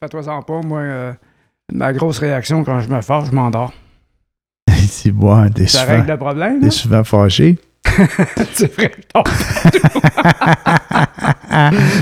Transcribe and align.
Fais-toi-en 0.00 0.42
pas, 0.42 0.60
moi, 0.62 0.80
euh, 0.80 1.12
ma 1.72 1.92
grosse 1.92 2.18
réaction 2.18 2.62
quand 2.64 2.80
je 2.80 2.88
me 2.88 3.00
fâche, 3.00 3.26
je 3.30 3.32
m'endors. 3.34 3.72
C'est 4.88 5.10
bon, 5.10 5.48
t'es 5.50 5.66
Ça 5.66 5.80
souvent, 5.80 5.92
règle 5.92 6.08
le 6.12 6.16
problème. 6.16 6.58
t'es 6.60 6.66
là? 6.66 6.70
souvent 6.70 7.04
fâché. 7.04 7.58
C'est 8.52 8.72
vrai. 8.74 8.92
Non. 9.14 9.22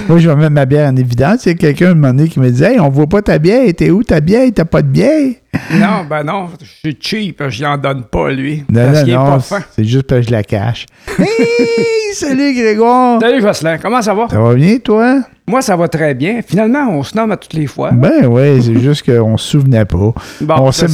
Moi, 0.08 0.18
je 0.18 0.28
vais 0.28 0.36
mettre 0.36 0.50
ma 0.50 0.66
bière 0.66 0.90
en 0.90 0.96
évidence. 0.96 1.46
Il 1.46 1.48
y 1.50 1.52
a 1.52 1.54
quelqu'un, 1.54 1.90
un 1.92 1.94
moment 1.94 2.12
donné, 2.14 2.28
qui 2.28 2.38
me 2.40 2.50
dit 2.50 2.62
Hey, 2.62 2.78
on 2.80 2.88
voit 2.90 3.06
pas 3.06 3.22
ta 3.22 3.38
bière. 3.38 3.66
T'es 3.76 3.90
où 3.90 4.02
ta 4.02 4.20
bière? 4.20 4.48
T'as 4.54 4.64
pas 4.64 4.82
de 4.82 4.88
bière? 4.88 5.32
Non, 5.74 6.04
ben 6.08 6.24
non, 6.24 6.48
je 6.60 6.66
suis 6.90 6.98
cheap, 7.00 7.42
je 7.48 7.64
en 7.64 7.76
donne 7.76 8.04
pas, 8.04 8.30
lui. 8.30 8.64
Non, 8.70 8.84
parce 8.86 8.98
non, 8.98 9.04
qu'il 9.04 9.12
est 9.12 9.16
non. 9.16 9.38
C'est 9.74 9.84
juste 9.84 10.06
parce 10.06 10.20
que 10.22 10.26
je 10.28 10.32
la 10.32 10.42
cache. 10.42 10.86
hey! 11.18 11.26
Salut, 12.14 12.54
Grégoire! 12.54 13.20
Salut, 13.20 13.40
Jocelyn, 13.42 13.78
comment 13.78 14.00
ça 14.00 14.14
va? 14.14 14.28
Ça 14.30 14.40
va 14.40 14.54
bien, 14.54 14.78
toi? 14.78 15.20
Moi, 15.48 15.62
ça 15.62 15.76
va 15.76 15.86
très 15.86 16.14
bien. 16.14 16.40
Finalement, 16.44 16.88
on 16.90 17.02
se 17.02 17.16
nomme 17.16 17.30
à 17.30 17.36
toutes 17.36 17.52
les 17.52 17.66
fois. 17.66 17.90
Ben 17.92 18.26
oui, 18.26 18.62
c'est 18.62 18.80
juste 18.80 19.04
qu'on 19.06 19.36
se 19.36 19.48
souvenait 19.50 19.84
pas. 19.84 20.12
Bon, 20.40 20.54
on 20.58 20.66
ne 20.66 20.72
se 20.72 20.86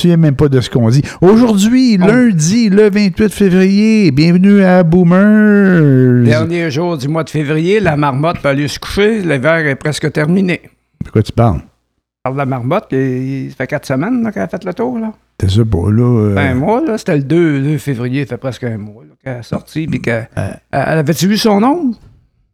souvient 0.00 0.16
même 0.16 0.34
pas 0.34 0.48
de 0.48 0.60
ce 0.60 0.68
qu'on 0.70 0.88
dit. 0.88 1.02
Aujourd'hui, 1.20 1.98
On- 2.00 2.06
lundi, 2.06 2.70
le 2.70 2.90
28 2.90 3.32
février, 3.32 4.10
bienvenue 4.10 4.64
à 4.64 4.82
Boomers. 4.82 6.24
Dernier 6.24 6.70
jour 6.70 6.96
du 6.98 7.06
mois 7.08 7.22
de 7.24 7.30
février, 7.30 7.78
la 7.78 7.96
marmotte 7.96 8.38
peut 8.40 8.48
aller 8.48 8.66
se 8.68 8.78
coucher, 8.80 9.20
l'hiver 9.20 9.66
est 9.66 9.76
presque 9.76 10.10
terminé. 10.12 10.60
De 11.04 11.10
quoi 11.10 11.22
tu 11.22 11.32
parles? 11.32 11.60
Parle 12.22 12.34
de 12.34 12.38
la 12.40 12.46
marmotte, 12.46 12.92
et 12.92 13.48
ça 13.48 13.56
fait 13.56 13.66
quatre 13.66 13.86
semaines 13.86 14.30
qu'elle 14.32 14.42
a 14.42 14.48
fait 14.48 14.62
le 14.64 14.74
tour. 14.74 14.98
Là. 14.98 15.12
T'es 15.38 15.48
ça 15.48 15.64
pas, 15.64 15.90
là? 15.90 16.02
euh, 16.02 16.34
Ben, 16.34 16.54
moi, 16.54 16.82
là, 16.86 16.98
c'était 16.98 17.16
le 17.16 17.22
2, 17.22 17.60
2 17.62 17.78
février, 17.78 18.24
ça 18.24 18.30
fait 18.30 18.36
presque 18.36 18.64
un 18.64 18.76
mois 18.76 19.04
qu'elle 19.24 19.38
est 19.38 19.42
sortie. 19.42 19.86
Puis 19.86 20.02
qu'elle 20.02 20.28
Euh. 20.36 20.50
elle- 20.70 20.98
avait-tu 20.98 21.28
vu 21.28 21.38
son 21.38 21.60
nom? 21.60 21.92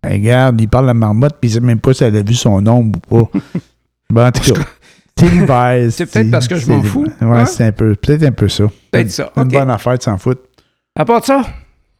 Regarde, 0.08 0.60
il 0.60 0.68
parle 0.68 0.84
de 0.84 0.88
la 0.90 0.94
marmotte, 0.94 1.36
puis 1.40 1.50
il 1.50 1.54
sait 1.54 1.60
même 1.60 1.80
pas 1.80 1.92
si 1.94 2.04
elle 2.04 2.16
a 2.16 2.22
vu 2.22 2.34
son 2.34 2.64
ombre 2.64 3.00
ou 3.10 3.24
pas. 3.24 3.38
bon, 4.10 4.26
en 4.26 4.30
tout 4.30 4.52
cas, 4.52 4.60
c'est 5.90 6.06
peut-être 6.12 6.30
parce 6.30 6.46
que 6.46 6.54
je 6.56 6.70
m'en 6.70 6.80
fous, 6.84 7.06
Ouais, 7.20 7.26
hein? 7.38 7.46
c'est 7.46 7.64
un 7.64 7.72
peu, 7.72 7.96
peut-être 7.96 8.22
un 8.22 8.30
peu 8.32 8.48
ça. 8.48 8.66
Peut-être 8.92 9.10
ça, 9.10 9.32
Une 9.36 9.44
bonne 9.48 9.70
affaire 9.70 9.98
de 9.98 10.02
s'en 10.04 10.16
foutre. 10.16 10.42
À 10.94 11.04
part 11.04 11.24
ça, 11.24 11.42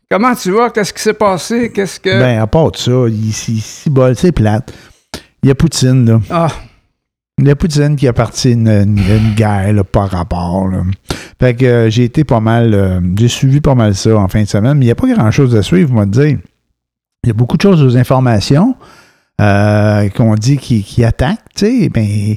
comment 0.08 0.36
tu 0.36 0.52
vas? 0.52 0.70
Qu'est-ce 0.70 0.92
qui 0.92 1.02
s'est 1.02 1.14
passé? 1.14 1.72
Qu'est-ce 1.72 1.98
que. 1.98 2.10
Ben, 2.16 2.40
à 2.40 2.46
part 2.46 2.70
ça, 2.76 2.92
il, 3.08 3.32
si, 3.32 3.58
si 3.60 3.90
c'est 4.14 4.30
plate. 4.32 4.72
Il 5.42 5.48
y 5.48 5.50
a 5.50 5.56
Poutine, 5.56 6.06
là. 6.08 6.20
Ah, 6.30 6.48
Il 7.38 7.46
y 7.46 7.50
a 7.50 7.56
Poutine 7.56 7.96
qui 7.96 8.08
a 8.08 8.14
parti 8.14 8.52
une, 8.52 9.34
guerre, 9.36 9.70
là, 9.70 9.84
par 9.84 10.08
rapport, 10.08 10.68
là. 10.68 10.82
Fait 11.38 11.54
que 11.54 11.66
euh, 11.66 11.90
j'ai 11.90 12.04
été 12.04 12.24
pas 12.24 12.40
mal, 12.40 12.72
euh, 12.72 12.98
j'ai 13.18 13.28
suivi 13.28 13.60
pas 13.60 13.74
mal 13.74 13.94
ça 13.94 14.16
en 14.16 14.26
fin 14.26 14.40
de 14.42 14.48
semaine, 14.48 14.78
mais 14.78 14.86
il 14.86 14.88
n'y 14.88 14.92
a 14.92 14.94
pas 14.94 15.06
grand-chose 15.06 15.54
à 15.54 15.62
suivre, 15.62 15.92
moi, 15.92 16.06
te 16.06 16.12
dire. 16.12 16.38
Il 17.24 17.26
y 17.26 17.30
a 17.30 17.34
beaucoup 17.34 17.58
de 17.58 17.62
choses 17.62 17.82
aux 17.82 17.94
informations 17.98 18.74
euh, 19.42 20.08
qu'on 20.08 20.34
dit 20.34 20.56
qui, 20.56 21.04
attaquent, 21.04 21.44
tu 21.54 21.66
sais, 21.66 21.88
ben, 21.90 22.36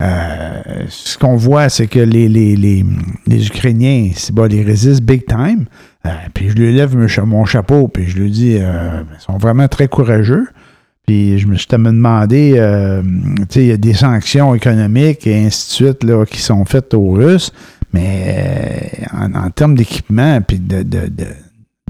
euh, 0.00 0.62
ce 0.88 1.18
qu'on 1.18 1.36
voit, 1.36 1.68
c'est 1.68 1.86
que 1.86 1.98
les, 1.98 2.26
les, 2.30 2.56
les, 2.56 3.46
Ukrainiens, 3.48 4.12
c'est 4.14 4.34
bon, 4.34 4.50
ils 4.50 4.64
résistent 4.64 5.02
big 5.02 5.26
time. 5.26 5.66
Puis 6.32 6.48
je 6.48 6.54
lui 6.54 6.72
lève 6.72 6.96
mon 6.96 7.06
cha- 7.06 7.26
mon 7.26 7.44
chapeau, 7.44 7.86
puis 7.88 8.08
je 8.08 8.16
lui 8.16 8.30
dis, 8.30 8.56
euh, 8.58 9.02
ils 9.14 9.20
sont 9.20 9.36
vraiment 9.36 9.68
très 9.68 9.88
courageux. 9.88 10.46
Puis 11.08 11.38
je 11.38 11.46
me 11.46 11.56
suis 11.56 11.66
me 11.78 11.90
demandé, 11.90 12.52
euh, 12.58 13.00
tu 13.02 13.44
sais, 13.48 13.60
il 13.62 13.66
y 13.68 13.72
a 13.72 13.78
des 13.78 13.94
sanctions 13.94 14.54
économiques 14.54 15.26
et 15.26 15.36
ainsi 15.46 15.70
de 15.70 15.86
suite 15.88 16.04
là, 16.04 16.26
qui 16.26 16.38
sont 16.42 16.66
faites 16.66 16.92
aux 16.92 17.12
Russes, 17.12 17.50
mais 17.94 18.92
euh, 19.16 19.16
en, 19.18 19.34
en 19.46 19.48
termes 19.48 19.74
d'équipement 19.74 20.38
puis 20.42 20.58
de, 20.58 20.82
de- 20.82 21.06
de- 21.08 21.24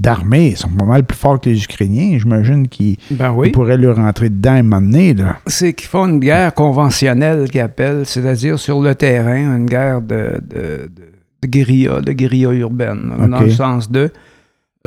d'armée, 0.01 0.51
ils 0.51 0.57
sont 0.57 0.69
pas 0.69 0.85
mal 0.85 1.03
plus 1.03 1.17
forts 1.17 1.41
que 1.41 1.49
les 1.49 1.61
Ukrainiens. 1.61 2.17
J'imagine 2.17 2.69
qu'ils 2.69 2.95
ben 3.11 3.33
oui. 3.33 3.49
pourraient 3.51 3.75
leur 3.77 3.97
rentrer 3.97 4.29
dedans 4.29 4.51
à 4.51 4.59
un 4.59 4.63
moment 4.63 4.81
donné, 4.81 5.13
là. 5.13 5.35
C'est 5.47 5.73
qu'ils 5.73 5.89
font 5.89 6.07
une 6.07 6.21
guerre 6.21 6.53
conventionnelle 6.53 7.49
qu'ils 7.49 7.59
appellent, 7.59 8.05
c'est-à-dire 8.05 8.57
sur 8.57 8.79
le 8.81 8.95
terrain, 8.95 9.57
une 9.57 9.65
guerre 9.65 10.01
de, 10.01 10.39
de, 10.49 10.89
de- 10.95 11.11
de 11.43 11.47
guérilla, 11.47 11.99
de 11.99 12.13
guérilla 12.13 12.51
urbaine, 12.53 13.11
dans 13.29 13.41
le 13.41 13.49
sens 13.49 13.91
de. 13.91 14.09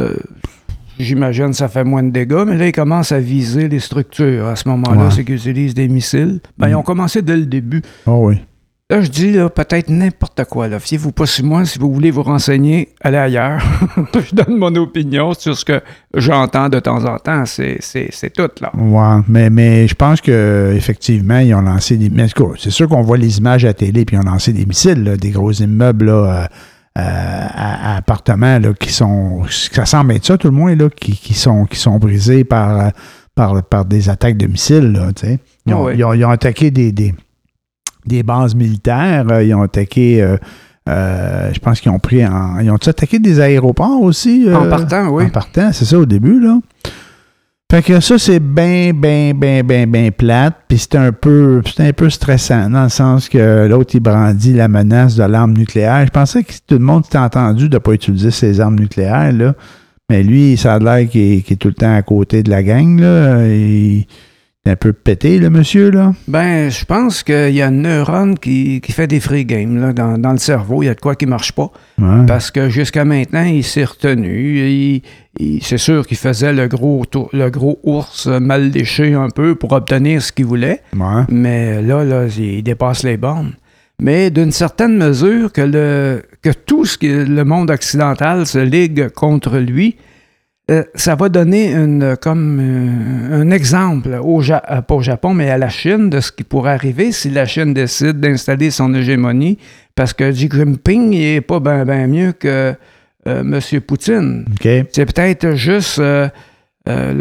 euh, 0.01 0.15
J'imagine 0.99 1.53
ça 1.53 1.69
fait 1.69 1.85
moins 1.85 2.03
de 2.03 2.11
dégâts, 2.11 2.45
mais 2.47 2.57
là, 2.57 2.67
ils 2.69 2.73
commencent 2.73 3.13
à 3.13 3.19
viser 3.19 3.69
les 3.69 3.81
structures. 3.81 4.47
À 4.47 4.57
ce 4.57 4.69
moment-là, 4.69 5.05
Ouais. 5.05 5.11
c'est 5.11 5.25
qu'ils 5.25 5.37
utilisent 5.37 5.75
des 5.75 5.89
missiles. 5.89 6.41
Ben, 6.59 6.69
ils 6.69 6.75
ont 6.75 6.83
commencé 6.83 7.23
dès 7.23 7.37
le 7.37 7.47
début. 7.47 7.83
Oh 8.07 8.29
oui. 8.29 8.37
Là, 8.91 9.01
je 9.01 9.09
dis 9.09 9.33
là, 9.33 9.49
peut-être 9.49 9.89
n'importe 9.89 10.45
quoi. 10.45 10.69
Là. 10.69 10.79
Fiez-vous 10.79 11.13
pas 11.13 11.25
sur 11.25 11.47
moi. 11.47 11.65
Si 11.65 11.79
vous 11.79 11.91
voulez 11.91 12.11
vous 12.11 12.23
renseigner, 12.23 12.91
allez 13.01 13.17
ailleurs. 13.17 13.63
je 14.15 14.35
donne 14.35 14.59
mon 14.59 14.75
opinion 14.77 15.33
sur 15.33 15.57
ce 15.57 15.65
que 15.65 15.81
j'entends 16.15 16.69
de 16.69 16.79
temps 16.79 17.03
en 17.07 17.17
temps. 17.17 17.47
C'est, 17.47 17.79
c'est, 17.81 18.09
c'est 18.13 18.31
tout, 18.31 18.51
là. 18.61 18.71
Ouais, 18.77 19.23
mais, 19.29 19.49
mais 19.49 19.89
je 19.89 19.95
pense 19.95 20.21
que 20.21 20.75
effectivement 20.77 21.39
ils 21.39 21.55
ont 21.55 21.63
lancé 21.63 21.97
des. 21.97 22.11
Mais 22.11 22.27
c'est 22.59 22.71
sûr 22.71 22.87
qu'on 22.87 23.01
voit 23.01 23.17
les 23.17 23.39
images 23.39 23.65
à 23.65 23.69
la 23.69 23.75
télé, 23.75 24.05
puis 24.05 24.17
ils 24.17 24.19
ont 24.19 24.31
lancé 24.31 24.53
des 24.53 24.67
missiles, 24.67 25.03
là, 25.03 25.17
des 25.17 25.31
gros 25.31 25.53
immeubles 25.53 26.05
là, 26.07 26.13
euh, 26.13 26.47
à, 26.95 27.95
à 27.95 27.97
appartements 27.97 28.59
là, 28.59 28.73
qui 28.75 28.93
sont. 28.93 29.43
Ça 29.49 29.87
semble 29.87 30.13
être 30.13 30.27
ça, 30.27 30.37
tout 30.37 30.49
le 30.49 30.55
moins, 30.55 30.75
là, 30.75 30.89
qui, 30.91 31.13
qui 31.13 31.35
sont, 31.35 31.65
qui 31.65 31.79
sont 31.79 31.99
brisés 31.99 32.45
par, 32.45 32.81
euh, 32.81 32.89
par, 33.35 33.63
par 33.63 33.85
des 33.85 34.09
attaques 34.09 34.37
de 34.37 34.47
missiles. 34.47 34.93
Là, 34.93 35.09
ils, 35.67 35.75
ont, 35.75 35.91
ils, 35.91 36.05
ont, 36.05 36.13
ils 36.13 36.25
ont 36.25 36.31
attaqué 36.31 36.71
des, 36.71 36.93
des, 36.93 37.15
des 38.05 38.23
bases 38.23 38.55
militaires, 38.55 39.27
euh, 39.31 39.43
ils 39.43 39.55
ont 39.55 39.63
attaqué. 39.63 40.23
euh, 40.23 40.37
euh, 40.89 41.51
je 41.55 41.61
pense 41.61 41.81
qu'ils 41.81 41.93
ont 41.93 42.01
pris 42.01 42.27
en. 42.27 42.59
Ils 42.59 42.71
ont 42.71 42.75
attaqué 42.77 43.19
des 43.21 43.39
aéroports 43.41 44.03
aussi? 44.03 44.47
En 44.49 44.65
euh, 44.67 44.69
partant, 44.69 45.09
oui. 45.11 45.27
En 45.27 45.31
partant, 45.31 45.73
c'est 45.73 45.85
ça 45.85 45.99
au 45.99 46.07
début, 46.07 46.41
là. 46.41 46.59
Fait 47.73 47.81
que 47.81 48.01
ça, 48.01 48.19
c'est 48.19 48.39
bien, 48.39 48.93
bien, 48.93 49.33
bien, 49.35 49.63
bien, 49.63 49.87
bien 49.87 50.11
plate. 50.11 50.55
Puis 50.69 50.77
c'est 50.77 50.95
un 50.95 51.11
peu 51.11 51.63
un 51.79 51.93
peu 51.95 52.11
stressant, 52.11 52.69
dans 52.69 52.83
le 52.83 52.91
sens 52.91 53.31
que 53.31 53.67
l'autre, 53.67 53.95
il 53.95 54.01
brandit 54.01 54.53
la 54.53 54.69
menace 54.69 55.17
de 55.17 55.23
l'arme 55.23 55.55
nucléaire. 55.55 56.05
Je 56.05 56.11
pensais 56.11 56.45
que 56.45 56.53
tout 56.67 56.75
le 56.75 56.85
monde 56.85 57.07
s'était 57.07 57.17
entendu 57.17 57.71
de 57.71 57.77
ne 57.77 57.79
pas 57.79 57.93
utiliser 57.93 58.31
ses 58.31 58.61
armes 58.61 58.79
nucléaires, 58.79 59.33
là. 59.33 59.55
Mais 60.11 60.23
lui, 60.23 60.59
ça 60.59 60.75
a 60.75 60.79
l'air 60.81 61.09
qu'il 61.09 61.39
est, 61.39 61.57
tout 61.59 61.69
le 61.69 61.75
temps 61.75 61.97
à 61.97 62.03
côté 62.03 62.43
de 62.43 62.51
la 62.51 62.63
gang, 62.63 63.01
là. 63.01 63.39
Un 64.65 64.77
peu 64.77 64.93
pété, 64.93 65.39
le 65.39 65.51
monsieur, 65.51 65.91
là? 65.91 66.13
Ben, 66.29 66.71
je 66.71 66.85
pense 66.85 67.25
qu'il 67.25 67.51
y 67.51 67.61
a 67.63 67.67
un 67.67 67.71
neurone 67.73 68.39
qui, 68.39 68.81
qui 68.81 68.93
fait 68.93 69.09
des 69.09 69.19
free 69.19 69.45
games 69.45 69.81
là, 69.81 69.93
dans, 69.93 70.17
dans 70.19 70.31
le 70.31 70.39
cerveau. 70.39 70.83
Il 70.83 70.87
y 70.87 70.89
a 70.89 70.95
de 70.95 71.01
quoi 71.01 71.17
qui 71.17 71.27
marche 71.27 71.51
pas. 71.53 71.73
Ouais. 71.99 72.25
Parce 72.29 72.53
que 72.53 72.69
jusqu'à 72.69 73.05
maintenant, 73.05 73.43
il 73.43 73.65
s'est 73.65 73.85
retenu. 73.85 74.61
Il- 74.69 75.03
il- 75.41 75.63
c'est 75.65 75.79
sûr 75.79 76.07
qu'il 76.07 76.17
faisait 76.17 76.53
le 76.53 76.69
gros, 76.69 77.05
le 77.33 77.51
gros 77.51 77.81
ours 77.83 78.29
mal 78.29 78.71
léché 78.71 79.15
un 79.15 79.31
peu 79.31 79.57
pour 79.57 79.73
obtenir 79.73 80.23
ce 80.23 80.31
qu'il 80.31 80.47
voulait. 80.47 80.81
Ouais. 80.97 81.23
Mais 81.29 81.83
là, 81.83 82.05
là, 82.05 82.27
il 82.39 82.63
dépasse 82.63 83.03
les 83.03 83.17
bornes. 83.17 83.55
Mais 84.01 84.31
d'une 84.31 84.53
certaine 84.53 84.97
mesure, 84.97 85.53
que, 85.53 85.61
le, 85.61 86.23
que 86.41 86.51
tout 86.51 86.85
ce 86.85 86.97
que 86.99 87.25
le 87.25 87.45
monde 87.45 87.71
occidental 87.71 88.47
se 88.47 88.59
ligue 88.59 89.09
contre 89.11 89.59
lui, 89.59 89.97
euh, 90.71 90.85
ça 90.95 91.17
va 91.17 91.29
donner 91.29 91.73
une, 91.73 92.17
comme 92.21 92.59
euh, 92.61 93.43
un 93.43 93.51
exemple, 93.51 94.19
au 94.23 94.41
Ja- 94.43 94.63
euh, 94.71 94.81
pas 94.81 94.95
au 94.95 95.03
Japon, 95.03 95.35
mais 95.35 95.51
à 95.51 95.59
la 95.59 95.69
Chine, 95.69 96.09
de 96.09 96.21
ce 96.21 96.31
qui 96.31 96.45
pourrait 96.45 96.73
arriver 96.73 97.11
si 97.11 97.31
la 97.31 97.47
Chine 97.47 97.75
décide 97.75 98.21
d'installer 98.21 98.71
son 98.71 98.95
hégémonie, 98.95 99.59
parce 99.95 100.13
que 100.13 100.31
Xi 100.31 100.49
Jinping, 100.51 101.11
n'est 101.11 101.41
pas 101.41 101.59
bien 101.61 101.85
ben 101.85 102.09
mieux 102.09 102.33
que 102.33 102.75
euh, 103.27 103.41
M. 103.41 103.81
Poutine. 103.81 104.45
OK. 104.53 104.69
C'est 104.93 105.07
peut-être 105.07 105.55
juste, 105.57 105.99
là, 105.99 106.31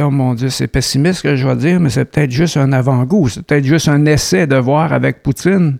mon 0.09 0.33
Dieu, 0.35 0.49
c'est 0.49 0.67
pessimiste 0.67 1.19
ce 1.19 1.23
que 1.23 1.35
je 1.35 1.47
vais 1.47 1.55
dire, 1.55 1.79
mais 1.79 1.89
c'est 1.89 2.05
peut-être 2.05 2.31
juste 2.31 2.57
un 2.57 2.71
avant-goût. 2.71 3.27
C'est 3.27 3.43
peut-être 3.45 3.65
juste 3.65 3.87
un 3.87 4.05
essai 4.05 4.45
de 4.47 4.55
voir 4.55 4.93
avec 4.93 5.23
Poutine. 5.23 5.77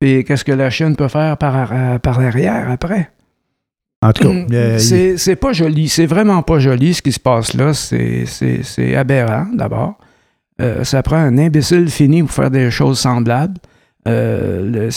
Et 0.00 0.22
qu'est-ce 0.24 0.44
que 0.44 0.52
la 0.52 0.70
Chine 0.70 0.94
peut 0.96 1.08
faire 1.08 1.36
par, 1.38 1.72
par 2.00 2.20
l'arrière 2.20 2.70
après? 2.70 3.10
En 4.00 4.12
tout 4.12 4.22
cas, 4.22 4.54
euh, 4.54 4.78
il- 4.78 5.18
c'est, 5.18 5.36
pas 5.36 5.52
joli. 5.52 5.88
C'est 5.88 6.06
vraiment 6.06 6.42
pas 6.42 6.58
joli 6.58 6.94
ce 6.94 7.02
qui 7.02 7.12
se 7.12 7.20
passe 7.20 7.54
là. 7.54 7.74
C'est, 7.74 8.94
aberrant, 8.96 9.46
d'abord. 9.52 9.98
Euh, 10.60 10.84
ça 10.84 11.02
prend 11.02 11.16
un 11.16 11.38
imbécile 11.38 11.88
fini 11.88 12.22
pour 12.22 12.32
faire 12.32 12.50
des 12.50 12.70
choses 12.70 12.98
semblables. 12.98 13.58
Euh, 14.06 14.90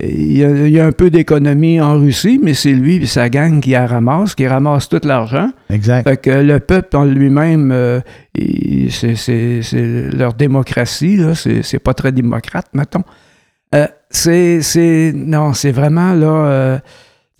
il, 0.00 0.36
y 0.36 0.44
a, 0.44 0.50
il 0.50 0.70
y 0.70 0.80
a 0.80 0.86
un 0.86 0.92
peu 0.92 1.10
d'économie 1.10 1.80
en 1.80 1.98
Russie, 1.98 2.40
mais 2.42 2.54
c'est 2.54 2.72
lui 2.72 2.96
et 2.96 3.06
sa 3.06 3.28
gang 3.28 3.60
qui 3.60 3.70
la 3.70 3.86
ramasse, 3.86 4.34
qui 4.34 4.46
ramasse 4.46 4.88
tout 4.88 5.00
l'argent. 5.04 5.50
exact. 5.70 6.08
Fait 6.08 6.16
que 6.16 6.30
le 6.30 6.60
peuple 6.60 6.96
en 6.96 7.04
lui-même, 7.04 7.70
euh, 7.72 8.00
c'est, 8.90 9.60
leur 10.12 10.34
démocratie, 10.34 11.16
là. 11.16 11.34
C'est, 11.34 11.78
pas 11.78 11.94
très 11.94 12.12
démocrate, 12.12 12.66
mettons. 12.74 13.04
Euh, 13.74 13.86
c'est, 14.10 15.12
non, 15.14 15.52
c'est 15.52 15.72
vraiment, 15.72 16.12
là, 16.12 16.26
euh, 16.26 16.78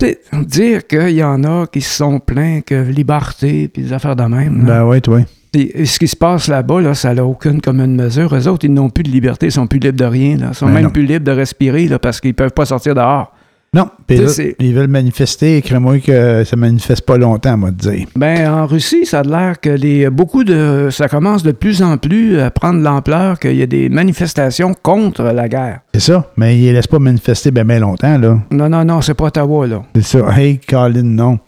dire 0.01 0.87
qu'il 0.87 1.11
y 1.11 1.23
en 1.23 1.43
a 1.43 1.67
qui 1.67 1.81
se 1.81 1.95
sont 1.95 2.19
plaints 2.19 2.61
que 2.61 2.75
liberté, 2.75 3.67
puis 3.69 3.83
des 3.83 3.93
affaires 3.93 4.15
de 4.15 4.23
même. 4.23 4.65
là. 4.65 4.79
Ben 4.79 4.85
oui, 4.89 5.01
toi. 5.01 5.21
Puis, 5.51 5.71
ce 5.85 5.97
qui 5.99 6.07
se 6.09 6.17
passe 6.17 6.49
là-bas, 6.49 6.81
là, 6.81 6.93
ça 6.93 7.13
n'a 7.13 7.23
aucune 7.23 7.61
commune 7.61 7.95
mesure. 7.95 8.35
Eux 8.35 8.47
autres, 8.49 8.65
ils 8.65 8.73
n'ont 8.73 8.89
plus 8.89 9.03
de 9.03 9.09
liberté, 9.09 9.45
ils 9.45 9.51
sont 9.53 9.67
plus 9.67 9.79
libres 9.79 9.97
de 9.97 10.03
rien. 10.05 10.35
Là. 10.35 10.47
Ils 10.49 10.55
sont 10.55 10.65
Ben 10.65 10.73
même 10.73 10.83
non. 10.85 10.89
plus 10.89 11.05
libres 11.05 11.23
de 11.23 11.31
respirer 11.31 11.87
là, 11.87 11.97
parce 11.97 12.19
qu'ils 12.19 12.33
peuvent 12.33 12.51
pas 12.51 12.65
sortir 12.65 12.93
dehors. 12.93 13.33
Non, 13.75 13.89
puis 14.07 14.19
ils 14.59 14.73
veulent 14.73 14.87
manifester, 14.87 15.57
écris-moi 15.57 15.99
que 15.99 16.45
ça 16.45 16.55
manifeste 16.55 17.05
pas 17.05 17.17
longtemps, 17.17 17.57
moi, 17.57 17.71
te 17.71 17.89
dire. 17.89 18.07
Ben, 18.15 18.49
en 18.49 18.65
Russie, 18.65 19.05
ça 19.05 19.19
a 19.19 19.23
l'air 19.23 19.59
que 19.59 19.69
les, 19.69 20.09
beaucoup 20.09 20.45
de. 20.45 20.87
Ça 20.91 21.09
commence 21.09 21.43
de 21.43 21.51
plus 21.51 21.83
en 21.83 21.97
plus 21.97 22.39
à 22.39 22.51
prendre 22.51 22.79
l'ampleur 22.81 23.37
qu'il 23.37 23.57
y 23.57 23.61
a 23.61 23.67
des 23.67 23.89
manifestations 23.89 24.73
contre 24.81 25.23
la 25.23 25.49
guerre. 25.49 25.81
C'est 25.93 25.99
ça, 25.99 26.31
mais 26.37 26.57
ils 26.57 26.71
laissent 26.71 26.87
pas 26.87 26.99
manifester 26.99 27.51
bien 27.51 27.65
ben 27.65 27.81
longtemps, 27.81 28.17
là. 28.17 28.39
Non, 28.49 28.69
non, 28.69 28.85
non, 28.85 29.01
c'est 29.01 29.13
pas 29.13 29.25
Ottawa, 29.25 29.67
là. 29.67 29.83
C'est 29.93 30.03
ça. 30.03 30.39
Hey, 30.39 30.57
Colin, 30.59 31.03
non. 31.03 31.39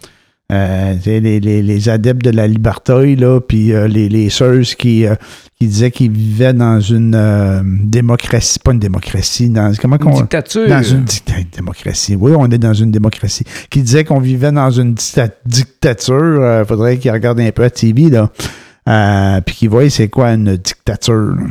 Euh, 0.49 0.95
les, 1.05 1.19
les, 1.41 1.61
les 1.61 1.89
adeptes 1.89 2.23
de 2.23 2.29
la 2.29 2.47
liberté, 2.47 3.17
là, 3.17 3.41
puis 3.41 3.73
euh, 3.73 3.85
les, 3.89 4.07
les 4.07 4.29
sœurs 4.29 4.61
qui, 4.77 5.05
euh, 5.05 5.13
qui 5.59 5.67
disaient 5.67 5.91
qu'ils 5.91 6.09
vivaient 6.09 6.53
dans 6.53 6.79
une 6.79 7.81
démocratie, 7.83 8.57
pas 8.57 8.71
une 8.71 8.79
démocratie, 8.79 9.49
dans, 9.49 9.73
comment 9.81 9.97
Une 9.97 10.11
dictature. 10.13 10.69
Dans 10.69 10.81
une 10.81 11.03
dicta- 11.03 11.33
démocratie. 11.53 12.15
Oui, 12.15 12.31
on 12.38 12.45
est 12.49 12.57
dans 12.57 12.73
une 12.73 12.91
démocratie. 12.91 13.44
Qui 13.69 13.81
disait 13.81 14.05
qu'on 14.05 14.21
vivait 14.21 14.53
dans 14.53 14.71
une 14.71 14.94
dicta- 14.94 15.27
dictature. 15.45 16.61
Il 16.61 16.65
faudrait 16.65 16.95
qu'ils 16.97 17.11
regardent 17.11 17.41
un 17.41 17.51
peu 17.51 17.63
à 17.65 17.69
TV, 17.69 18.09
là. 18.09 18.31
Puis 19.45 19.53
qu'ils 19.55 19.69
voient 19.69 19.89
c'est 19.89 20.07
quoi 20.07 20.29
une 20.31 20.55
dictature. 20.55 21.35
là. 21.35 21.44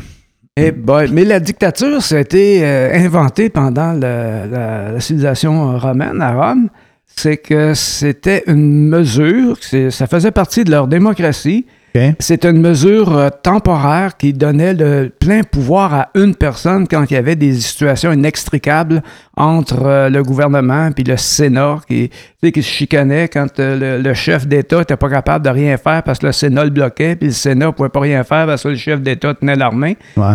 Eh 0.56 0.72
boy, 0.72 1.10
mais 1.12 1.24
la 1.26 1.38
dictature, 1.38 2.00
ça 2.02 2.16
a 2.16 2.20
été 2.20 2.64
inventé 2.94 3.50
pendant 3.50 3.92
le- 3.92 4.00
la, 4.00 4.92
la 4.92 5.00
civilisation 5.00 5.76
romaine 5.78 6.22
à 6.22 6.32
Rome. 6.32 6.70
C'est 7.06 7.36
que 7.38 7.72
c'était 7.74 8.42
une 8.46 8.88
mesure, 8.88 9.56
c'est- 9.60 9.90
ça 9.90 10.06
faisait 10.06 10.30
partie 10.32 10.64
de 10.64 10.70
leur 10.70 10.86
démocratie. 10.86 11.66
OK? 11.94 12.02
C'était 12.18 12.50
une 12.50 12.60
mesure 12.60 13.16
euh, 13.16 13.30
temporaire 13.42 14.18
qui 14.18 14.34
donnait 14.34 14.74
le 14.74 15.08
plein 15.08 15.42
pouvoir 15.42 15.94
à 15.94 16.08
une 16.14 16.34
personne 16.34 16.86
quand 16.86 17.10
il 17.10 17.14
y 17.14 17.16
avait 17.16 17.36
des 17.36 17.54
situations 17.54 18.12
inextricables 18.12 19.02
entre 19.34 19.82
euh, 19.86 20.08
le 20.10 20.22
gouvernement 20.22 20.92
puis 20.92 21.04
le 21.04 21.16
Sénat 21.16 21.78
qui, 21.88 22.10
tu 22.10 22.16
sais, 22.44 22.52
qui 22.52 22.62
se 22.62 22.68
chicanait 22.68 23.28
quand 23.28 23.58
euh, 23.60 23.96
le, 23.96 24.02
le 24.02 24.14
chef 24.14 24.46
d'État 24.46 24.80
n'était 24.80 24.98
pas 24.98 25.08
capable 25.08 25.42
de 25.46 25.50
rien 25.50 25.78
faire 25.78 26.02
parce 26.02 26.18
que 26.18 26.26
le 26.26 26.32
Sénat 26.32 26.64
le 26.64 26.70
bloquait, 26.70 27.16
puis 27.16 27.28
le 27.28 27.34
Sénat 27.34 27.66
ne 27.66 27.70
pouvait 27.70 27.88
pas 27.88 28.00
rien 28.00 28.24
faire 28.24 28.44
parce 28.46 28.62
que 28.64 28.68
le 28.68 28.76
chef 28.76 29.00
d'État 29.00 29.32
tenait 29.32 29.56
l'armée. 29.56 29.96
Ouais. 30.18 30.34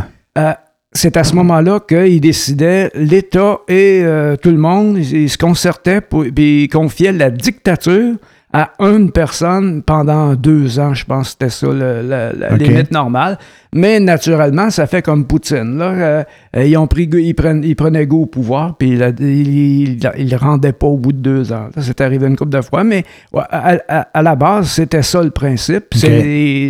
C'est 0.93 1.15
à 1.15 1.23
ce 1.23 1.35
moment-là 1.35 1.79
qu'il 1.79 2.19
décidait, 2.19 2.91
l'État 2.95 3.61
et 3.69 4.01
euh, 4.03 4.35
tout 4.35 4.51
le 4.51 4.57
monde, 4.57 4.97
ils, 4.97 5.29
se 5.29 5.37
concertaient, 5.37 6.01
pour, 6.01 6.25
ils 6.25 6.67
confiaient 6.67 7.13
la 7.13 7.29
dictature 7.29 8.15
à 8.53 8.71
une 8.79 9.11
personne 9.11 9.81
pendant 9.83 10.33
deux 10.35 10.79
ans, 10.79 10.93
je 10.93 11.05
pense 11.05 11.27
que 11.27 11.31
c'était 11.31 11.49
ça 11.49 11.67
le- 11.67 12.01
la, 12.01 12.31
limite 12.57 12.91
normale. 12.91 13.37
Mais 13.73 13.99
naturellement, 14.01 14.69
ça 14.69 14.87
fait 14.87 15.01
comme 15.01 15.25
Poutine. 15.25 15.77
Là. 15.77 15.85
Euh, 15.91 16.23
ils, 16.65 16.75
ont 16.77 16.87
pris, 16.87 17.09
ils, 17.13 17.33
prennent, 17.33 17.63
ils 17.63 17.75
prenaient 17.75 18.05
goût 18.05 18.23
au 18.23 18.25
pouvoir, 18.25 18.75
puis 18.77 18.89
il 18.89 19.15
ils 19.21 19.99
il, 20.17 20.29
le 20.29 20.35
rendaient 20.37 20.73
pas 20.73 20.87
au 20.87 20.97
bout 20.97 21.13
de 21.13 21.19
deux 21.19 21.53
ans. 21.53 21.69
Ça, 21.75 21.81
C'est 21.81 22.01
arrivé 22.01 22.27
une 22.27 22.35
couple 22.35 22.51
de 22.51 22.61
fois, 22.61 22.83
mais 22.83 23.05
ouais, 23.31 23.43
à, 23.49 23.77
à- 23.87 24.07
à 24.13 24.21
la 24.21 24.35
base, 24.35 24.67
c'était 24.69 25.03
ça 25.03 25.21
le 25.23 25.29
principe. 25.31 25.85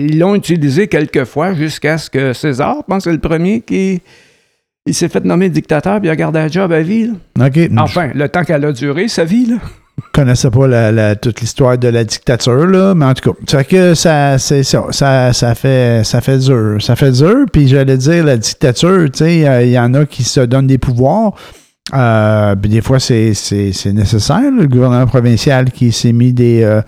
Ils 0.09 0.19
l'ont 0.19 0.35
utilisé 0.35 0.87
quelques 0.87 1.23
fois 1.25 1.53
jusqu'à 1.55 1.97
ce 1.97 2.09
que 2.09 2.33
César, 2.33 2.75
je 2.77 2.83
pense 2.87 3.03
que 3.05 3.09
c'est 3.09 3.15
le 3.15 3.19
premier 3.19 3.61
qui 3.61 4.01
il 4.85 4.93
s'est 4.95 5.09
fait 5.09 5.23
nommer 5.23 5.49
dictateur 5.49 5.99
puis 5.99 6.07
il 6.07 6.11
a 6.11 6.15
gardé 6.15 6.39
un 6.39 6.47
job 6.47 6.71
à 6.71 6.81
vie. 6.81 7.07
là. 7.07 7.13
Enfin, 7.83 8.09
le 8.15 8.27
temps 8.29 8.43
qu'elle 8.43 8.65
a 8.65 8.71
duré, 8.71 9.07
sa 9.07 9.23
vie. 9.25 9.45
Là. 9.45 9.55
Connaissais 10.13 10.49
pas 10.49 10.67
la- 10.67 11.15
toute 11.15 11.41
l'histoire 11.41 11.77
de 11.77 11.87
la 11.87 12.03
dictature, 12.03 12.65
là, 12.65 12.93
mais 12.95 13.05
en 13.05 13.13
tout 13.13 13.33
cas, 13.33 13.63
que 13.63 13.93
ça, 13.93 14.37
c'est 14.37 14.63
ça, 14.63 14.85
ça, 14.91 15.33
ça 15.33 15.55
fait, 15.55 16.03
ça 16.03 16.21
fait 16.21 16.37
dur, 16.39 16.77
ça 16.81 16.95
fait 16.95 17.11
dur. 17.11 17.45
Puis 17.51 17.67
j'allais 17.67 17.97
dire 17.97 18.23
la 18.25 18.37
dictature, 18.37 19.05
tu 19.11 19.19
sais, 19.19 19.47
euh, 19.47 19.63
il 19.63 19.71
y 19.71 19.79
en 19.79 19.93
a 19.93 20.05
qui 20.05 20.23
se 20.23 20.41
donnent 20.41 20.67
des 20.67 20.77
pouvoirs. 20.77 21.33
Euh, 21.93 22.55
des 22.55 22.81
fois, 22.81 22.99
c'est, 22.99 23.33
nécessaire. 23.87 24.41
Le 24.51 24.67
gouvernement 24.67 25.07
provincial 25.07 25.71
qui 25.71 25.91
s'est 25.91 26.13
mis 26.13 26.31
des, 26.33 26.63
euh, 26.63 26.81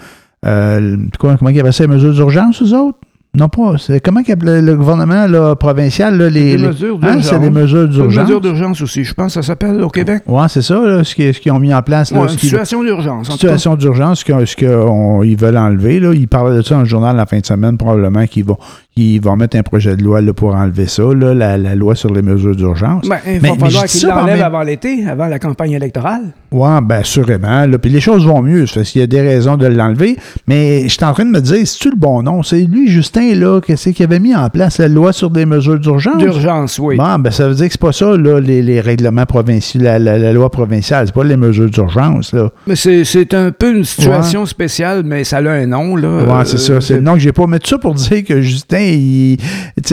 euh, 0.46 0.98
quoi, 1.20 1.36
comment 1.38 1.50
ils 1.50 1.60
appellent 1.60 1.74
ça, 1.74 1.84
les 1.84 1.90
mesures 1.90 2.14
d'urgence, 2.14 2.62
aux 2.62 2.74
autres? 2.74 3.00
Non 3.36 3.50
pas. 3.50 3.78
Comment 4.04 4.22
le, 4.28 4.62
le 4.62 4.76
gouvernement 4.76 5.26
là, 5.26 5.56
provincial, 5.56 6.16
là, 6.16 6.30
les, 6.30 6.56
Des 6.56 6.68
mesures 6.68 7.00
hein, 7.02 7.16
d'urgence. 7.16 7.26
c'est 7.30 7.40
des 7.40 7.50
mesures 7.50 7.88
d'urgence. 7.88 8.24
mesure 8.26 8.42
d'urgence 8.42 8.82
aussi, 8.82 9.04
je 9.04 9.14
pense 9.16 9.34
ça 9.34 9.42
s'appelle 9.42 9.82
au 9.82 9.90
Québec. 9.90 10.22
Ouais, 10.28 10.48
c'est 10.50 10.62
ça, 10.62 10.80
là, 10.80 11.04
ce, 11.04 11.16
qu'ils, 11.16 11.52
ont 11.52 11.58
mis 11.58 11.74
en 11.74 11.82
place. 11.82 12.12
Là, 12.12 12.20
Ouais, 12.22 12.32
une 12.32 12.38
situation 12.38 12.84
d'urgence. 12.84 13.32
situation 13.32 13.76
d'urgence, 13.76 14.20
ce 14.20 14.56
qu'ils 14.56 15.38
veulent 15.38 15.58
enlever. 15.58 16.00
Là. 16.00 16.14
Ils 16.14 16.28
parlaient 16.28 16.58
de 16.58 16.62
ça 16.62 16.76
dans 16.76 16.82
le 16.82 16.86
journal 16.88 17.16
la 17.16 17.26
fin 17.26 17.40
de 17.40 17.46
semaine, 17.48 17.76
probablement 17.76 18.28
qu'ils 18.28 18.46
vont, 18.46 18.58
ils 18.96 19.20
vont 19.20 19.36
mettre 19.36 19.58
un 19.58 19.64
projet 19.64 19.96
de 19.96 20.04
loi 20.04 20.22
là, 20.22 20.34
pour 20.34 20.54
enlever 20.56 20.86
ça, 20.88 21.02
là, 21.04 21.34
la, 21.34 21.58
la 21.58 21.74
loi 21.76 21.96
sur 21.96 22.14
les 22.14 22.22
mesures 22.22 22.56
d'urgence. 22.56 23.08
Ben, 23.10 23.18
il 23.26 23.40
va 23.40 23.54
mais 23.54 23.58
falloir 23.60 23.86
qu'il 23.86 24.08
l'enlève 24.08 24.36
même. 24.38 24.44
avant 24.46 24.62
l'été, 24.62 25.06
avant 25.10 25.26
la 25.28 25.40
campagne 25.40 25.72
électorale. 25.72 26.22
Ouais, 26.52 26.80
ben 26.84 27.04
sûrement. 27.04 27.66
Là. 27.66 27.78
Puis 27.80 27.90
les 27.90 28.00
choses 28.02 28.26
vont 28.28 28.44
mieux, 28.44 28.66
parce 28.74 28.92
qu'il 28.92 29.02
y 29.02 29.04
a 29.04 29.08
des 29.08 29.22
raisons 29.22 29.58
de 29.58 29.66
l'enlever. 29.66 30.16
Mais 30.48 30.84
je 30.84 30.90
suis 30.90 31.04
en 31.04 31.12
train 31.14 31.26
de 31.26 31.32
me 31.32 31.42
dire, 31.42 31.66
c'est-tu 31.66 31.90
le 31.90 31.96
bon 31.96 32.22
nom? 32.22 32.44
C'est 32.44 32.62
lui, 32.62 32.88
Justin, 32.88 33.34
là, 33.34 33.60
qu'est-ce 33.62 33.90
qu'il 33.90 34.06
avait 34.06 34.20
mis 34.20 34.36
en 34.36 34.48
place 34.50 34.78
la 34.78 34.88
loi 34.88 35.12
sur 35.12 35.32
des 35.32 35.48
mesures 35.48 35.80
d'urgence? 35.80 36.18
D'urgence, 36.20 36.78
oui. 36.78 36.96
Bon, 36.98 37.18
ben 37.18 37.32
ça 37.32 37.48
veut 37.48 37.56
dire 37.56 37.66
que 37.66 37.72
c'est 37.72 37.82
pas 37.82 37.92
ça, 37.92 38.16
là, 38.16 38.40
les, 38.40 38.62
les 38.62 38.80
règlements 38.80 39.26
provinciaux, 39.26 39.82
la, 39.82 39.98
la- 39.98 40.20
la 40.20 40.34
loi 40.34 40.52
provinciale, 40.52 41.08
c'est 41.08 41.16
pas 41.16 41.24
les 41.24 41.38
mesures 41.38 41.70
d'urgence, 41.72 42.32
là. 42.34 42.52
Mais 42.68 42.76
c'est, 42.76 43.04
c'est 43.06 43.34
un 43.34 43.50
peu 43.52 43.76
une 43.76 43.84
situation 43.86 44.46
spéciale, 44.46 45.02
mais 45.04 45.24
ça 45.24 45.38
a 45.38 45.50
un 45.50 45.66
nom. 45.66 45.96
Là. 45.96 46.24
Ouais, 46.24 46.46
c'est 46.46 46.56
Euh, 46.56 46.80
ça. 46.80 46.82
C'est 46.82 46.96
le 46.96 47.02
nom 47.02 47.14
que 47.14 47.20
j'ai 47.20 47.32
pas. 47.32 47.48
Mais 47.48 47.58
tout 47.58 47.70
ça 47.70 47.78
pour 47.80 47.96
dire 47.96 48.24
que 48.24 48.42
Justin, 48.42 48.83
il, 48.92 49.38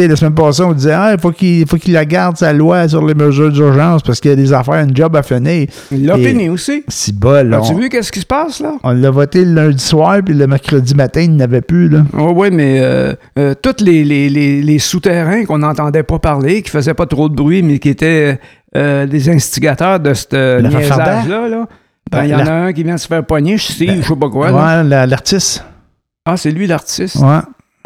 la 0.09 0.17
semaine 0.17 0.35
passée, 0.35 0.63
on 0.63 0.73
disait, 0.73 0.93
ah, 0.93 1.13
il 1.15 1.21
faut 1.21 1.31
qu'il, 1.33 1.67
faut 1.69 1.77
qu'il 1.77 1.93
la 1.93 2.05
garde 2.05 2.37
sa 2.37 2.53
loi 2.53 2.89
sur 2.89 3.05
les 3.07 3.15
mesures 3.15 3.51
d'urgence 3.53 4.03
parce 4.03 4.21
qu'il 4.21 4.31
y 4.31 4.35
a 4.35 4.37
des 4.37 4.53
affaires, 4.53 4.83
une 4.85 4.97
job 4.97 5.15
à 5.17 5.23
finir. 5.23 5.69
Il 5.93 6.07
l'a 6.07 6.17
fini 6.17 6.49
aussi. 6.49 6.85
Si 6.89 7.13
bol, 7.13 7.49
là. 7.49 7.59
As-tu 7.59 7.75
vu 7.75 7.89
qu'est-ce 7.89 8.13
qui 8.13 8.21
se 8.21 8.27
passe, 8.27 8.61
là? 8.61 8.75
on 8.83 8.93
l'a 8.93 9.11
voté 9.11 9.45
le 9.45 9.55
lundi 9.55 9.83
soir, 9.83 10.19
puis 10.25 10.35
le 10.35 10.47
mercredi 10.47 10.95
matin, 10.95 11.21
il 11.23 11.37
n'avait 11.37 11.61
plus, 11.61 11.89
là. 11.89 12.05
Oh, 12.19 12.33
oui, 12.35 12.49
mais 12.51 12.79
euh, 12.81 13.15
euh, 13.39 13.55
tous 13.61 13.83
les, 13.85 14.05
les, 14.05 14.29
les, 14.29 14.63
les 14.63 14.79
souterrains 14.79 15.45
qu'on 15.45 15.59
n'entendait 15.59 16.03
pas 16.03 16.19
parler, 16.19 16.63
qui 16.63 16.71
faisaient 16.71 16.95
pas 16.95 17.07
trop 17.07 17.29
de 17.29 17.35
bruit, 17.35 17.63
mais 17.63 17.79
qui 17.79 17.89
étaient 17.91 18.39
euh, 18.77 19.07
des 19.07 19.29
instigateurs 19.29 20.01
de 20.01 20.15
ce 20.15 20.27
Farder? 20.31 20.69
niaisage-là, 20.69 21.49
là. 21.49 21.67
Ben, 22.11 22.25
il 22.25 22.31
y 22.31 22.35
en 22.35 22.47
a 22.47 22.53
un 22.53 22.73
qui 22.73 22.83
vient 22.83 22.97
de 22.97 23.01
se 23.01 23.07
faire 23.07 23.25
poigner, 23.25 23.57
je 23.57 23.65
sais, 23.73 23.87
je 23.87 24.03
sais 24.03 24.17
pas 24.17 24.29
quoi. 24.29 24.83
la- 24.83 25.07
l'artiste. 25.07 25.65
Ah, 26.27 26.37
c'est 26.37 26.51
lui 26.51 26.67
l'artiste? 26.67 27.17
Ouais. 27.17 27.39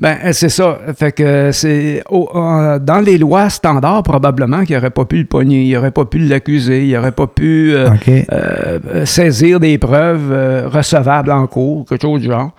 Ben, 0.02 0.16
euh, 0.24 0.32
c'est 0.32 0.48
ça. 0.48 0.78
Fait 0.96 1.12
que 1.12 1.50
c'est 1.52 2.02
au- 2.10 2.28
euh, 2.34 2.78
dans 2.80 2.98
les 2.98 3.16
lois 3.16 3.48
standards, 3.48 4.02
probablement 4.02 4.64
qu'il 4.64 4.74
n'aurait 4.74 4.90
pas 4.90 5.04
pu 5.04 5.18
le 5.18 5.24
pogner, 5.24 5.62
il 5.64 5.72
n'aurait 5.72 5.92
pas 5.92 6.04
pu 6.04 6.18
l'accuser, 6.18 6.84
il 6.86 6.92
n'aurait 6.94 7.12
pas 7.12 7.28
pu 7.28 7.72
euh, 7.74 7.90
euh, 8.32 8.78
euh, 8.92 9.06
saisir 9.06 9.60
des 9.60 9.78
preuves 9.78 10.32
euh, 10.32 10.68
recevables 10.68 11.30
en 11.30 11.46
cours, 11.46 11.86
quelque 11.86 12.02
chose 12.02 12.20
du 12.22 12.26
genre. 12.26 12.50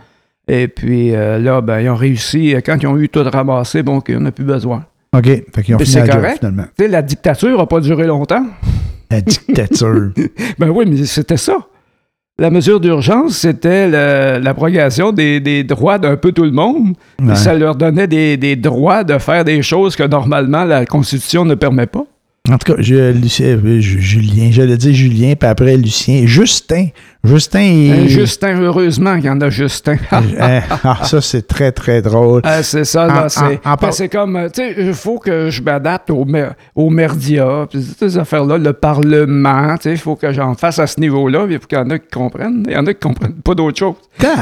Et 0.47 0.67
puis 0.69 1.13
euh, 1.13 1.37
là, 1.39 1.59
ben, 1.61 1.81
ils 1.81 1.89
ont 1.89 1.95
réussi, 1.95 2.55
euh, 2.55 2.61
quand 2.65 2.77
ils 2.81 2.87
ont 2.87 2.97
eu 2.97 3.09
tout 3.09 3.23
ramassé, 3.23 3.83
bon, 3.83 3.99
qu'on 3.99 4.21
n'a 4.21 4.31
plus 4.31 4.45
besoin. 4.45 4.85
OK. 5.15 5.25
Fait 5.25 5.63
qu'ils 5.63 5.75
ont 5.75 5.79
fini 5.79 5.91
c'est 5.91 5.99
la 5.99 6.05
job, 6.05 6.15
correct. 6.15 6.37
finalement. 6.39 6.63
Tu 6.77 6.83
sais, 6.85 6.87
la 6.89 7.01
dictature 7.01 7.57
n'a 7.57 7.65
pas 7.65 7.79
duré 7.81 8.05
longtemps. 8.07 8.45
La 9.11 9.21
dictature. 9.21 10.09
Ben 10.57 10.69
oui, 10.69 10.85
mais 10.87 11.03
c'était 11.05 11.37
ça. 11.37 11.57
La 12.37 12.49
mesure 12.49 12.81
d'urgence, 12.81 13.37
c'était 13.37 13.87
l'abrogation 14.39 15.13
des, 15.13 15.39
des 15.39 15.63
droits 15.63 15.97
d'un 15.97 16.17
peu 16.17 16.33
tout 16.33 16.43
le 16.43 16.51
monde. 16.51 16.93
Ouais. 17.21 17.33
Ça 17.35 17.53
leur 17.53 17.75
donnait 17.75 18.07
des, 18.07 18.35
des 18.35 18.57
droits 18.57 19.05
de 19.05 19.17
faire 19.19 19.45
des 19.45 19.61
choses 19.61 19.95
que 19.95 20.03
normalement 20.03 20.65
la 20.65 20.85
Constitution 20.85 21.45
ne 21.45 21.55
permet 21.55 21.85
pas. 21.87 22.03
En 22.49 22.57
tout 22.57 22.73
cas, 22.75 22.81
je- 22.81 23.11
Lucien, 23.13 23.57
euh, 23.63 23.79
Ju- 23.79 24.01
Julien, 24.01 24.49
j'allais 24.51 24.77
dire 24.77 24.93
Julien, 24.93 25.33
puis 25.39 25.47
après 25.49 25.77
Lucien. 25.77 26.23
Justin. 26.27 26.87
Justin, 27.25 28.05
Justin, 28.07 28.61
heureusement 28.61 29.15
qu'il 29.15 29.25
y 29.25 29.29
en 29.29 29.41
a 29.41 29.49
Justin. 29.49 29.97
Euh, 30.45 30.59
ah, 30.83 30.99
ça, 31.03 31.21
c'est 31.21 31.47
très, 31.47 31.71
très 31.71 32.01
drôle. 32.01 32.41
Ah, 32.43 32.61
c'est 32.63 32.83
ça, 32.83 33.03
En- 33.05 33.07
là. 33.07 33.29
C'est 33.29 33.41
ben, 33.63 33.77
par- 33.77 33.93
c'est 33.93 34.09
comme, 34.09 34.35
euh, 34.35 34.49
tu 34.49 34.61
sais, 34.61 34.75
il 34.77 34.93
faut 34.93 35.17
que 35.17 35.49
je 35.49 35.61
m'adapte 35.61 36.09
aux, 36.09 36.25
mer- 36.25 36.53
aux 36.75 36.89
merdias, 36.89 37.67
puis 37.69 37.85
ces 37.97 38.17
affaires-là, 38.17 38.57
le 38.57 38.73
Parlement, 38.73 39.75
tu 39.77 39.83
sais, 39.83 39.91
il 39.91 39.97
faut 39.97 40.15
que 40.15 40.31
j'en 40.33 40.53
fasse 40.55 40.79
à 40.79 40.87
ce 40.87 40.99
niveau-là, 40.99 41.45
puis 41.45 41.55
il 41.55 41.59
faut 41.59 41.67
qu'il 41.67 41.77
y 41.77 41.81
en 41.81 41.89
a 41.89 41.99
qui 41.99 42.07
comprennent. 42.11 42.63
Il 42.67 42.73
y 42.73 42.77
en 42.77 42.85
a 42.85 42.93
qui 42.93 42.99
comprennent 42.99 43.33
pas 43.43 43.55
d'autre 43.55 43.77
chose. 43.77 43.95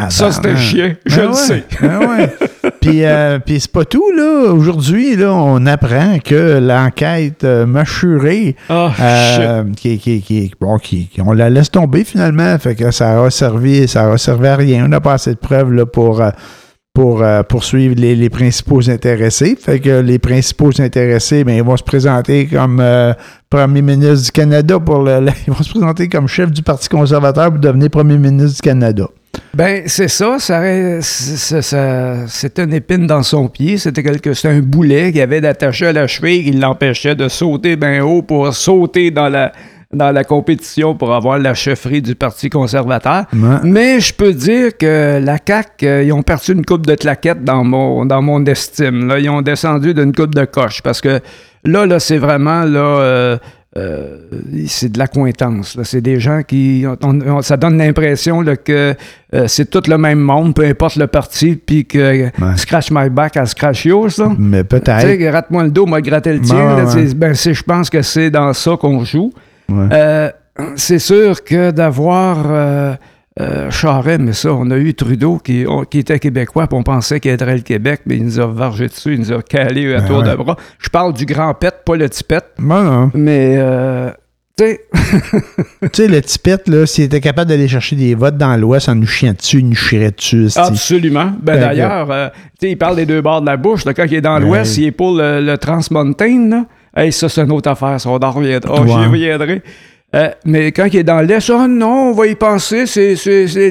Ça, 0.10 0.32
c'est 0.32 0.46
un 0.48 0.56
chien, 0.56 0.96
je 1.06 1.16
Ben 1.18 1.22
le 1.24 1.28
ouais, 1.30 1.34
sais. 1.36 1.64
ben 1.82 2.00
ouais. 2.00 2.34
Puis, 2.80 3.04
euh, 3.06 3.40
puis 3.40 3.60
c'est 3.62 3.72
pas 3.72 3.86
tout, 3.86 4.12
là. 4.16 4.52
Aujourd'hui, 4.54 5.16
là, 5.16 5.34
on 5.34 5.66
apprend 5.66 6.18
que 6.24 6.60
l'enquête 6.60 7.44
euh, 7.46 7.66
mâchurée, 7.66 8.56
euh, 8.70 9.64
qui, 9.76 9.98
qui, 10.00 10.22
qui, 10.22 10.52
bon, 10.60 10.78
qui, 10.78 11.08
qui- 11.08 11.22
on 11.22 11.32
la 11.34 11.50
laisse 11.50 11.72
tomber 11.72 12.04
finalement, 12.04 12.58
fait 12.60 12.73
que 12.76 12.92
ça 12.92 13.24
a 13.24 13.30
servi, 13.30 13.88
ça 13.88 14.12
a 14.12 14.18
servi 14.18 14.48
à 14.48 14.56
rien. 14.56 14.86
On 14.86 14.88
n'a 14.88 15.02
pas 15.02 15.14
assez 15.14 15.32
de 15.32 15.40
preuves 15.40 15.72
là, 15.72 15.86
pour, 15.86 16.22
euh, 16.22 16.30
pour 16.94 17.24
euh, 17.24 17.42
poursuivre 17.44 17.96
les, 17.98 18.30
principaux 18.30 18.88
intéressés. 18.90 19.58
Fait 19.60 19.80
que 19.80 20.00
les 20.02 20.20
principaux 20.20 20.70
intéressés, 20.80 21.44
ben, 21.44 21.56
ils 21.56 21.64
vont 21.64 21.78
se 21.78 21.84
présenter 21.84 22.46
comme 22.46 22.80
euh, 22.80 23.14
premier 23.50 23.82
ministre 23.82 24.26
du 24.26 24.32
Canada 24.32 24.80
pour 24.80 25.02
le, 25.02 25.26
ils 25.48 25.54
vont 25.54 25.64
se 25.64 25.70
présenter 25.72 26.08
comme 26.08 26.28
chef 26.28 26.52
du 26.52 26.62
Parti 26.62 26.90
conservateur 26.90 27.50
pour 27.50 27.60
devenir 27.60 27.90
premier 27.90 28.18
ministre 28.18 28.58
du 28.58 28.62
Canada. 28.62 29.08
Ben, 29.56 29.84
c'est 29.88 30.08
ça, 30.08 30.38
ça, 30.40 30.62
c'est- 31.02 32.60
une 32.60 32.74
épine 32.74 33.08
dans 33.08 33.24
son 33.24 33.48
pied, 33.48 33.80
c'était 33.80 34.04
quelque, 34.04 34.34
c'était 34.34 34.50
un 34.50 34.60
boulet 34.60 35.12
qu'il 35.12 35.22
avait 35.22 35.42
d'attaché 35.42 35.88
à 35.88 35.94
la 35.94 36.06
cheville 36.06 36.44
qui 36.44 36.52
l'empêchait 36.52 37.16
de 37.16 37.28
sauter 37.28 37.76
bien 37.76 38.04
haut 38.04 38.22
pour 38.22 38.54
sauter 38.54 39.10
dans 39.10 39.30
la, 39.30 39.52
dans 39.94 40.12
la 40.12 40.24
compétition 40.24 40.96
pour 40.96 41.14
avoir 41.14 41.40
la 41.40 41.54
chefferie 41.54 42.02
du 42.02 42.16
Parti 42.16 42.50
conservateur. 42.50 43.26
Ouais. 43.34 43.58
Mais 43.64 44.00
je 44.00 44.14
peux 44.14 44.34
dire 44.34 44.78
que 44.78 45.20
la 45.24 45.38
CAQ, 45.46 45.86
euh, 45.88 46.04
ils 46.04 46.14
ont 46.14 46.24
perdu 46.24 46.54
une 46.54 46.66
coupe 46.66 46.86
de 46.86 46.96
claquettes 46.96 47.44
dans 47.44 47.64
mon, 47.64 48.06
dans 48.06 48.22
mon 48.22 48.44
estime. 48.46 49.08
Là. 49.08 49.20
Ils 49.20 49.30
ont 49.30 49.42
descendu 49.42 49.94
d'une 49.94 50.14
coupe 50.14 50.36
de 50.36 50.46
coche 50.46 50.82
parce 50.82 51.02
que 51.02 51.20
là, 51.64 51.86
là 51.86 52.00
c'est 52.00 52.18
vraiment 52.18 52.64
là, 52.64 52.80
euh, 52.80 53.38
euh, 53.76 54.18
c'est 54.68 54.92
de 54.92 55.00
la 55.00 55.08
là. 55.76 55.84
C'est 55.84 56.02
des 56.02 56.20
gens 56.20 56.42
qui. 56.48 56.86
on- 57.02 57.22
on- 57.22 57.42
ça 57.42 57.58
donne 57.58 57.78
l'impression 57.80 58.44
que 58.64 58.94
euh, 59.34 59.48
c'est 59.48 59.68
tout 59.70 59.82
le 59.90 59.98
même 59.98 60.20
monde, 60.20 60.54
peu 60.54 60.64
importe 60.64 60.96
le 60.98 61.08
parti, 61.08 61.56
puis 61.56 61.84
que 61.86 62.30
scratch 62.56 62.92
my 62.92 63.10
back 63.10 63.36
à 63.36 63.48
scratch 63.48 63.86
yours. 63.86 64.20
là. 64.20 64.32
Mais 64.38 64.62
Tu 64.62 64.68
peut-être. 64.68 65.02
sais, 65.02 65.18
gratte-moi 65.18 65.64
le 65.64 65.72
dos, 65.72 65.88
moi 65.88 66.02
gratter 66.02 66.34
le 66.34 66.42
tien. 66.42 66.76
Ouais, 66.76 66.84
ouais. 66.84 67.14
ben, 67.16 67.34
je 67.34 67.64
pense 67.64 67.90
que 67.90 68.04
c'est 68.04 68.30
dans 68.30 68.54
ça 68.54 68.78
qu'on 68.80 69.04
joue. 69.04 69.32
Ouais. 69.74 69.90
Euh, 69.94 70.30
c'est 70.76 71.00
sûr 71.00 71.44
que 71.44 71.72
d'avoir 71.72 72.44
euh, 72.46 72.94
euh, 73.40 73.72
Charest, 73.72 74.20
mais 74.22 74.34
ça, 74.34 74.54
on 74.54 74.70
a 74.70 74.78
eu 74.78 74.94
Trudeau 74.94 75.40
qui, 75.40 75.66
on- 75.68 75.84
qui 75.84 76.00
était 76.00 76.20
québécois, 76.20 76.68
puis 76.68 76.78
on 76.78 76.84
pensait 76.84 77.20
qu'il 77.20 77.32
aiderait 77.32 77.56
le 77.56 77.62
Québec, 77.64 78.02
mais 78.06 78.18
il 78.18 78.26
nous 78.26 78.40
a 78.40 78.46
vargé 78.48 78.88
dessus, 78.88 79.14
il 79.16 79.20
nous 79.22 79.32
a 79.34 79.42
calé 79.42 79.96
à 79.96 80.00
Ben 80.02 80.08
tour 80.08 80.18
ouais. 80.20 80.30
de 80.30 80.36
bras. 80.36 80.56
Je 80.80 80.90
parle 80.90 81.14
du 81.14 81.26
grand 81.26 81.54
pet, 81.56 81.74
pas 81.86 81.96
le 81.96 82.08
petit 82.08 82.24
pet, 82.24 82.44
non. 82.60 83.10
mais 83.16 83.56
euh, 83.58 84.12
tu 84.56 84.66
sais, 84.66 84.82
tu 85.82 85.88
sais, 85.94 86.08
le 86.08 86.22
tipette, 86.22 86.68
là, 86.68 86.86
s'il 86.86 87.06
était 87.06 87.20
capable 87.22 87.50
d'aller 87.50 87.68
chercher 87.68 87.96
des 87.96 88.14
votes 88.14 88.38
dans 88.38 88.56
l'Ouest 88.56 88.88
en 88.88 88.94
nous 88.94 89.08
chiant 89.08 89.34
dessus, 89.34 89.58
il 89.62 89.70
nous 89.70 89.76
chierait 89.76 90.12
dessus. 90.12 90.50
absolument. 90.56 91.32
Ben, 91.42 91.56
Ben, 91.56 91.60
D'ailleurs, 91.62 92.12
euh, 92.12 92.30
tu 92.60 92.68
sais, 92.68 92.72
il 92.74 92.78
parle 92.78 92.98
des 92.98 93.08
deux 93.08 93.22
bords 93.22 93.42
de 93.42 93.48
la 93.48 93.58
bouche. 93.58 93.84
là, 93.86 93.96
quand 93.96 94.06
il 94.06 94.14
est 94.14 94.22
dans 94.22 94.38
Ben, 94.40 94.46
l'Ouest, 94.46 94.78
il 94.78 94.84
est 94.86 94.92
pour 94.92 95.16
le, 95.18 95.42
le 95.42 95.58
Transmountain. 95.58 96.50
Là. 96.50 96.66
Hey, 96.96 97.12
ça, 97.12 97.28
c'est 97.30 97.42
une 97.42 97.52
autre 97.52 97.70
affaire. 97.72 98.00
Ça, 98.00 98.10
on 98.10 98.18
en 98.18 98.32
reviendra. 98.32 98.76
Oh, 98.80 98.86
J'y 98.86 98.94
reviendrai. 98.94 99.62
Euh, 100.16 100.30
mais 100.46 100.72
quand 100.72 100.86
il 100.86 100.98
est 100.98 101.04
dans 101.04 101.22
l'Est, 101.22 101.50
oh 101.50 101.68
non, 101.68 102.10
on 102.10 102.14
va 102.14 102.28
y 102.28 102.36
penser, 102.36 102.86
c'est, 102.86 103.16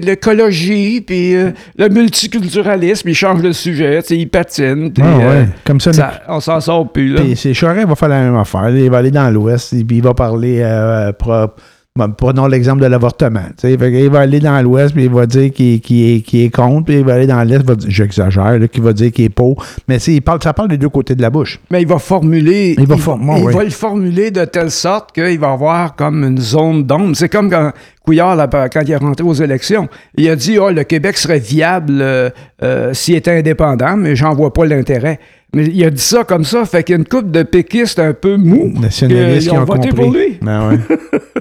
l'écologie, 0.00 1.00
puis 1.00 1.36
euh, 1.36 1.50
le 1.78 1.88
multiculturalisme, 1.88 3.08
il 3.08 3.14
change 3.14 3.42
de 3.42 3.52
sujet, 3.52 4.00
il 4.10 4.28
patine, 4.28 4.92
Ah, 5.00 5.04
euh. 5.20 5.44
Comme 5.64 5.78
ça, 5.80 5.92
ça- 5.92 6.20
on 6.28 6.40
s'en 6.40 6.60
sort 6.60 6.90
plus. 6.90 7.14
Là. 7.14 7.20
Puis 7.20 7.54
Charest 7.54 7.86
va 7.86 7.94
faire 7.94 8.08
la 8.08 8.22
même 8.22 8.36
affaire. 8.36 8.68
Il 8.70 8.90
va 8.90 8.98
aller 8.98 9.12
dans 9.12 9.30
l'Ouest 9.30 9.70
puis 9.86 9.98
il 9.98 10.02
va 10.02 10.14
parler 10.14 10.58
euh, 10.62 11.12
pro- 11.12 11.46
bon, 11.96 12.10
prenons 12.16 12.46
l'exemple 12.46 12.80
de 12.82 12.86
l'avortement. 12.86 13.42
qu'il 13.58 14.10
va 14.10 14.20
aller 14.20 14.40
dans 14.40 14.60
l'Ouest 14.62 14.94
puis 14.94 15.04
il 15.04 15.10
va 15.10 15.26
dire 15.26 15.52
qu'il 15.52 15.74
est, 15.74 16.34
est 16.34 16.50
contre, 16.54 16.86
puis 16.86 16.96
il 16.98 17.04
va 17.04 17.14
aller 17.14 17.26
dans 17.26 17.42
l'Est, 17.42 17.60
il 17.60 17.66
va 17.66 17.74
dire- 17.74 17.90
j'exagère, 17.90 18.58
qu'il 18.70 18.82
va 18.82 18.92
dire 18.92 19.12
qu'il 19.12 19.26
est 19.26 19.28
pour. 19.28 19.62
Mais 19.88 19.98
il 19.98 20.22
parle, 20.22 20.40
ça 20.42 20.52
parle 20.52 20.68
des 20.68 20.78
deux 20.78 20.88
côtés 20.88 21.14
de 21.14 21.22
la 21.22 21.30
bouche. 21.30 21.60
Mais 21.70 21.82
il 21.82 21.88
va 21.88 21.98
formuler. 21.98 22.74
Il 22.78 22.86
va 22.86 22.96
il 22.96 23.54
va 23.54 23.64
le 23.64 23.70
formuler 23.70 24.30
de 24.30 24.44
telle 24.44 24.70
sorte 24.70 25.12
qu'il 25.12 25.38
va 25.38 25.52
avoir 25.52 25.94
comme 25.94 26.24
une 26.24 26.38
zone 26.38 26.84
d'ombre. 26.84 27.14
C'est 27.14 27.28
comme 27.28 27.50
quand 27.50 27.72
Couillard, 28.04 28.34
là, 28.36 28.48
quand 28.48 28.80
il 28.82 28.90
est 28.90 28.96
rentré 28.96 29.24
aux 29.24 29.34
élections, 29.34 29.88
il 30.16 30.28
a 30.28 30.36
dit 30.36 30.58
oh, 30.58 30.70
le 30.70 30.82
Québec 30.84 31.16
serait 31.16 31.38
viable 31.38 32.00
euh, 32.00 32.30
euh, 32.62 32.92
s'il 32.94 33.14
était 33.14 33.30
indépendant, 33.38 33.96
mais 33.96 34.16
j'en 34.16 34.34
vois 34.34 34.52
pas 34.52 34.64
l'intérêt. 34.64 35.20
Mais 35.54 35.66
il 35.66 35.84
a 35.84 35.90
dit 35.90 36.00
ça 36.02 36.24
comme 36.24 36.44
ça, 36.44 36.64
fait 36.64 36.82
qu'il 36.82 36.94
y 36.94 36.96
a 36.96 36.98
une 36.98 37.06
couple 37.06 37.30
de 37.30 37.42
péquistes 37.42 37.98
un 37.98 38.14
peu 38.14 38.36
mous 38.36 38.72
Nationalistes 38.80 39.48
qui 39.48 39.54
qui 39.54 39.58
ont 39.58 39.64
voté 39.64 39.90
compris. 39.90 40.04
pour 40.04 40.12
lui. 40.12 40.38
Ben 40.40 40.68
ouais. 40.70 40.78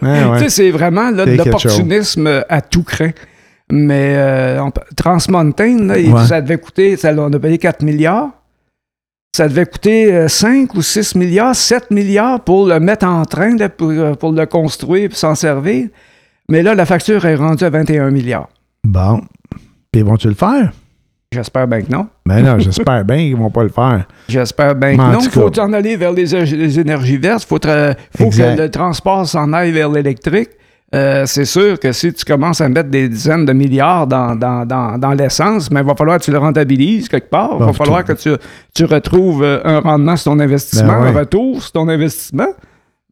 Ben 0.01 0.29
ouais. 0.31 0.37
Tu 0.37 0.43
sais, 0.43 0.49
c'est 0.49 0.71
vraiment 0.71 1.09
là, 1.11 1.25
de 1.25 1.31
l'opportunisme 1.31 2.43
à 2.49 2.61
tout 2.61 2.83
craint. 2.83 3.11
Mais 3.71 4.13
euh, 4.17 4.57
là, 4.57 5.97
Ouais. 6.11 6.25
ça 6.27 6.41
devait 6.41 6.57
coûter, 6.57 6.97
ça, 6.97 7.13
on 7.17 7.31
a 7.31 7.39
payé 7.39 7.57
4 7.57 7.81
milliards. 7.83 8.29
Ça 9.35 9.47
devait 9.47 9.65
coûter 9.65 10.13
euh, 10.13 10.27
5 10.27 10.75
ou 10.75 10.81
6 10.81 11.15
milliards, 11.15 11.55
7 11.55 11.89
milliards 11.89 12.41
pour 12.41 12.67
le 12.67 12.81
mettre 12.81 13.05
en 13.05 13.23
train, 13.23 13.55
pour, 13.69 13.89
euh, 13.91 14.13
pour 14.13 14.33
le 14.33 14.45
construire 14.45 15.09
et 15.09 15.15
s'en 15.15 15.35
servir. 15.35 15.87
Mais 16.51 16.63
là, 16.63 16.75
la 16.75 16.85
facture 16.85 17.23
est 17.23 17.35
rendue 17.35 17.63
à 17.63 17.69
21 17.69 18.11
milliards. 18.11 18.49
Bon. 18.83 19.21
Puis 19.89 20.01
vont-tu 20.01 20.27
le 20.27 20.33
faire? 20.33 20.73
J'espère 21.31 21.65
bien 21.65 21.81
que 21.81 21.89
non. 21.89 22.07
Ben 22.25 22.43
non, 22.43 22.59
j'espère 22.59 23.05
bien 23.05 23.15
qu'ils 23.19 23.37
vont 23.37 23.49
pas 23.49 23.63
le 23.63 23.69
faire. 23.69 24.05
J'espère 24.27 24.75
bien 24.75 24.91
que 24.91 24.97
Mais 24.97 25.13
non. 25.13 25.19
Il 25.21 25.29
faut 25.29 25.59
en 25.61 25.71
aller 25.71 25.95
vers 25.95 26.11
les, 26.11 26.77
énergies 26.77 27.15
vertes. 27.15 27.43
Il 27.43 27.47
faut, 27.47 27.57
que 27.57 28.61
le 28.61 28.67
transport 28.67 29.25
s'en 29.25 29.53
aille 29.53 29.71
vers 29.71 29.89
l'électrique. 29.89 30.49
Euh, 30.93 31.23
c'est 31.25 31.45
sûr 31.45 31.79
que 31.79 31.93
si 31.93 32.11
tu 32.11 32.25
commences 32.25 32.59
à 32.59 32.67
mettre 32.67 32.89
des 32.89 33.07
dizaines 33.07 33.45
de 33.45 33.53
milliards 33.53 34.05
dans, 34.05 34.35
dans, 34.35 34.65
dans, 34.65 34.97
dans 34.97 35.11
l'essence, 35.11 35.71
mais 35.71 35.79
il 35.79 35.85
va 35.85 35.95
falloir 35.95 36.19
que 36.19 36.25
tu 36.25 36.31
le 36.31 36.37
rentabilises 36.37 37.07
quelque 37.07 37.29
part. 37.29 37.51
Il 37.53 37.59
Bon, 37.59 37.67
va 37.67 37.71
falloir 37.73 38.03
que 38.03 38.11
tu, 38.11 38.29
tu 38.75 38.83
retrouves 38.83 39.41
euh, 39.41 39.61
un 39.63 39.79
rendement 39.79 40.17
sur 40.17 40.33
ton 40.33 40.39
investissement, 40.41 40.99
Ben 40.99 41.03
ouais. 41.03 41.09
un 41.15 41.19
retour 41.19 41.61
sur 41.61 41.71
ton 41.71 41.87
investissement. 41.87 42.49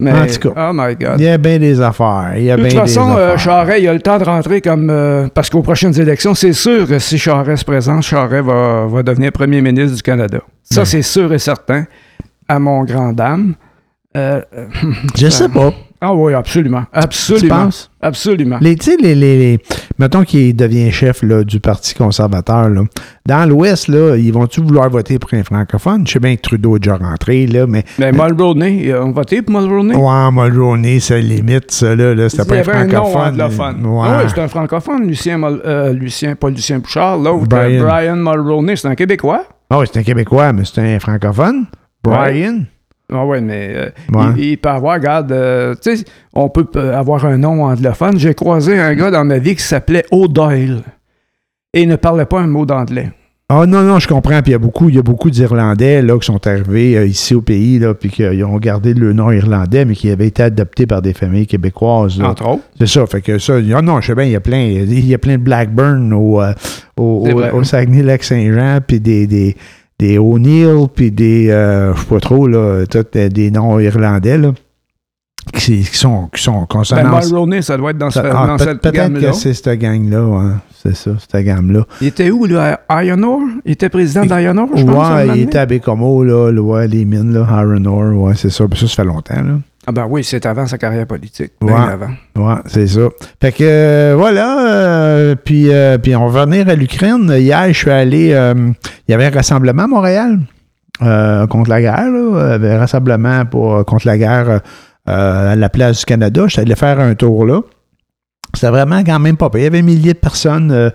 Mais, 0.02 0.14
En 0.14 0.26
tout 0.28 0.50
cas, 0.54 0.70
oh 0.70 0.74
my 0.74 0.96
God. 0.96 1.16
Il 1.20 1.26
y 1.26 1.28
a 1.28 1.38
bien 1.38 1.60
des 1.60 1.82
affaires. 1.82 2.32
Il 2.38 2.44
y 2.44 2.52
a 2.52 2.56
De 2.56 2.62
toute 2.62 2.72
bien 2.72 2.82
façon, 2.82 3.16
des 3.16 3.20
euh. 3.20 3.38
Charest, 3.38 3.80
il 3.82 3.88
a 3.90 3.94
le 3.94 4.00
temps 4.00 4.18
de 4.18 4.24
rentrer 4.24 4.62
comme. 4.62 4.90
euh, 4.90 5.28
parce 5.34 5.50
qu'aux 5.50 5.62
prochaines 5.62 6.00
élections, 6.00 6.34
c'est 6.34 6.54
sûr 6.54 6.88
que 6.88 7.00
si 7.00 7.18
Charest 7.18 7.60
se 7.62 7.66
présente, 7.66 8.04
Charest 8.04 8.46
va, 8.46 8.86
va 8.88 9.04
devenir 9.04 9.32
premier 9.34 9.62
ministre 9.62 9.98
du 9.98 10.02
Canada. 10.02 10.40
Ça, 10.64 10.86
c'est 10.86 11.02
sûr 11.02 11.34
et 11.34 11.40
certain, 11.40 11.86
à 12.48 12.60
mon 12.60 12.84
grand 12.86 13.12
dame. 13.12 13.56
Euh, 14.16 14.42
euh, 14.56 14.66
Je 15.18 15.28
sais 15.28 15.50
pas. 15.50 15.74
Ah 16.02 16.14
oui, 16.14 16.34
absolument. 16.34 16.84
Tu 16.94 17.00
Absolument. 17.00 17.56
penses? 17.66 17.92
Absolument. 18.02 18.58
Les, 18.62 18.76
tu 18.76 18.92
sais, 18.92 18.98
les, 19.02 19.14
les, 19.16 19.38
les- 19.38 19.60
mettons 19.98 20.24
qu'il 20.24 20.56
devient 20.56 20.90
chef 20.92 21.22
là, 21.24 21.44
du 21.44 21.60
Parti 21.60 21.94
conservateur. 21.94 22.70
Là. 22.70 22.84
Dans 23.26 23.50
l'Ouest, 23.50 23.90
là, 23.90 24.16
ils 24.16 24.32
vont-tu 24.32 24.62
vouloir 24.62 24.90
voter 24.90 25.20
pour 25.20 25.34
un 25.34 25.44
francophone? 25.44 26.08
Je 26.08 26.14
sais 26.14 26.20
bien 26.20 26.36
que 26.38 26.42
Trudeau 26.42 26.78
est 26.78 26.80
déjà 26.80 26.96
rentré, 26.96 27.46
là, 27.48 27.68
mais. 27.68 27.84
Mais 27.98 28.12
Mulroney, 28.14 28.90
euh, 28.92 29.04
on 29.04 29.08
va 29.08 29.22
voter 29.22 29.42
pour 29.42 29.60
Mulroney? 29.60 29.96
Ouais, 29.96 30.32
Mulroney, 30.32 31.00
ça 31.02 31.18
limite, 31.18 31.72
ça, 31.72 31.94
là. 31.96 32.16
là 32.16 32.30
c'était 32.30 32.46
pas 32.46 32.60
un 32.60 32.64
francophone. 32.88 33.22
anglophone. 33.42 33.86
Ouais. 33.86 34.08
Ah 34.10 34.22
oui, 34.24 34.32
c'est 34.34 34.42
un 34.42 34.48
francophone, 34.48 35.06
Lucien, 35.08 35.38
Mul- 35.38 35.62
euh, 35.66 35.92
Lucien, 35.92 36.36
pas 36.36 36.50
Lucien 36.50 36.80
Bouchard, 36.80 37.18
l'autre, 37.18 37.48
Brian. 37.48 37.82
euh, 37.82 37.86
Brian 37.86 38.16
Mulroney, 38.16 38.76
c'est 38.78 38.88
un 38.88 38.96
Québécois? 38.96 39.44
Ah 39.70 39.80
oui, 39.80 39.86
c'est 39.92 40.00
un 40.00 40.04
Québécois, 40.04 40.54
mais 40.54 40.64
c'est 40.64 40.80
un 40.82 41.00
francophone. 41.00 41.66
Brian. 42.04 42.60
Ah 43.12 43.26
ouais, 43.26 43.42
mais 43.42 43.72
euh, 43.76 43.90
Ouais. 44.14 44.26
il, 44.38 44.44
il 44.52 44.58
peut 44.58 44.70
avoir, 44.70 44.96
regarde, 44.96 45.32
euh, 45.32 45.76
tu 45.82 45.98
sais, 45.98 46.04
on 46.34 46.50
peut 46.50 46.68
avoir 46.94 47.26
un 47.26 47.38
nom 47.38 47.64
anglophone. 47.64 48.18
J'ai 48.20 48.34
croisé 48.34 48.78
un 48.80 48.94
gars 48.96 49.12
dans 49.12 49.26
ma 49.26 49.40
vie 49.40 49.56
qui 49.56 49.64
s'appelait 49.64 50.06
O'Doyle 50.12 50.82
et 51.74 51.82
il 51.84 51.88
ne 51.88 51.96
parlait 51.96 52.26
pas 52.26 52.40
un 52.42 52.48
mot 52.48 52.66
d'anglais. 52.66 53.12
Ah 53.52 53.66
non, 53.66 53.82
non, 53.82 53.98
je 53.98 54.08
comprends. 54.08 54.44
Puis 54.44 54.50
il 54.50 54.52
y 54.52 54.56
a 54.56 54.60
beaucoup, 54.60 54.90
il 54.90 54.96
y 54.96 55.00
a 55.00 55.02
beaucoup 55.02 55.32
d'Irlandais 55.32 56.04
là, 56.04 56.20
qui 56.20 56.26
sont 56.28 56.46
arrivés 56.46 56.96
euh, 56.96 57.08
ici 57.08 57.34
au 57.34 57.42
pays, 57.42 57.80
là, 57.80 57.96
puis 57.96 58.12
qu'ils 58.12 58.44
ont 58.46 58.58
gardé 58.58 58.94
le 58.94 59.12
nom 59.12 59.32
irlandais, 59.32 59.86
mais 59.86 59.96
qui 59.96 60.12
avaient 60.12 60.28
été 60.28 60.44
adoptés 60.44 60.86
par 60.86 61.02
des 61.02 61.14
familles 61.14 61.48
québécoises. 61.48 62.20
là. 62.20 62.30
Entre 62.30 62.48
autres. 62.48 62.62
C'est 62.78 62.86
ça, 62.88 63.08
fait 63.08 63.22
que 63.22 63.40
ça, 63.40 63.56
ah 63.76 63.82
non, 63.82 64.02
je 64.02 64.06
sais 64.08 64.14
bien, 64.14 64.26
il 64.26 64.32
y 64.32 64.36
a 64.36 64.40
plein, 64.40 64.60
il 64.60 65.04
y 65.08 65.16
a 65.16 65.18
plein 65.18 65.40
de 65.40 65.42
Blackburn 65.44 66.14
au, 66.14 66.40
euh, 66.40 66.54
au, 66.96 67.28
au- 67.28 67.58
au 67.58 67.64
Saguenay-Lac-Saint-Jean, 67.64 68.82
puis 68.86 69.00
des, 69.00 69.26
des, 69.26 69.56
des 70.00 70.18
O'Neill, 70.18 70.88
puis 70.94 71.12
des, 71.12 71.50
euh, 71.50 71.94
je 71.94 72.00
sais 72.00 72.06
pas 72.08 72.20
trop, 72.20 72.48
là, 72.48 72.86
tout, 72.90 73.06
euh, 73.16 73.30
des 73.30 73.52
noms 73.52 73.80
irlandais, 73.80 74.38
là, 74.38 74.54
qui, 75.54 75.80
qui 75.84 75.98
sont, 75.98 76.28
qui 76.34 76.42
sont 76.42 76.60
Ben, 76.62 76.66
consonants. 76.68 77.20
Mulroney, 77.20 77.62
ça 77.62 77.76
doit 77.78 77.92
être 77.92 77.98
dans, 77.98 78.10
ce- 78.10 78.20
Ah, 78.20 78.48
dans 78.48 78.58
cette 78.58 78.80
Peut-être 78.82 78.94
gamme-là. 78.96 79.30
que 79.32 79.36
c'est 79.36 79.54
cette 79.54 79.80
gang-là, 79.80 80.24
ouais. 80.26 80.52
c'est 80.84 80.96
ça, 80.96 81.12
cette 81.20 81.44
gamme-là. 81.46 81.86
Il 82.02 82.08
était 82.08 82.30
où, 82.32 82.46
là? 82.46 82.80
À 82.88 83.04
Iron 83.04 83.24
Ore? 83.24 83.42
Il 83.66 83.72
était 83.74 83.90
président 83.90 84.26
d'Iron 84.26 84.58
Ore, 84.58 84.70
je 84.76 84.84
pense. 84.86 85.10
Ouais, 85.14 85.28
il 85.38 85.42
était 85.44 85.58
à 85.58 85.66
Bécomo, 85.66 86.24
là, 86.24 86.52
ouais, 86.52 86.88
les 86.88 87.04
mines, 87.06 87.34
là, 87.34 87.46
Iron 87.62 87.86
Ore, 87.86 88.22
ouais, 88.24 88.34
c'est 88.36 88.50
ça. 88.52 88.68
Puis 88.68 88.80
ça, 88.80 88.88
ça 88.88 88.96
fait 88.96 89.06
longtemps, 89.06 89.36
là. 89.42 89.60
Ah 89.90 89.92
ben 89.92 90.06
oui, 90.08 90.24
c'est 90.24 90.46
avant 90.46 90.68
sa 90.68 90.78
carrière 90.78 91.08
politique. 91.08 91.54
Ouais. 91.64 91.74
avant. 91.74 92.12
Ouais, 92.36 92.62
c'est 92.68 92.86
ça. 92.86 93.10
Fait 93.42 93.52
que 93.52 93.64
euh, 93.64 94.14
voilà. 94.16 94.68
euh, 94.68 95.36
puis, 95.36 95.74
euh, 95.74 95.98
puis 95.98 96.16
on 96.16 96.28
va 96.28 96.42
revenir 96.42 96.70
à 96.70 96.76
l'Ukraine. 96.76 97.28
Hier, 97.36 97.70
je 97.70 97.74
suis 97.74 97.90
allé. 97.90 98.28
il 98.28 99.12
y 99.12 99.14
avait 99.16 99.26
un 99.26 99.32
rassemblement 99.32 99.86
à 99.86 99.88
Montréal 99.88 100.42
contre 101.00 101.72
la 101.72 101.82
guerre. 101.82 102.12
Là. 102.12 102.30
Il 102.50 102.52
y 102.52 102.54
avait 102.54 102.74
un 102.74 102.78
rassemblement 102.78 103.46
pour, 103.46 103.84
contre 103.84 104.06
la 104.06 104.20
guerre 104.20 104.62
à 105.08 105.56
la 105.56 105.70
place 105.70 106.02
du 106.02 106.06
Canada. 106.06 106.44
Je 106.46 106.52
suis 106.52 106.62
allé 106.62 106.76
faire 106.76 107.00
un 107.00 107.16
tour 107.16 107.48
là. 107.48 107.62
C'était 108.54 108.70
vraiment 108.70 109.04
quand 109.04 109.18
même 109.18 109.38
pas 109.38 109.50
pire. 109.50 109.62
Il 109.62 109.64
y 109.64 109.68
avait 109.68 109.82
milliers 109.82 110.14
de 110.14 110.20
personnes. 110.20 110.92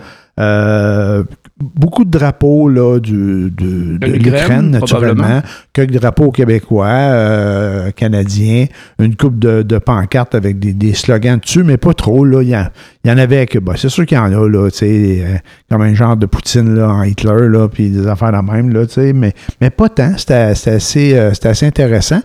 Beaucoup 1.61 2.04
de 2.04 2.11
drapeaux 2.11 2.68
là, 2.68 2.99
du, 2.99 3.50
de 3.50 3.99
De 3.99 4.06
l'Ukraine, 4.06 4.70
naturellement. 4.70 5.40
Quelques 5.73 5.92
drapeaux 5.92 6.30
québécois, 6.30 6.87
euh, 6.87 7.90
canadiens, 7.92 8.66
une 8.99 9.14
coupe 9.14 9.38
de, 9.38 9.62
de 9.62 9.78
pancartes 9.78 10.34
avec 10.34 10.58
des, 10.58 10.73
des 10.73 10.94
slogans 10.94 11.38
dessus, 11.38 11.62
mais 11.62 11.76
pas 11.76 11.94
trop. 11.94 12.25
Là. 12.25 12.42
Il, 12.42 12.49
y 12.49 12.56
en, 12.56 12.66
il 13.04 13.11
y 13.11 13.14
en 13.14 13.18
avait 13.18 13.46
que. 13.46 13.58
bah, 13.58 13.75
c'est 13.76 13.88
sûr 13.88 14.04
qu'il 14.04 14.18
y 14.18 14.20
en 14.20 14.32
a, 14.32 14.49
là, 14.49 14.70
tu 14.70 14.78
sais, 14.78 15.25
euh, 15.25 15.37
comme 15.70 15.82
un 15.82 15.94
genre 15.94 16.16
de 16.16 16.26
Poutine 16.26 16.75
là, 16.75 16.88
en 16.88 17.02
Hitler, 17.04 17.49
là, 17.49 17.68
puis 17.68 17.90
des 17.90 18.06
affaires 18.06 18.32
de 18.32 18.52
même, 18.52 18.73
là, 18.73 18.87
tu 18.87 18.94
sais, 18.94 19.12
mais, 19.12 19.32
mais 19.61 19.70
pas 19.70 19.88
tant. 19.88 20.16
C'était, 20.16 20.54
c'était 20.54 20.70
assez, 20.73 21.14
euh, 21.16 21.32
c'était 21.34 21.49
assez 21.49 21.66
intéressant. 21.66 22.20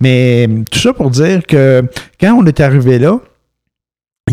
Mais 0.00 0.48
tout 0.70 0.78
ça 0.78 0.92
pour 0.92 1.10
dire 1.10 1.46
que 1.46 1.82
quand 2.20 2.34
on 2.34 2.44
est 2.44 2.60
arrivé 2.60 2.98
là, 2.98 3.18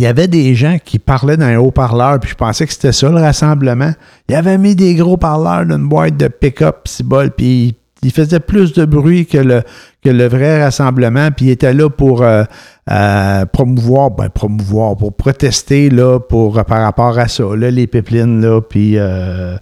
il 0.01 0.05
y 0.05 0.07
avait 0.07 0.27
des 0.27 0.55
gens 0.55 0.77
qui 0.83 0.97
parlaient 0.97 1.37
dans 1.37 1.45
un 1.45 1.57
haut-parleur, 1.57 2.19
puis 2.19 2.31
je 2.31 2.35
pensais 2.35 2.65
que 2.65 2.73
c'était 2.73 2.91
ça 2.91 3.07
le 3.09 3.19
rassemblement. 3.21 3.91
Ils 4.29 4.33
avaient 4.33 4.57
mis 4.57 4.75
des 4.75 4.95
gros 4.95 5.15
parleurs 5.15 5.63
d'une 5.63 5.87
boîte 5.87 6.17
de 6.17 6.27
pick-up, 6.27 6.87
bol, 7.03 7.29
puis 7.29 7.75
il 8.01 8.11
faisait 8.11 8.39
plus 8.39 8.73
de 8.73 8.85
bruit 8.85 9.27
que 9.27 9.37
le, 9.37 9.61
que 10.03 10.09
le 10.09 10.27
vrai 10.27 10.63
rassemblement, 10.63 11.29
puis 11.29 11.45
il 11.45 11.49
était 11.51 11.75
là 11.75 11.87
pour 11.87 12.23
euh, 12.23 12.45
euh, 12.89 13.45
promouvoir, 13.45 14.09
ben 14.09 14.29
promouvoir, 14.29 14.97
pour 14.97 15.15
protester 15.15 15.91
là, 15.91 16.19
pour, 16.19 16.53
par 16.65 16.81
rapport 16.81 17.19
à 17.19 17.27
ça, 17.27 17.43
là, 17.55 17.69
les 17.69 17.85
pipelines, 17.85 18.41
là, 18.41 18.59
puis 18.59 18.97
euh, 18.97 19.55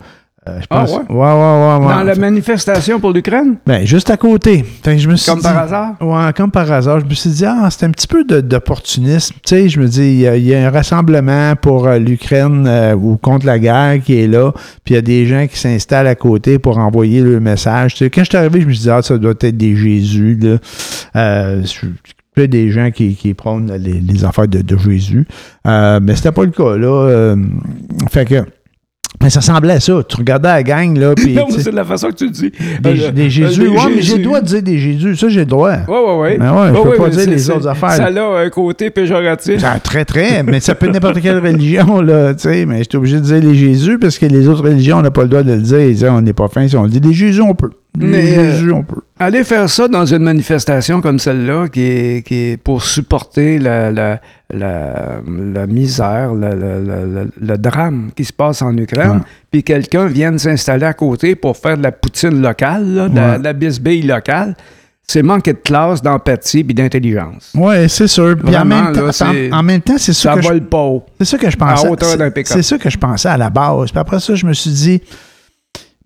euh, 0.50 0.60
je 0.62 0.66
Ah, 0.70 0.80
pense. 0.82 0.92
ouais? 0.92 0.98
ouais, 1.10 1.16
ouais, 1.16 1.26
ouais, 1.26 1.86
ouais. 1.88 1.94
Dans 1.96 2.04
la 2.04 2.16
manifestation 2.16 3.00
pour 3.00 3.12
l'Ukraine? 3.12 3.56
Ben, 3.66 3.86
juste 3.86 4.10
à 4.10 4.18
côté. 4.18 4.64
Fait 4.84 4.96
que 4.96 5.02
je 5.02 5.08
me 5.10 5.16
suis 5.16 5.30
Comme 5.30 5.40
dit- 5.40 5.44
par 5.46 5.58
hasard? 5.58 5.96
Ouais, 6.02 6.34
comme 6.36 6.52
par 6.52 6.72
hasard. 6.72 7.00
Je 7.02 7.06
me 7.06 7.14
suis 7.14 7.30
dit, 7.30 7.46
ah, 7.46 7.68
c'est 7.72 7.86
un 7.86 7.92
petit 7.92 8.08
peu 8.08 8.24
d'opportunisme. 8.24 9.36
Tu 9.46 9.56
sais, 9.56 9.70
je 9.70 9.80
me 9.80 9.88
dis, 9.88 10.02
il 10.02 10.20
y, 10.22 10.28
a- 10.28 10.36
il 10.38 10.46
y 10.46 10.56
a 10.56 10.68
un 10.68 10.72
rassemblement 10.72 11.56
pour 11.56 11.88
euh, 11.88 11.98
l'Ukraine 12.00 12.66
euh, 12.68 12.94
ou 12.96 13.18
contre 13.18 13.46
la 13.46 13.60
guerre 13.60 14.02
qui 14.04 14.20
est 14.20 14.28
là, 14.28 14.52
puis 14.84 14.94
il 14.94 14.96
y 14.96 14.98
a 14.98 15.02
des 15.02 15.26
gens 15.26 15.48
qui 15.48 15.58
s'installent 15.58 16.08
à 16.08 16.16
côté 16.16 16.60
pour 16.60 16.78
envoyer 16.78 17.22
le 17.22 17.40
message. 17.40 17.94
Tu 17.96 18.04
sais, 18.06 18.10
quand 18.10 18.22
je 18.24 18.30
suis 18.30 18.38
arrivé, 18.38 18.62
je 18.62 18.68
me 18.68 18.74
suis 18.74 18.84
dit, 18.84 18.90
ah, 18.90 19.02
ça 19.02 19.18
doit 19.18 19.32
être 19.40 19.58
des 19.58 19.76
Jésus, 19.76 20.38
là. 20.42 20.58
Euh, 21.16 21.64
je- 21.64 21.88
peu 22.36 22.48
des 22.48 22.70
gens 22.72 22.90
qui, 22.92 23.16
qui 23.16 23.34
prônent 23.34 23.74
les, 23.78 24.00
les 24.00 24.24
affaires 24.24 24.48
de, 24.48 24.62
de 24.62 24.78
Jésus. 24.78 25.28
Euh, 25.68 26.00
mais 26.02 26.16
c'était 26.16 26.32
pas 26.32 26.44
le 26.46 26.52
cas, 26.52 26.78
là. 26.78 26.88
Euh, 27.10 27.36
fait 28.12 28.26
que. 28.26 28.46
Mais 29.22 29.30
ça 29.30 29.42
semblait 29.42 29.74
à 29.74 29.80
ça. 29.82 30.02
Tu 30.08 30.16
regardais 30.16 30.48
la 30.48 30.64
gang, 30.64 30.98
là, 30.98 31.14
puis. 31.14 31.34
Non, 31.36 31.48
c'est 31.50 31.72
de 31.72 31.76
la 31.76 31.84
façon 31.84 32.08
que 32.08 32.14
tu 32.16 32.26
le 32.26 32.30
dis. 32.32 32.52
des, 32.82 33.04
Euh, 33.04 33.12
des 33.12 33.30
Jésus. 33.30 33.62
euh, 33.62 33.64
des 33.66 33.70
ouais, 33.70 33.76
mais 33.88 33.96
j'ai 33.96 34.02
Jésus. 34.02 34.18
le 34.20 34.24
droit 34.24 34.40
de 34.42 34.46
dire 34.46 34.62
des 34.64 34.78
Jésus. 34.78 35.16
Ça, 35.18 35.28
j'ai 35.30 35.40
le 35.42 35.46
droit. 35.46 35.72
Ouais, 35.72 36.00
ouais, 36.06 36.18
ouais. 36.20 36.38
Ben 36.38 36.54
ouais, 36.54 36.68
je 36.74 36.82
peux 36.82 36.96
pas 36.98 37.04
mais 37.10 37.16
dire 37.16 37.30
les 37.30 37.50
autres 37.52 37.68
affaires. 37.68 37.92
Ça 37.92 38.06
a 38.06 38.40
un 38.46 38.50
côté 38.50 38.90
péjoratif. 38.90 39.60
Ça, 39.60 39.78
très, 39.84 40.06
très. 40.06 40.42
Mais 40.44 40.60
ça 40.62 40.74
peut 40.76 40.86
être 40.88 40.94
n'importe 40.94 41.20
quelle 41.22 41.40
religion, 41.40 42.02
là, 42.02 42.34
tu 42.34 42.42
sais. 42.44 42.66
Mais 42.66 42.80
j'étais 42.80 42.96
obligé 42.98 43.18
de 43.18 43.22
dire 43.24 43.40
les 43.42 43.56
Jésus 43.56 44.00
parce 44.00 44.18
que 44.18 44.26
les 44.26 44.48
autres 44.48 44.64
religions, 44.64 44.98
on 44.98 45.02
n'a 45.02 45.12
pas 45.12 45.24
le 45.24 45.28
droit 45.30 45.44
de 45.44 45.52
le 45.54 45.62
dire. 45.62 46.12
On 46.14 46.22
n'est 46.22 46.34
pas 46.34 46.48
fin. 46.48 46.68
Si 46.68 46.78
on 46.78 46.84
le 46.84 46.90
dit 46.90 47.02
des 47.02 47.14
Jésus, 47.14 47.42
on 47.42 47.56
peut. 47.56 47.72
Mais, 48.08 48.38
euh, 48.38 48.72
on 48.74 48.84
peut. 48.84 49.02
Aller 49.20 49.44
faire 49.44 49.70
ça 49.70 49.88
dans 49.88 50.06
une 50.06 50.24
manifestation 50.24 51.02
comme 51.02 51.20
celle-là, 51.20 51.68
qui 51.68 51.82
est, 51.82 52.26
qui 52.26 52.36
est 52.52 52.58
pour 52.58 52.84
supporter 52.84 53.60
la, 53.60 53.92
la, 53.92 54.22
la, 54.54 55.22
la 55.54 55.68
misère, 55.68 56.34
le 56.34 57.58
drame 57.58 58.12
qui 58.16 58.26
se 58.26 58.34
passe 58.34 58.62
en 58.62 58.76
Ukraine, 58.78 59.10
Ouais. 59.12 59.18
puis 59.52 59.64
quelqu'un 59.64 60.06
vienne 60.08 60.40
s'installer 60.40 60.86
à 60.86 60.94
côté 60.94 61.36
pour 61.36 61.58
faire 61.58 61.78
de 61.78 61.84
la 61.84 61.92
poutine 61.92 62.42
locale, 62.42 62.88
là, 62.94 63.10
de, 63.10 63.16
la, 63.16 63.38
de 63.40 63.44
la 63.44 63.54
bisbille 63.54 64.04
locale, 64.04 64.56
c'est 65.06 65.24
manquer 65.24 65.54
de 65.54 65.58
classe, 65.60 66.02
d'empathie 66.02 66.64
puis 66.64 66.74
d'intelligence. 66.76 67.52
Oui, 67.56 67.90
c'est 67.90 68.08
sûr. 68.08 68.38
Puis 68.38 68.56
en 68.56 68.64
même, 68.64 68.94
temps, 68.94 69.06
là, 69.08 69.12
c'est- 69.12 69.52
en, 69.52 69.58
en 69.60 69.64
même 69.64 69.82
temps, 69.82 69.98
c'est 69.98 70.14
ça, 70.14 70.36
Ça 70.36 70.40
vole 70.40 70.62
pas 70.62 70.78
haut. 70.84 71.04
c'est 71.20 71.26
ça 71.26 71.38
que 71.38 71.50
je 71.50 71.58
pensais. 71.58 71.88
à 71.88 71.92
hauteur 71.92 72.16
d'un. 72.18 72.32
C'est 72.46 72.62
ça 72.62 72.78
que 72.78 72.90
je 72.90 72.98
pensais 72.98 73.28
à 73.28 73.36
la 73.38 73.50
base. 73.50 73.90
Puis 73.92 74.00
après 74.00 74.20
ça, 74.20 74.36
je 74.36 74.46
me 74.46 74.54
suis 74.54 74.70
dit, 74.70 75.02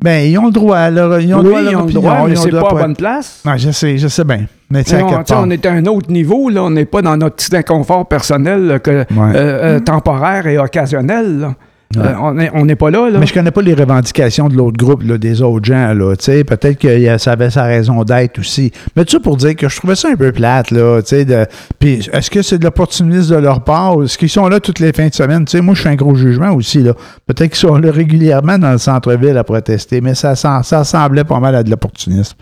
ben, 0.02 0.30
ils 0.30 0.38
ont 0.38 0.48
le 0.48 0.52
droit 0.52 0.78
à 0.78 0.90
leur, 0.90 1.20
ils 1.20 1.34
ont 1.34 1.42
le 1.42 1.50
oui, 1.50 1.50
droit 1.50 1.60
à 1.60 1.62
leur 1.64 1.72
ils 1.72 1.76
ont 1.76 1.80
le 1.80 1.86
opinion, 1.86 2.02
droit, 2.02 2.28
mais 2.28 2.36
c'est 2.36 2.52
le 2.52 2.58
droit 2.58 2.70
pas 2.70 2.80
à 2.80 2.82
bonne 2.82 2.96
place. 2.96 3.42
Non, 3.46 3.58
je 3.58 3.72
sais, 3.72 3.98
je 3.98 4.08
sais 4.08 4.24
bien. 4.24 4.46
Mais 4.70 4.84
sais, 4.84 4.98
à 4.98 5.24
on 5.40 5.50
est 5.50 5.66
à 5.66 5.72
un 5.72 5.86
autre 5.86 6.12
niveau, 6.12 6.50
là. 6.50 6.64
On 6.64 6.72
n'est 6.72 6.86
pas 6.86 7.02
dans 7.02 7.16
notre 7.16 7.36
petit 7.36 7.56
inconfort 7.56 8.08
personnel 8.08 8.66
là, 8.66 8.80
que, 8.80 8.92
euh, 8.92 9.06
euh, 9.16 9.80
temporaire 9.80 10.48
et 10.48 10.58
occasionnel. 10.58 11.40
là. 11.40 11.56
Ouais. 11.96 12.46
Euh, 12.46 12.50
on 12.54 12.66
n'est 12.66 12.76
pas 12.76 12.90
là. 12.90 13.10
là. 13.10 13.20
Mais 13.20 13.26
je 13.26 13.34
connais 13.34 13.52
pas 13.52 13.62
les 13.62 13.74
revendications 13.74 14.48
de 14.50 14.56
l'autre 14.56 14.78
groupe, 14.78 15.04
là, 15.04 15.18
des 15.18 15.42
autres 15.42 15.66
gens, 15.66 15.94
là. 15.94 16.16
Peut-être 16.16 16.80
que 16.80 17.18
ça 17.18 17.34
avait 17.34 17.50
sa 17.50 17.64
raison 17.64 18.04
d'être 18.04 18.40
aussi. 18.40 18.72
Mais 18.96 19.06
tout 19.06 19.12
ça 19.12 19.20
pour 19.20 19.38
dire 19.38 19.56
que 19.56 19.70
je 19.70 19.76
trouvais 19.78 19.96
ça 19.96 20.10
un 20.10 20.16
peu 20.16 20.32
plate, 20.32 20.72
là, 20.72 21.02
de- 21.02 21.46
Puis 21.80 22.08
est-ce 22.12 22.32
que 22.32 22.42
c'est 22.42 22.58
de 22.58 22.64
l'opportunisme 22.64 23.36
de 23.36 23.40
leur 23.42 23.64
part? 23.64 24.02
Est-ce 24.04 24.18
qu'ils 24.18 24.30
sont 24.30 24.48
là 24.48 24.60
toutes 24.60 24.80
les 24.80 24.94
fins 24.94 25.08
de 25.08 25.14
semaine? 25.14 25.46
Moi, 25.62 25.76
je 25.76 25.82
fais 25.82 25.90
un 25.90 25.96
gros 25.96 26.16
jugement 26.16 26.52
aussi, 26.52 26.82
là. 26.82 26.94
Peut-être 27.28 27.52
qu'ils 27.52 27.68
sont 27.70 27.76
là 27.78 27.92
régulièrement 27.92 28.58
dans 28.58 28.72
le 28.72 28.78
centre-ville 28.78 29.38
à 29.38 29.44
protester, 29.44 30.02
mais 30.02 30.16
ça, 30.16 30.36
ça 30.36 30.64
semblait 30.84 31.24
pas 31.24 31.40
mal 31.40 31.56
à 31.56 31.64
de 31.64 31.70
l'opportunisme. 31.70 32.38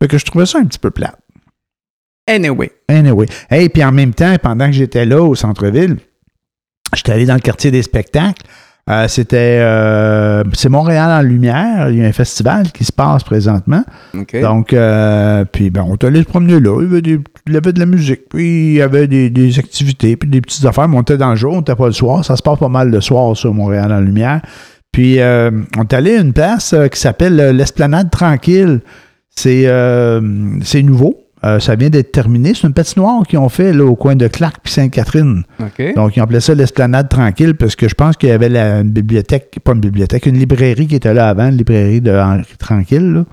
Fait 0.00 0.08
que 0.08 0.18
je 0.18 0.24
trouvais 0.24 0.46
ça 0.46 0.58
un 0.58 0.64
petit 0.64 0.78
peu 0.78 0.90
plate. 0.90 1.16
Anyway. 2.28 2.70
Anyway. 2.88 3.26
Hey, 3.50 3.68
puis 3.68 3.82
en 3.84 3.92
même 3.92 4.14
temps, 4.14 4.34
pendant 4.40 4.66
que 4.66 4.72
j'étais 4.72 5.04
là 5.04 5.20
au 5.22 5.34
centre-ville, 5.34 5.96
j'étais 6.94 7.12
allé 7.12 7.26
dans 7.26 7.34
le 7.34 7.40
quartier 7.40 7.70
des 7.70 7.82
spectacles. 7.82 8.42
Euh, 8.90 9.06
c'était 9.06 9.58
euh, 9.60 10.42
c'est 10.54 10.68
Montréal 10.68 11.08
en 11.10 11.22
lumière. 11.22 11.88
Il 11.90 11.98
y 11.98 12.04
a 12.04 12.06
un 12.08 12.12
festival 12.12 12.72
qui 12.72 12.84
se 12.84 12.90
passe 12.92 13.22
présentement. 13.22 13.84
Donc, 14.42 14.72
euh, 14.72 15.44
puis 15.44 15.70
ben, 15.70 15.84
on 15.88 15.94
est 15.94 16.02
allé 16.04 16.20
se 16.22 16.26
promener 16.26 16.58
là. 16.58 16.80
Il 16.80 16.86
y 16.86 16.90
avait, 16.90 17.02
des- 17.02 17.20
il 17.46 17.52
y 17.52 17.56
avait 17.56 17.72
de 17.72 17.78
la 17.78 17.86
musique, 17.86 18.22
puis 18.28 18.70
il 18.70 18.74
y 18.74 18.82
avait 18.82 19.06
des, 19.06 19.30
des 19.30 19.58
activités, 19.60 20.16
puis 20.16 20.28
des 20.28 20.40
petites 20.40 20.64
affaires. 20.64 20.88
Mais 20.88 20.96
on 20.96 21.02
était 21.02 21.16
dans 21.16 21.30
le 21.30 21.36
jour, 21.36 21.52
on 21.54 21.58
n'était 21.58 21.76
pas 21.76 21.86
le 21.86 21.92
soir. 21.92 22.24
Ça 22.24 22.34
se 22.34 22.42
passe 22.42 22.58
pas 22.58 22.68
mal 22.68 22.90
le 22.90 23.00
soir, 23.00 23.36
ça, 23.36 23.48
Montréal 23.50 23.92
en 23.92 24.00
lumière. 24.00 24.40
Puis 24.90 25.20
euh, 25.20 25.50
on 25.78 25.82
est 25.82 25.94
allé 25.94 26.16
à 26.16 26.20
une 26.20 26.32
place 26.32 26.74
qui 26.92 26.98
s'appelle 27.00 27.36
l'Esplanade 27.56 28.10
Tranquille. 28.10 28.80
C'est 29.30 29.62
c'est 30.64 30.82
nouveau. 30.82 31.21
Euh, 31.44 31.58
ça 31.58 31.74
vient 31.74 31.90
d'être 31.90 32.12
terminé. 32.12 32.52
C'est 32.54 32.66
une 32.66 32.72
patinoire 32.72 33.26
qu'ils 33.26 33.38
ont 33.38 33.48
fait 33.48 33.72
là, 33.72 33.84
au 33.84 33.96
coin 33.96 34.14
de 34.14 34.28
Clark 34.28 34.56
puis 34.62 34.72
Sainte-Catherine. 34.72 35.42
Donc, 35.94 36.16
ils 36.16 36.20
ont 36.20 36.24
appelé 36.24 36.40
ça 36.40 36.54
l'esplanade 36.54 37.08
tranquille 37.08 37.54
parce 37.56 37.74
que 37.76 37.88
je 37.88 37.94
pense 37.94 38.16
qu'il 38.16 38.28
y 38.28 38.32
avait 38.32 38.48
la, 38.48 38.80
une 38.80 38.90
bibliothèque, 38.90 39.58
pas 39.64 39.72
une 39.72 39.80
bibliothèque, 39.80 40.26
une 40.26 40.38
librairie 40.38 40.86
qui 40.86 40.94
était 40.94 41.12
là 41.14 41.28
avant, 41.28 41.48
une 41.48 41.56
librairie 41.56 42.00
de 42.00 42.12
Henri 42.12 42.44
Tranquille. 42.58 43.12
là. 43.12 43.24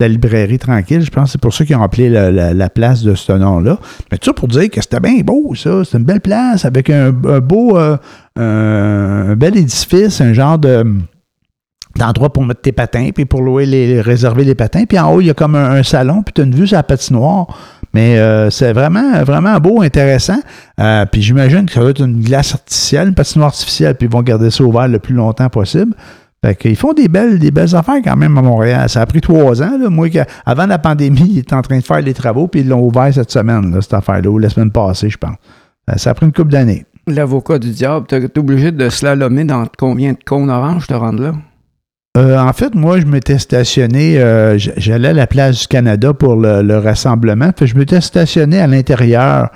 La 0.00 0.08
librairie 0.08 0.58
tranquille, 0.58 1.02
je 1.02 1.10
pense 1.10 1.26
que 1.26 1.32
c'est 1.32 1.40
pour 1.40 1.54
ça 1.54 1.64
qu'ils 1.64 1.76
ont 1.76 1.82
appelé 1.82 2.10
la, 2.10 2.30
la- 2.32 2.52
la 2.52 2.68
place 2.68 3.02
de 3.04 3.14
ce 3.14 3.32
nom-là. 3.32 3.78
Mais 4.10 4.18
tout 4.18 4.24
ça 4.26 4.32
pour 4.32 4.48
dire 4.48 4.68
que 4.68 4.80
c'était 4.82 4.98
bien 4.98 5.20
beau, 5.20 5.54
ça. 5.54 5.84
C'était 5.84 5.98
une 5.98 6.04
belle 6.04 6.20
place 6.20 6.64
avec 6.64 6.90
un, 6.90 7.06
un 7.28 7.38
beau, 7.38 7.78
euh, 7.78 7.96
un 8.36 9.36
bel 9.36 9.56
édifice, 9.56 10.20
un 10.20 10.32
genre 10.32 10.58
de 10.58 10.84
d'endroit 11.96 12.32
pour 12.32 12.44
mettre 12.44 12.60
tes 12.60 12.72
patins, 12.72 13.10
puis 13.14 13.24
pour 13.24 13.42
louer 13.42 13.66
les, 13.66 14.00
réserver 14.00 14.44
les 14.44 14.54
patins. 14.54 14.84
Puis 14.84 14.98
en 14.98 15.12
haut, 15.12 15.20
il 15.20 15.26
y 15.26 15.30
a 15.30 15.34
comme 15.34 15.54
un, 15.54 15.82
salon, 15.82 16.22
puis 16.22 16.32
tu 16.32 16.40
as 16.40 16.44
une 16.44 16.54
vue 16.54 16.66
sur 16.66 16.76
la 16.76 16.82
patinoire. 16.82 17.46
Mais 17.92 18.18
euh, 18.18 18.50
c'est 18.50 18.72
vraiment, 18.72 19.22
vraiment 19.22 19.56
beau, 19.58 19.82
intéressant. 19.82 20.40
Euh, 20.80 21.06
puis 21.06 21.22
j'imagine 21.22 21.66
que 21.66 21.72
ça 21.72 21.80
va 21.80 21.90
être 21.90 22.04
une 22.04 22.20
glace 22.20 22.54
artificielle, 22.54 23.08
une 23.08 23.14
patinoire 23.14 23.48
artificielle, 23.48 23.94
puis 23.94 24.08
ils 24.08 24.12
vont 24.12 24.22
garder 24.22 24.50
ça 24.50 24.64
ouvert 24.64 24.88
le 24.88 24.98
plus 24.98 25.14
longtemps 25.14 25.48
possible. 25.48 25.94
Fait 26.44 26.56
qu'ils 26.56 26.76
font 26.76 26.92
des 26.92 27.08
belles, 27.08 27.38
des 27.38 27.50
belles 27.50 27.74
affaires 27.74 28.00
quand 28.04 28.16
même 28.16 28.36
à 28.36 28.42
Montréal. 28.42 28.86
Ça 28.90 29.00
a 29.00 29.06
pris 29.06 29.22
trois 29.22 29.62
ans. 29.62 29.78
Moi, 29.88 30.08
avant 30.44 30.66
la 30.66 30.78
pandémie, 30.78 31.26
ils 31.26 31.38
étaient 31.38 31.54
en 31.54 31.62
train 31.62 31.78
de 31.78 31.84
faire 31.84 32.02
les 32.02 32.12
travaux, 32.12 32.48
puis 32.48 32.60
ils 32.60 32.68
l'ont 32.68 32.82
ouvert 32.86 33.14
cette 33.14 33.30
semaine, 33.30 33.74
là, 33.74 33.80
cette 33.80 33.94
affaire-là, 33.94 34.28
ou 34.28 34.38
la 34.38 34.50
semaine 34.50 34.70
passée, 34.70 35.08
je 35.08 35.16
pense. 35.16 35.36
Euh, 35.88 35.94
Ça 35.96 36.10
a 36.10 36.14
pris 36.14 36.26
une 36.26 36.32
couple 36.32 36.50
d'années. 36.50 36.84
L'avocat 37.06 37.58
du 37.58 37.70
diable, 37.70 38.06
t'es 38.06 38.38
obligé 38.38 38.72
de 38.72 38.88
slalomer 38.90 39.44
dans 39.44 39.64
combien 39.78 40.12
de 40.12 40.18
cônes 40.22 40.50
oranges 40.50 40.86
te 40.86 40.92
rendre 40.92 41.22
là? 41.22 41.32
Euh, 42.16 42.38
en 42.38 42.52
fait, 42.52 42.76
moi, 42.76 43.00
je 43.00 43.06
m'étais 43.06 43.38
stationné, 43.38 44.18
euh, 44.18 44.56
j'allais 44.56 45.08
à 45.08 45.12
la 45.12 45.26
place 45.26 45.62
du 45.62 45.66
Canada 45.66 46.14
pour 46.14 46.36
le, 46.36 46.62
le 46.62 46.78
rassemblement, 46.78 47.50
puis 47.50 47.66
je 47.66 47.76
m'étais 47.76 48.00
stationné 48.00 48.60
à 48.60 48.68
l'intérieur, 48.68 49.50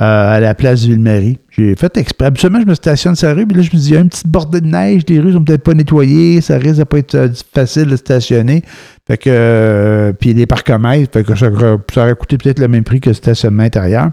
euh, 0.00 0.36
à 0.36 0.38
la 0.38 0.54
place 0.54 0.84
Ville-Marie. 0.84 1.40
J'ai 1.50 1.74
fait 1.74 1.96
exprès. 1.96 2.26
Absolument, 2.26 2.60
je 2.60 2.68
me 2.68 2.74
stationne 2.74 3.16
sur 3.16 3.26
la 3.26 3.34
rue, 3.34 3.46
puis 3.48 3.56
là, 3.56 3.62
je 3.64 3.76
me 3.76 3.80
dis, 3.80 3.88
il 3.88 3.94
y 3.94 3.96
a 3.96 4.00
une 4.00 4.10
petite 4.10 4.28
bordée 4.28 4.60
de 4.60 4.66
neige, 4.68 5.02
les 5.08 5.18
rues 5.18 5.32
sont 5.32 5.42
peut-être 5.42 5.64
pas 5.64 5.74
nettoyées, 5.74 6.40
ça 6.40 6.56
risque 6.56 6.78
de 6.78 6.84
pas 6.84 6.98
être 6.98 7.32
facile 7.52 7.86
de 7.86 7.96
stationner. 7.96 8.62
Fait 9.08 9.18
que, 9.18 10.14
puis 10.20 10.34
les 10.34 10.46
parcomètres, 10.46 11.12
fait 11.12 11.24
que 11.24 11.34
ça, 11.34 11.48
ça 11.92 12.02
aurait 12.02 12.14
coûté 12.14 12.38
peut-être 12.38 12.60
le 12.60 12.68
même 12.68 12.84
prix 12.84 13.00
que 13.00 13.10
le 13.10 13.14
stationnement 13.14 13.64
intérieur. 13.64 14.10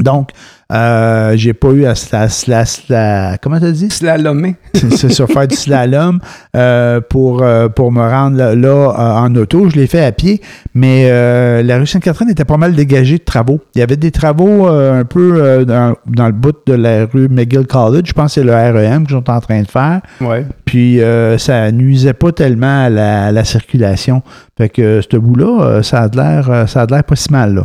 Donc, 0.00 0.30
euh, 0.72 1.34
j'ai 1.36 1.54
pas 1.54 1.68
eu 1.68 1.84
à 1.86 1.94
sla, 1.94 2.28
sla, 2.28 2.64
sla- 2.64 3.36
comment 3.40 3.60
t'as 3.60 3.70
dit? 3.70 3.88
Slalomer. 3.88 4.56
c'est 4.74 5.10
sur 5.10 5.28
faire 5.28 5.46
du 5.46 5.54
slalom 5.56 6.18
euh, 6.56 7.00
pour, 7.08 7.42
euh, 7.42 7.68
pour 7.68 7.92
me 7.92 8.00
rendre 8.00 8.36
là, 8.36 8.54
là, 8.54 8.68
euh, 8.68 8.92
en 9.26 9.34
auto. 9.36 9.68
Je 9.70 9.76
l'ai 9.76 9.86
fait 9.86 10.04
à 10.04 10.10
pied, 10.12 10.40
mais 10.74 11.06
euh, 11.08 11.62
la 11.62 11.78
rue 11.78 11.86
Sainte-Catherine 11.86 12.28
était 12.30 12.44
pas 12.44 12.56
mal 12.56 12.74
dégagée 12.74 13.18
de 13.18 13.24
travaux. 13.24 13.60
Il 13.74 13.78
y 13.78 13.82
avait 13.82 13.96
des 13.96 14.10
travaux 14.10 14.68
euh, 14.68 15.00
un 15.00 15.04
peu 15.04 15.36
euh, 15.40 15.64
dans, 15.64 15.94
dans 16.06 16.26
le 16.26 16.32
bout 16.32 16.56
de 16.66 16.74
la 16.74 17.06
rue 17.06 17.28
McGill 17.28 17.66
College. 17.66 18.04
Je 18.08 18.12
pense 18.12 18.34
que 18.34 18.40
c'est 18.40 18.46
le 18.46 18.52
REM 18.52 19.06
qu'ils 19.06 19.16
sont 19.16 19.30
en 19.30 19.40
train 19.40 19.62
de 19.62 19.68
faire. 19.68 20.00
Ouais. 20.20 20.44
Puis 20.64 21.00
euh, 21.00 21.38
ça 21.38 21.70
nuisait 21.70 22.12
pas 22.12 22.32
tellement 22.32 22.84
à 22.86 22.90
la, 22.90 23.26
à 23.26 23.32
la 23.32 23.44
circulation. 23.44 24.22
Fait 24.58 24.68
que 24.68 25.00
ce 25.08 25.16
bout-là, 25.16 25.82
ça 25.82 26.02
a 26.02 26.08
de 26.08 26.16
l'air 26.16 26.68
ça 26.68 26.82
a 26.82 26.86
de 26.86 26.92
l'air 26.92 27.04
pas 27.04 27.16
si 27.16 27.30
mal. 27.30 27.54
Là. 27.54 27.62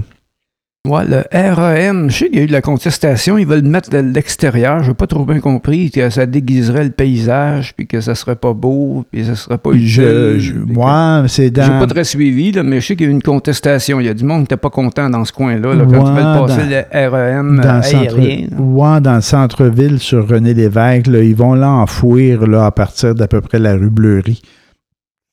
Ouais, 0.88 1.04
le 1.08 1.22
REM, 1.32 2.10
je 2.10 2.18
sais 2.18 2.26
qu'il 2.30 2.38
y 2.38 2.40
a 2.40 2.44
eu 2.44 2.48
de 2.48 2.52
la 2.52 2.62
contestation, 2.64 3.38
ils 3.38 3.46
veulent 3.46 3.62
le 3.62 3.70
mettre 3.70 3.92
de 3.92 4.00
l'extérieur. 4.00 4.82
Je 4.82 4.88
n'ai 4.90 4.94
pas 4.96 5.06
trop 5.06 5.26
bien 5.26 5.40
compris 5.40 5.92
que 5.92 6.10
ça 6.10 6.26
déguiserait 6.26 6.86
le 6.86 6.90
paysage, 6.90 7.76
puis 7.76 7.86
que 7.86 8.02
ça 8.02 8.16
serait 8.16 8.36
pas 8.36 8.54
beau, 8.54 9.06
puis 9.12 9.24
ça 9.24 9.36
serait 9.36 9.60
pas 9.60 9.70
Je, 9.74 9.78
utile. 9.78 10.40
je- 10.40 10.74
moi, 10.74 11.24
c'est 11.28 11.44
J'ai 11.44 11.50
dans. 11.52 11.78
pas 11.80 11.86
très 11.86 12.04
suivi, 12.04 12.52
là, 12.52 12.64
mais 12.64 12.82
je 12.82 12.88
sais 12.88 12.96
qu'il 12.96 13.06
y 13.06 13.10
a 13.10 13.12
eu 13.12 13.14
une 13.16 13.22
contestation. 13.22 14.00
Il 14.00 14.08
y 14.08 14.10
a 14.10 14.16
du 14.16 14.24
monde 14.24 14.38
qui 14.40 14.42
n'était 14.54 14.58
pas 14.58 14.72
content 14.72 15.08
dans 15.08 15.24
ce 15.24 15.32
coin-là, 15.32 15.76
là, 15.76 15.84
quand 15.86 15.92
Ouais, 15.92 16.10
ils 16.10 16.16
veulent 16.16 16.48
passer 16.48 16.64
dans- 16.64 17.00
le 17.00 17.10
REM 17.10 17.60
dans 17.62 17.78
le 17.78 17.96
aérien. 17.96 18.48
là. 18.50 18.58
ouais, 18.60 19.02
dans 19.02 19.16
le 19.16 19.22
centre-ville 19.22 20.00
sur 20.00 20.28
René 20.28 20.56
Lévesque, 20.56 21.06
là, 21.06 21.22
ils 21.22 21.36
vont 21.36 21.54
l'enfouir 21.54 22.48
là, 22.48 22.66
à 22.66 22.72
partir 22.72 23.14
d'à 23.14 23.28
peu 23.28 23.40
près 23.42 23.60
la 23.60 23.74
rue 23.76 23.92
Bleury. 23.92 24.42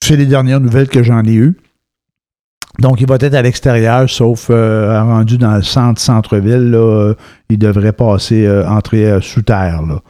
C'est 0.05 0.17
les 0.17 0.27
dernières 0.27 0.61
nouvelles 0.61 0.89
que 0.89 1.03
j'en 1.03 1.25
ai 1.25 1.33
eues. 1.35 1.57
Donc, 2.81 3.01
il 3.01 3.09
va 3.09 3.17
être 3.17 3.35
à 3.35 3.43
l'extérieur, 3.43 4.09
sauf 4.09 4.49
euh, 4.51 5.03
rendu 5.03 5.37
dans 5.37 5.57
le 5.57 5.63
centre, 5.63 6.01
centre-ville, 6.01 6.73
euh, 6.75 7.15
il 7.51 7.59
devrait 7.59 7.93
passer, 7.93 8.47
euh, 8.47 8.69
entrer 8.69 9.19
sous 9.21 9.43
terre. 9.43 9.83
Là. 9.83 10.01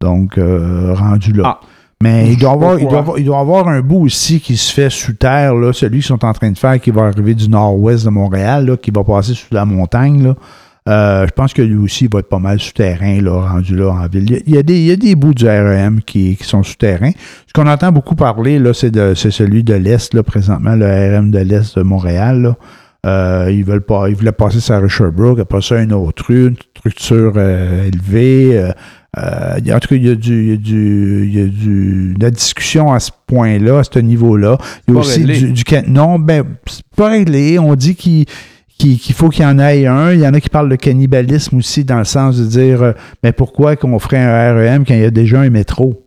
Donc, 0.00 0.34
rendu 0.36 1.32
là. 1.32 1.42
Ah. 1.46 1.60
Mais 2.00 2.32
il 2.32 2.38
doit, 2.38 2.52
avoir, 2.52 2.78
il, 2.78 2.86
doit 2.86 2.98
avoir, 2.98 3.18
il 3.18 3.24
doit 3.24 3.40
avoir 3.40 3.66
un 3.66 3.80
bout 3.80 4.04
aussi 4.04 4.40
qui 4.40 4.56
se 4.56 4.72
fait 4.72 4.88
sous 4.88 5.14
terre, 5.14 5.54
là, 5.56 5.72
celui 5.72 5.98
qu'ils 5.98 6.06
sont 6.06 6.24
en 6.24 6.32
train 6.32 6.52
de 6.52 6.58
faire, 6.58 6.80
qui 6.80 6.92
va 6.92 7.06
arriver 7.06 7.34
du 7.34 7.48
nord-ouest 7.48 8.04
de 8.04 8.10
Montréal, 8.10 8.66
là, 8.66 8.76
qui 8.76 8.92
va 8.92 9.02
passer 9.02 9.34
sous 9.34 9.52
la 9.52 9.64
montagne. 9.64 10.22
Là. 10.22 10.36
Euh, 10.88 11.26
je 11.26 11.32
pense 11.32 11.52
que 11.52 11.60
lui 11.60 11.76
aussi 11.76 12.06
il 12.06 12.10
va 12.10 12.20
être 12.20 12.28
pas 12.28 12.38
mal 12.38 12.58
souterrain, 12.58 13.20
là, 13.20 13.50
rendu 13.52 13.76
là 13.76 13.90
en 13.90 14.06
ville. 14.08 14.42
Il 14.46 14.54
y 14.54 14.58
a, 14.58 14.62
des, 14.62 14.78
il 14.78 14.86
y 14.86 14.90
a 14.90 14.96
des 14.96 15.14
bouts 15.14 15.34
du 15.34 15.46
REM 15.46 16.00
qui, 16.00 16.36
qui 16.36 16.44
sont 16.44 16.62
souterrains. 16.62 17.12
Ce 17.46 17.52
qu'on 17.52 17.66
entend 17.66 17.92
beaucoup 17.92 18.14
parler, 18.14 18.58
là, 18.58 18.72
c'est, 18.72 18.90
de, 18.90 19.12
c'est 19.14 19.30
celui 19.30 19.62
de 19.64 19.74
l'Est, 19.74 20.14
là, 20.14 20.22
présentement, 20.22 20.74
le 20.74 20.86
RM 20.86 21.30
de 21.30 21.40
l'Est 21.40 21.76
de 21.76 21.82
Montréal. 21.82 22.40
Là. 22.40 22.56
Euh, 23.06 23.50
ils 23.52 23.64
veulent 23.64 23.84
pas, 23.84 24.08
ils 24.08 24.16
voulaient 24.16 24.32
passer 24.32 24.60
ça 24.60 24.76
à 24.76 24.80
Richardbrook, 24.80 25.38
après 25.38 25.62
ça, 25.62 25.80
une 25.80 25.92
autre 25.92 26.24
rue, 26.26 26.48
une 26.48 26.56
structure 26.76 27.34
euh, 27.36 27.86
élevée. 27.86 28.58
euh, 28.58 29.54
en 29.56 29.78
tout 29.78 29.88
cas, 29.88 29.94
il 29.94 30.06
y 30.06 30.10
a 30.10 30.14
du, 30.14 30.42
il 30.42 30.50
y 30.50 30.52
a 30.52 30.56
du, 30.56 31.28
il 31.28 31.38
y 31.38 31.42
a 31.42 31.46
du, 31.46 32.14
de 32.18 32.24
la 32.24 32.30
discussion 32.30 32.92
à 32.92 32.98
ce 32.98 33.10
point-là, 33.26 33.80
à 33.80 33.84
ce 33.84 33.98
niveau-là. 33.98 34.58
Il 34.86 34.94
y 34.94 34.96
a 34.96 35.00
aussi 35.00 35.20
réglé. 35.20 35.52
du, 35.52 35.52
du 35.52 35.64
non, 35.86 36.18
ben 36.18 36.44
c'est 36.66 36.82
pas 36.96 37.08
réglé. 37.08 37.58
On 37.58 37.74
dit 37.74 37.94
qu'il 37.94 38.26
qu'il 38.78 39.14
faut 39.14 39.28
qu'il 39.28 39.42
y 39.42 39.46
en 39.46 39.58
ait 39.58 39.86
un. 39.86 40.12
Il 40.12 40.20
y 40.20 40.26
en 40.26 40.32
a 40.34 40.40
qui 40.40 40.48
parlent 40.48 40.68
de 40.70 40.76
cannibalisme 40.76 41.56
aussi, 41.58 41.84
dans 41.84 41.98
le 41.98 42.04
sens 42.04 42.38
de 42.38 42.44
dire, 42.46 42.82
euh, 42.82 42.92
mais 43.22 43.32
pourquoi 43.32 43.76
qu'on 43.76 43.98
ferait 43.98 44.18
un 44.18 44.54
REM 44.54 44.84
quand 44.86 44.94
il 44.94 45.00
y 45.00 45.04
a 45.04 45.10
déjà 45.10 45.40
un 45.40 45.50
métro? 45.50 46.04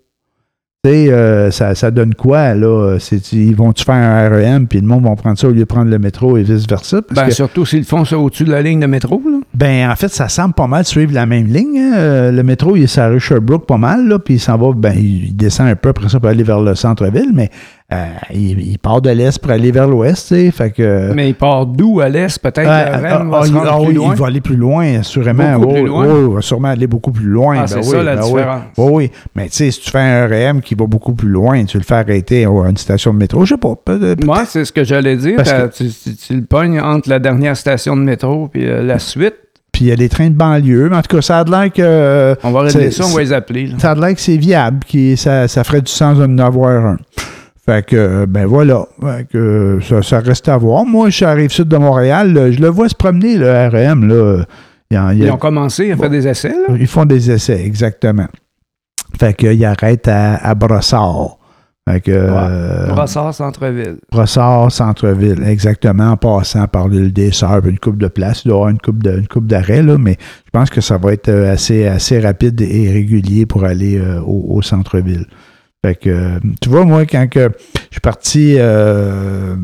Tu 0.84 0.90
sais, 0.90 1.12
euh, 1.14 1.52
ça, 1.52 1.76
ça 1.76 1.92
donne 1.92 2.16
quoi, 2.16 2.56
là? 2.56 2.98
Ils 3.34 3.56
vont-tu 3.56 3.84
faire 3.84 3.94
un 3.94 4.30
REM, 4.30 4.66
puis 4.66 4.80
le 4.82 4.88
monde 4.88 5.04
va 5.04 5.16
prendre 5.16 5.38
ça 5.38 5.48
au 5.48 5.52
lieu 5.52 5.60
de 5.60 5.64
prendre 5.66 5.92
le 5.92 6.00
métro 6.00 6.38
et 6.38 6.42
vice-versa? 6.42 7.02
Ben, 7.14 7.26
que- 7.28 7.32
surtout 7.32 7.68
s'ils 7.68 7.84
font 7.86 8.04
ça 8.04 8.18
au-dessus 8.18 8.46
de 8.46 8.52
la 8.52 8.64
ligne 8.64 8.80
de 8.80 8.88
métro. 8.88 9.22
Là. 9.24 9.42
ben, 9.54 9.92
en 9.92 9.96
fait, 9.96 10.08
ça 10.08 10.28
semble 10.28 10.56
pas 10.56 10.66
mal 10.66 10.84
suivre 10.84 11.14
la 11.14 11.28
même 11.28 11.46
ligne. 11.46 11.78
hein. 11.78 11.94
Euh, 11.98 12.32
Le 12.32 12.42
métro, 12.42 12.76
il 12.76 12.84
est 12.84 12.88
sur 12.88 13.20
Sherbrooke 13.20 13.68
pas 13.68 13.78
mal, 13.78 14.08
là, 14.08 14.18
puis 14.18 14.36
il 14.36 14.40
s'en 14.40 14.58
va, 14.58 14.72
ben, 14.76 14.94
il 14.98 15.36
descend 15.36 15.68
un 15.68 15.76
peu 15.76 15.90
après 15.90 16.10
ça 16.10 16.20
pour 16.20 16.30
aller 16.30 16.42
vers 16.44 16.62
le 16.62 16.74
centre-ville, 16.74 17.30
mais 17.32 17.52
euh, 17.94 18.06
il, 18.34 18.60
il 18.72 18.80
part 18.80 19.02
de 19.02 19.10
l'est 19.10 19.38
pour 19.40 19.52
aller 19.52 19.72
vers 19.72 19.88
l'ouest, 19.88 20.28
tu 20.30 20.36
sais, 20.36 20.52
fait 20.52 20.72
que... 20.72 21.12
Mais 21.14 21.30
il 21.30 21.36
part 21.36 21.66
d'où 21.66 22.00
à 22.00 22.08
l'est? 22.10 22.40
Peut-être 22.40 22.60
reine 22.68 23.30
va 23.30 23.42
ah, 23.42 23.48
il- 23.48 23.58
ah, 23.58 23.78
plus 23.78 23.88
oui, 23.88 23.94
loin. 23.96 24.14
Il 24.14 24.20
va 24.20 24.28
aller 24.28 24.42
plus 24.42 24.56
loin, 24.56 25.00
assurément. 25.00 25.60
Beaucoup 25.60 25.74
Oui, 25.74 25.80
plus 25.82 25.88
loin. 25.90 26.06
oui, 26.08 26.26
il 26.30 26.36
va 26.36 26.42
sûrement 26.42 26.68
aller 26.70 26.88
beaucoup 26.88 27.12
plus 27.12 27.26
loin. 27.28 27.56
Ah, 27.58 27.62
Ben 27.62 27.68
c'est 27.68 27.78
oui, 27.80 27.84
ça 27.86 28.04
la 28.04 28.16
ben 28.16 28.24
différence. 28.24 28.62
Oui, 28.78 28.92
oui. 28.94 29.12
Mais 29.36 29.46
tu 29.50 29.56
sais, 29.58 29.72
si 29.72 29.82
tu 29.82 29.92
fais 29.92 30.00
un 30.00 30.28
REM 30.28 30.62
qui 30.62 30.74
va 30.76 30.86
beaucoup 30.86 31.14
plus 31.14 31.28
loin, 31.30 31.64
tu 31.66 31.78
le 31.78 31.84
fais 31.84 31.96
arrêter 31.96 32.46
à 32.46 32.50
une 32.70 32.78
station 32.78 33.14
de 33.14 33.18
métro, 33.20 33.44
je 33.46 33.56
sais 33.56 33.58
pas. 33.60 33.76
Moi, 34.26 34.44
c'est 34.46 34.64
ce 34.66 34.72
que 34.72 34.84
j'allais 34.84 35.18
dire. 35.18 35.40
Tu, 35.76 35.90
tu- 35.90 36.16
tu 36.16 36.36
le 36.36 36.44
pognes 36.46 36.80
entre 36.80 37.10
la 37.10 37.20
dernière 37.20 37.58
station 37.58 37.98
de 37.98 38.02
métro 38.02 38.50
et 38.56 38.66
la 38.82 39.00
suite. 39.00 39.36
Puis 39.74 39.86
il 39.86 39.88
y 39.88 39.92
a 39.92 39.96
des 39.96 40.10
trains 40.10 40.30
de 40.30 40.36
banlieue, 40.36 40.90
mais 40.90 40.98
en 40.98 41.02
tout 41.02 41.16
cas, 41.16 41.22
ça 41.22 41.40
a 41.40 41.44
l'air 41.46 41.72
que... 41.72 41.82
euh, 41.82 42.36
On 42.44 42.52
va 42.52 42.62
régler 42.64 42.92
ça, 42.92 43.06
on 43.06 43.10
va 43.16 43.22
les 43.22 43.32
appeler. 43.32 43.68
là. 43.68 43.76
ça 43.80 43.92
a 43.92 43.96
l'air 43.96 44.14
que 44.14 44.20
c'est 44.20 44.36
viable, 44.36 44.80
qui 44.86 45.16
ça, 45.16 45.48
ça 45.48 45.64
ferait 45.64 45.80
du 45.82 45.90
sens 45.92 46.18
d'en 46.18 46.38
avoir 46.40 46.86
un. 46.86 46.98
Fait 47.72 47.86
que, 47.86 48.26
ben 48.26 48.46
voilà, 48.46 48.86
Fait 49.02 49.28
que, 49.32 49.80
ça, 49.82 50.02
ça 50.02 50.20
reste 50.20 50.50
à 50.50 50.58
voir. 50.58 50.84
Moi, 50.86 51.10
je 51.10 51.16
suis 51.18 51.26
à 51.26 51.32
Rive-Sud 51.32 51.70
de 51.70 51.78
Montréal, 51.78 52.34
là, 52.34 52.52
je 52.52 52.60
le 52.60 52.68
vois 52.68 52.90
se 52.90 52.96
promener, 52.96 53.38
le 53.38 53.50
REM, 53.70 54.08
là. 54.10 54.44
Il 54.90 54.96
y 54.96 55.00
en- 55.00 55.10
il 55.12 55.20
y 55.20 55.24
a- 55.24 55.28
Ils 55.28 55.32
ont 55.32 55.38
commencé 55.38 55.90
à 55.92 55.96
faire 55.96 56.10
des 56.10 56.28
essais. 56.28 56.50
Là? 56.50 56.76
Ils 56.78 56.88
font 56.88 57.06
des 57.06 57.32
essais, 57.32 57.64
exactement. 57.66 58.28
Fait 59.18 59.34
qu'ils 59.34 59.64
arrêtent 59.64 60.08
à, 60.10 60.36
à 60.36 60.54
Brossard. 60.56 61.38
Fait 61.90 62.02
que, 62.02 62.12
euh, 62.12 62.88
Brossard, 62.88 63.34
centre-ville. 63.34 63.98
Brossard, 64.12 64.70
centre-ville, 64.72 65.42
exactement, 65.48 66.12
en 66.12 66.18
passant 66.18 66.68
par 66.68 66.88
l'île 66.90 67.14
des 67.14 67.32
Sœurs, 67.32 67.66
une 67.66 67.80
coupe 67.80 67.98
de 67.98 68.08
place. 68.08 68.44
Il 68.44 68.50
doit 68.50 68.58
y 68.58 68.60
avoir 68.60 68.70
une 68.70 68.80
coupe 68.80 69.02
de, 69.02 69.18
une 69.18 69.28
coupe 69.28 69.48
d'arrêt, 69.48 69.82
là, 69.82 69.98
mais 69.98 70.18
je 70.46 70.50
pense 70.52 70.70
que 70.70 70.82
ça 70.82 70.98
va 70.98 71.14
être 71.14 71.30
euh, 71.30 71.54
assez, 71.54 71.88
assez 71.88 72.20
rapide 72.20 72.60
et 72.62 72.92
régulier 72.92 73.46
pour 73.46 73.64
aller 73.64 73.98
euh, 73.98 74.20
au, 74.22 74.58
au 74.58 74.62
centre-ville. 74.62 75.26
Fait 75.84 75.96
que, 75.96 76.40
tu 76.62 76.70
vois, 76.70 76.86
moi, 76.86 77.06
quand 77.08 77.28
que 77.28 77.50
je 77.90 77.94
suis 77.96 78.02
parti 78.02 78.56
euh, 78.60 79.56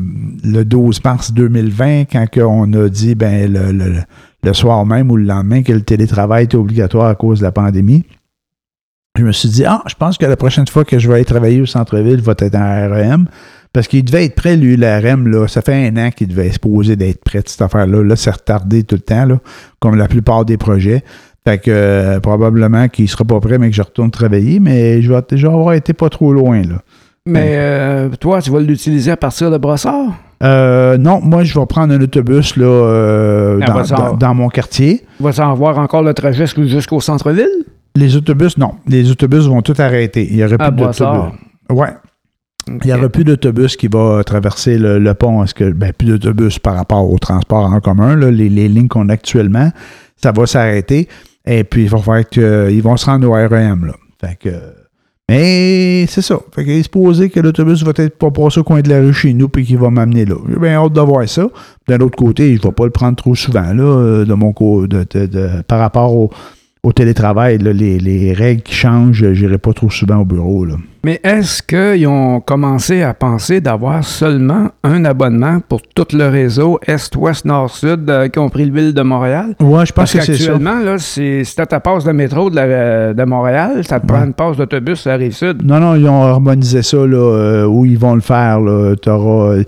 le 0.42 0.64
12 0.64 1.02
mars 1.04 1.32
2020, 1.32 2.06
quand 2.10 2.26
que 2.28 2.40
on 2.40 2.72
a 2.72 2.88
dit, 2.88 3.14
ben, 3.14 3.52
le, 3.52 3.70
le- 3.72 4.02
le 4.44 4.52
soir 4.52 4.84
même 4.86 5.10
ou 5.10 5.16
le 5.16 5.24
lendemain 5.24 5.62
que 5.62 5.72
le 5.72 5.82
télétravail 5.82 6.44
était 6.44 6.56
obligatoire 6.56 7.06
à 7.08 7.14
cause 7.16 7.38
de 7.40 7.44
la 7.44 7.52
pandémie, 7.52 8.04
je 9.16 9.24
me 9.24 9.32
suis 9.32 9.48
dit, 9.48 9.64
ah, 9.64 9.82
je 9.88 9.94
pense 9.94 10.16
que 10.18 10.26
la 10.26 10.36
prochaine 10.36 10.66
fois 10.68 10.84
que 10.84 10.98
je 10.98 11.08
vais 11.08 11.14
aller 11.14 11.24
travailler 11.24 11.60
au 11.60 11.66
centre-ville 11.66 12.20
va 12.20 12.34
être 12.38 12.54
en 12.54 12.88
REM. 12.88 13.26
Parce 13.72 13.86
qu'il 13.86 14.04
devait 14.04 14.24
être 14.24 14.34
prêt, 14.34 14.56
lui, 14.56 14.76
le 14.76 14.86
REM, 14.86 15.28
là. 15.28 15.46
Ça 15.46 15.60
fait 15.60 15.88
un 15.88 15.96
an 15.98 16.10
qu'il 16.10 16.28
devait 16.28 16.50
se 16.50 16.58
poser 16.58 16.96
d'être 16.96 17.22
prêt, 17.22 17.42
cette 17.44 17.60
affaire-là. 17.62 18.02
Là, 18.02 18.16
c'est 18.16 18.30
retardé 18.30 18.82
tout 18.82 18.94
le 18.94 19.02
temps, 19.02 19.26
là, 19.26 19.38
comme 19.78 19.94
la 19.96 20.08
plupart 20.08 20.44
des 20.44 20.56
projets. 20.56 21.04
Fait 21.48 21.58
que 21.58 21.70
euh, 21.70 22.20
probablement 22.20 22.88
qu'il 22.88 23.08
sera 23.08 23.24
pas 23.24 23.40
prêt, 23.40 23.56
mais 23.56 23.70
que 23.70 23.74
je 23.76 23.80
retourne 23.80 24.10
travailler, 24.10 24.60
mais 24.60 25.00
je 25.00 25.10
vais 25.10 25.22
déjà 25.30 25.46
avoir 25.48 25.72
été 25.72 25.94
pas 25.94 26.10
trop 26.10 26.32
loin, 26.34 26.60
là. 26.60 26.82
Mais 27.24 27.52
euh, 27.54 28.08
toi, 28.20 28.42
tu 28.42 28.50
vas 28.50 28.60
l'utiliser 28.60 29.10
à 29.12 29.16
partir 29.16 29.50
de 29.50 29.56
Brossard? 29.56 30.12
Euh, 30.42 30.98
non, 30.98 31.20
moi, 31.22 31.44
je 31.44 31.58
vais 31.58 31.64
prendre 31.64 31.94
un 31.94 32.00
autobus 32.02 32.56
là, 32.56 32.66
euh, 32.66 33.58
dans, 33.60 33.82
dans- 33.82 34.16
dans 34.16 34.34
mon 34.34 34.48
quartier. 34.50 35.04
Tu 35.16 35.22
vas 35.22 35.46
en 35.46 35.54
voir 35.54 35.78
encore 35.78 36.02
le 36.02 36.12
trajet 36.12 36.44
jusqu'au 36.46 37.00
centre-ville? 37.00 37.48
Les 37.96 38.14
autobus, 38.14 38.58
non. 38.58 38.72
Les 38.86 39.10
autobus 39.10 39.44
vont 39.46 39.62
tout 39.62 39.74
arrêter. 39.78 40.26
Il 40.30 40.36
n'y 40.36 40.44
aurait 40.44 40.58
plus 40.58 40.70
d'autobus. 40.70 41.32
Ouais. 41.70 41.88
Il 42.68 42.80
n'y 42.86 42.92
aura 42.92 43.08
plus 43.08 43.24
d'autobus 43.24 43.76
qui 43.76 43.88
va 43.88 44.22
traverser 44.24 44.76
le, 44.76 44.98
le 44.98 45.14
pont. 45.14 45.42
Est-ce 45.42 45.54
que 45.54 45.70
ben, 45.72 45.92
plus 45.94 46.08
d'autobus 46.08 46.58
par 46.58 46.76
rapport 46.76 47.10
au 47.10 47.18
transport 47.18 47.64
en 47.64 47.80
commun, 47.80 48.16
là, 48.16 48.30
les, 48.30 48.50
les 48.50 48.68
lignes 48.68 48.88
qu'on 48.88 49.08
a 49.08 49.14
actuellement, 49.14 49.70
ça 50.16 50.32
va 50.32 50.46
s'arrêter. 50.46 51.08
Et 51.48 51.64
puis 51.64 51.84
il 51.84 51.88
va 51.88 51.98
falloir 51.98 52.28
qu'ils 52.28 52.82
vont 52.82 52.96
se 52.96 53.06
rendre 53.06 53.26
au 53.26 53.32
REM. 53.32 53.86
Là. 53.86 53.94
Mais 55.30 56.06
c'est 56.08 56.22
ça. 56.22 56.38
Fait 56.54 56.64
qu'il 56.64 56.74
est 56.74 56.82
supposé 56.82 57.30
que 57.30 57.40
l'autobus 57.40 57.82
va 57.82 57.92
être 57.96 58.18
pas 58.18 58.30
passer 58.30 58.60
au 58.60 58.64
coin 58.64 58.80
de 58.82 58.88
la 58.88 59.00
rue 59.00 59.14
chez 59.14 59.32
nous 59.32 59.48
puis 59.48 59.64
qu'il 59.64 59.78
va 59.78 59.88
m'amener 59.88 60.26
là. 60.26 60.36
J'ai 60.48 60.58
bien 60.58 60.74
hâte 60.74 60.92
de 60.92 61.00
voir 61.00 61.26
ça. 61.28 61.48
D'un 61.86 61.98
autre 62.00 62.16
côté, 62.16 62.54
je 62.54 62.58
ne 62.58 62.62
vais 62.62 62.72
pas 62.72 62.84
le 62.84 62.90
prendre 62.90 63.16
trop 63.16 63.34
souvent 63.34 63.72
là, 63.72 64.24
de 64.24 64.34
mon 64.34 64.52
par 65.66 65.78
rapport 65.78 66.14
au, 66.14 66.30
télétravail. 66.94 67.58
les, 67.58 67.98
les 67.98 68.32
règles 68.32 68.62
qui 68.62 68.74
changent, 68.74 69.32
je 69.32 69.44
n'irai 69.44 69.58
pas 69.58 69.72
trop 69.72 69.90
souvent 69.90 70.18
au 70.18 70.24
bureau. 70.24 70.66
Mais 71.04 71.20
est-ce 71.22 71.62
qu'ils 71.62 72.06
ont 72.08 72.40
commencé 72.40 73.02
à 73.02 73.14
penser 73.14 73.60
d'avoir 73.60 74.04
seulement 74.04 74.68
un 74.82 75.04
abonnement 75.04 75.60
pour 75.68 75.80
tout 75.94 76.06
le 76.12 76.28
réseau 76.28 76.78
Est, 76.86 77.14
Ouest, 77.16 77.44
Nord, 77.44 77.70
Sud, 77.70 78.08
euh, 78.10 78.26
y 78.26 78.30
compris 78.30 78.64
le 78.66 78.72
ville 78.72 78.92
de 78.94 79.02
Montréal? 79.02 79.54
Ouais, 79.60 79.86
je 79.86 79.92
pense 79.92 79.94
Parce 79.94 80.12
que 80.12 80.20
c'est 80.20 80.32
ça. 80.34 80.52
qu'actuellement, 80.52 80.80
là, 80.80 80.98
c'est- 80.98 81.44
si 81.44 81.54
t'as 81.56 81.66
ta 81.66 81.80
passe 81.80 82.04
de 82.04 82.12
métro 82.12 82.50
de, 82.50 82.56
la- 82.56 83.14
de 83.14 83.24
Montréal, 83.24 83.84
ça 83.84 84.00
te 84.00 84.06
prend 84.06 84.24
une 84.24 84.34
passe 84.34 84.56
d'autobus 84.56 85.06
à 85.06 85.14
Rive-Sud. 85.14 85.62
Non, 85.64 85.78
non, 85.80 85.94
ils 85.94 86.08
ont 86.08 86.22
harmonisé 86.24 86.82
ça, 86.82 86.96
là, 86.98 87.16
euh, 87.16 87.64
où 87.66 87.84
ils 87.84 87.98
vont 87.98 88.14
le 88.14 88.20
faire. 88.20 88.60
Là, 88.60 88.94
T'auras, 89.00 89.54
euh, 89.58 89.62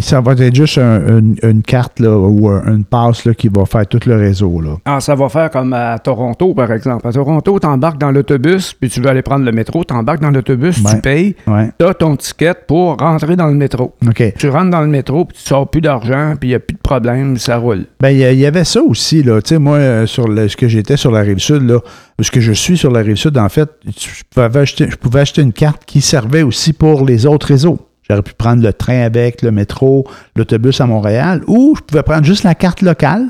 ça 0.00 0.20
va 0.20 0.32
être 0.32 0.54
juste 0.54 0.78
un- 0.78 1.18
une, 1.18 1.36
une 1.42 1.62
carte 1.62 1.98
là, 2.00 2.16
ou 2.16 2.48
un- 2.48 2.62
une 2.74 2.84
passe 2.84 3.24
là, 3.24 3.34
qui 3.34 3.48
va 3.48 3.64
faire 3.66 3.86
tout 3.86 4.00
le 4.06 4.16
réseau. 4.16 4.60
Là. 4.60 4.70
Ah, 4.84 5.00
ça 5.00 5.14
va 5.14 5.28
faire 5.28 5.50
comme 5.50 5.72
à 5.72 5.98
Toronto, 5.98 6.54
par 6.54 6.70
exemple. 6.72 7.06
À 7.06 7.12
Toronto, 7.12 7.58
t'embarques 7.58 7.98
dans 7.98 8.10
l'autobus, 8.12 8.72
puis 8.74 8.88
tu 8.88 9.00
veux 9.00 9.08
aller 9.08 9.22
prendre 9.22 9.44
le 9.44 9.52
métro, 9.52 9.82
t'embarques 9.84 10.20
dans 10.20 10.30
l'autobus, 10.30 10.59
Ouais. 10.68 10.94
tu 10.94 11.00
payes, 11.00 11.36
Ouais. 11.46 11.70
t'as 11.78 11.94
ton 11.94 12.16
ticket 12.16 12.54
pour 12.66 12.96
rentrer 12.96 13.36
dans 13.36 13.46
le 13.48 13.54
métro. 13.54 13.94
Tu 14.38 14.48
rentres 14.48 14.70
dans 14.70 14.80
le 14.82 14.86
métro, 14.88 15.24
puis 15.24 15.36
tu 15.38 15.48
sors 15.48 15.68
plus 15.68 15.80
d'argent, 15.80 16.34
puis 16.38 16.48
il 16.48 16.52
n'y 16.52 16.56
a 16.56 16.60
plus 16.60 16.74
de 16.74 16.80
problème, 16.80 17.36
ça 17.36 17.56
roule. 17.56 17.86
Ben, 18.00 18.10
il 18.10 18.18
y, 18.38 18.46
avait 18.46 18.64
ça 18.64 18.82
aussi, 18.82 19.22
là. 19.22 19.40
Tu 19.42 19.50
sais, 19.50 19.58
moi, 19.58 19.76
euh, 19.76 20.06
sur 20.06 20.28
le- 20.28 20.48
ce 20.48 20.56
que 20.56 20.68
j'étais 20.68 20.96
sur 20.96 21.10
la 21.10 21.20
rive 21.20 21.38
sud, 21.38 21.62
là, 21.68 21.78
ce 22.20 22.30
que 22.30 22.40
je 22.40 22.52
suis 22.52 22.76
sur 22.76 22.90
la 22.90 23.00
rive 23.00 23.16
sud, 23.16 23.36
en 23.38 23.48
fait, 23.48 23.68
je 23.86 24.22
pouvais, 24.30 24.58
acheter, 24.60 24.86
je 24.90 24.96
pouvais 24.96 25.20
acheter 25.20 25.42
une 25.42 25.52
carte 25.52 25.84
qui 25.86 26.00
servait 26.00 26.42
aussi 26.42 26.72
pour 26.72 27.04
les 27.04 27.26
autres 27.26 27.46
réseaux. 27.46 27.78
J'aurais 28.08 28.22
pu 28.22 28.32
prendre 28.36 28.62
le 28.62 28.72
train 28.72 29.02
avec, 29.02 29.40
le 29.42 29.52
métro, 29.52 30.04
l'autobus 30.34 30.80
à 30.80 30.86
Montréal, 30.86 31.42
ou 31.46 31.74
je 31.76 31.82
pouvais 31.82 32.02
prendre 32.02 32.24
juste 32.24 32.42
la 32.44 32.54
carte 32.56 32.82
locale 32.82 33.26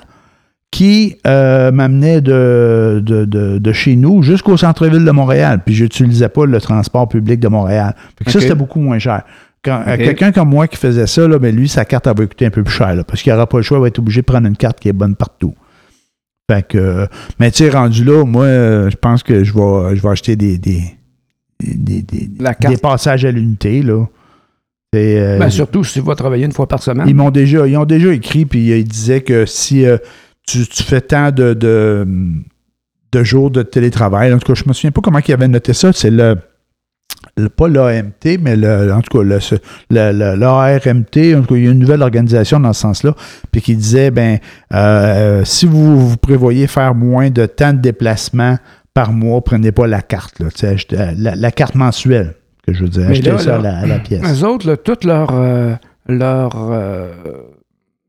qui 0.71 1.17
euh, 1.27 1.73
m'amenait 1.73 2.21
de, 2.21 3.03
de, 3.05 3.25
de- 3.25 3.59
de 3.59 3.73
chez 3.73 3.97
nous 3.97 4.23
jusqu'au 4.23 4.57
centre-ville 4.57 5.05
de 5.05 5.11
Montréal. 5.11 5.63
Puis 5.67 5.75
j'utilisais 5.75 6.29
pas 6.29 6.47
le 6.47 6.61
transport 6.61 7.09
public 7.09 7.41
de 7.41 7.49
Montréal. 7.49 7.95
Fait 8.19 8.25
que 8.25 8.31
ça, 8.31 8.41
c'était 8.41 8.55
beaucoup 8.55 8.81
moins 8.81 8.99
cher. 9.01 9.23
Quand, 9.65 9.83
euh. 9.87 9.97
Quelqu'un 9.97 10.33
comme 10.33 10.49
moi 10.49 10.69
qui 10.69 10.77
faisait 10.77 11.07
ça, 11.07 11.27
là, 11.29 11.39
ben 11.39 11.55
lui, 11.55 11.69
sa 11.69 11.85
carte 11.85 12.07
elle 12.07 12.17
va 12.17 12.27
coûter 12.27 12.47
un 12.47 12.51
peu 12.51 12.63
plus 12.63 12.73
cher, 12.75 12.95
là, 12.95 13.05
parce 13.05 13.21
qu'il 13.21 13.33
n'aura 13.33 13.47
pas 13.47 13.59
le 13.59 13.63
choix, 13.63 13.79
il 13.79 13.83
va 13.83 13.89
être 13.89 13.99
obligé 13.99 14.21
de 14.21 14.27
prendre 14.27 14.47
une 14.47 14.57
carte 14.57 14.79
qui 14.81 14.89
est 14.89 14.93
bonne 14.95 15.17
partout. 15.17 15.55
Fait 16.51 16.67
que, 16.67 17.07
mais 17.39 17.51
tu 17.51 17.65
sais, 17.65 17.71
rendu 17.71 18.03
là, 18.05 18.25
moi, 18.25 18.47
je 18.47 18.97
pense 18.97 19.23
que 19.23 19.45
je 19.45 19.53
vais, 19.53 19.97
je 19.97 20.03
vais 20.03 20.09
acheter 20.09 20.35
des, 20.37 20.57
des, 20.57 20.83
des, 21.61 22.03
des- 22.03 22.31
La 22.41 22.55
des 22.55 22.77
passages 22.77 23.25
à 23.25 23.31
l'unité, 23.31 23.83
là. 23.83 24.07
Euh, 24.97 25.39
Ben, 25.39 25.51
surtout 25.51 25.85
si 25.85 26.01
tu 26.01 26.07
vas 26.07 26.15
travailler 26.17 26.45
une 26.47 26.53
fois 26.53 26.67
par 26.67 26.83
semaine. 26.83 27.07
ils 27.09 27.15
m'ont 27.15 27.31
déjà, 27.31 27.67
ils 27.69 27.77
ont 27.77 27.85
déjà 27.85 28.13
écrit, 28.13 28.47
puis 28.47 28.71
ils 28.77 28.85
disaient 28.85 29.21
que 29.21 29.47
si 29.47 29.85
euh, 29.87 29.99
tu, 30.51 30.67
tu 30.67 30.83
fais 30.83 31.01
tant 31.01 31.31
de, 31.31 31.55
de, 31.55 32.07
de 33.13 33.23
jours 33.25 33.51
de 33.51 33.63
télétravail, 33.63 34.33
en 34.33 34.39
tout 34.39 34.53
cas, 34.53 34.61
je 34.61 34.69
me 34.69 34.73
souviens 34.73 34.91
pas 34.91 35.01
comment 35.01 35.19
ils 35.27 35.33
avaient 35.33 35.49
noté 35.49 35.73
ça, 35.73 35.93
c'est 35.93 36.11
le, 36.11 36.37
le- 37.37 37.49
pas 37.49 37.69
l'AMT, 37.69 38.39
mais 38.41 38.57
le, 38.57 38.93
en 38.93 39.01
tout 39.03 39.19
cas, 39.19 39.25
le- 39.25 40.35
l'ARMT, 40.37 41.35
en 41.37 41.41
tout 41.43 41.55
cas, 41.55 41.55
il 41.57 41.65
y 41.65 41.69
a 41.69 41.71
une 41.73 41.79
nouvelle 41.79 42.03
organisation 42.03 42.61
dans 42.61 42.73
ce 42.73 42.81
sens-là, 42.83 43.15
puis 43.51 43.61
qui 43.63 43.77
disait, 43.77 44.11
ben, 44.11 44.39
euh, 44.75 45.45
si 45.45 45.67
vous, 45.67 46.09
vous 46.09 46.17
prévoyez 46.17 46.67
faire 46.67 46.95
moins 46.95 47.31
de 47.31 47.47
temps 47.47 47.73
de 47.73 47.79
déplacement 47.81 48.57
par 48.95 49.13
mois, 49.13 49.43
prenez 49.43 49.73
pas 49.73 49.87
la 49.87 50.03
carte, 50.03 50.39
là, 50.41 50.47
achetez- 50.49 51.15
la, 51.17 51.35
la 51.37 51.51
carte 51.51 51.75
mensuelle. 51.75 52.35
que 52.67 52.73
je 52.75 52.83
veux 52.83 52.89
dire, 52.89 53.09
là, 53.09 53.39
ça 53.39 53.51
là, 53.51 53.55
à, 53.57 53.59
la, 53.63 53.79
à 53.79 53.87
la 53.87 53.99
pièce. 54.01 54.23
Eux 54.43 54.47
autres, 54.47 54.67
là, 54.67 54.77
tout 54.77 54.97
leur, 55.05 55.31
euh, 55.33 55.75
leur, 56.09 56.51
euh, 56.73 57.13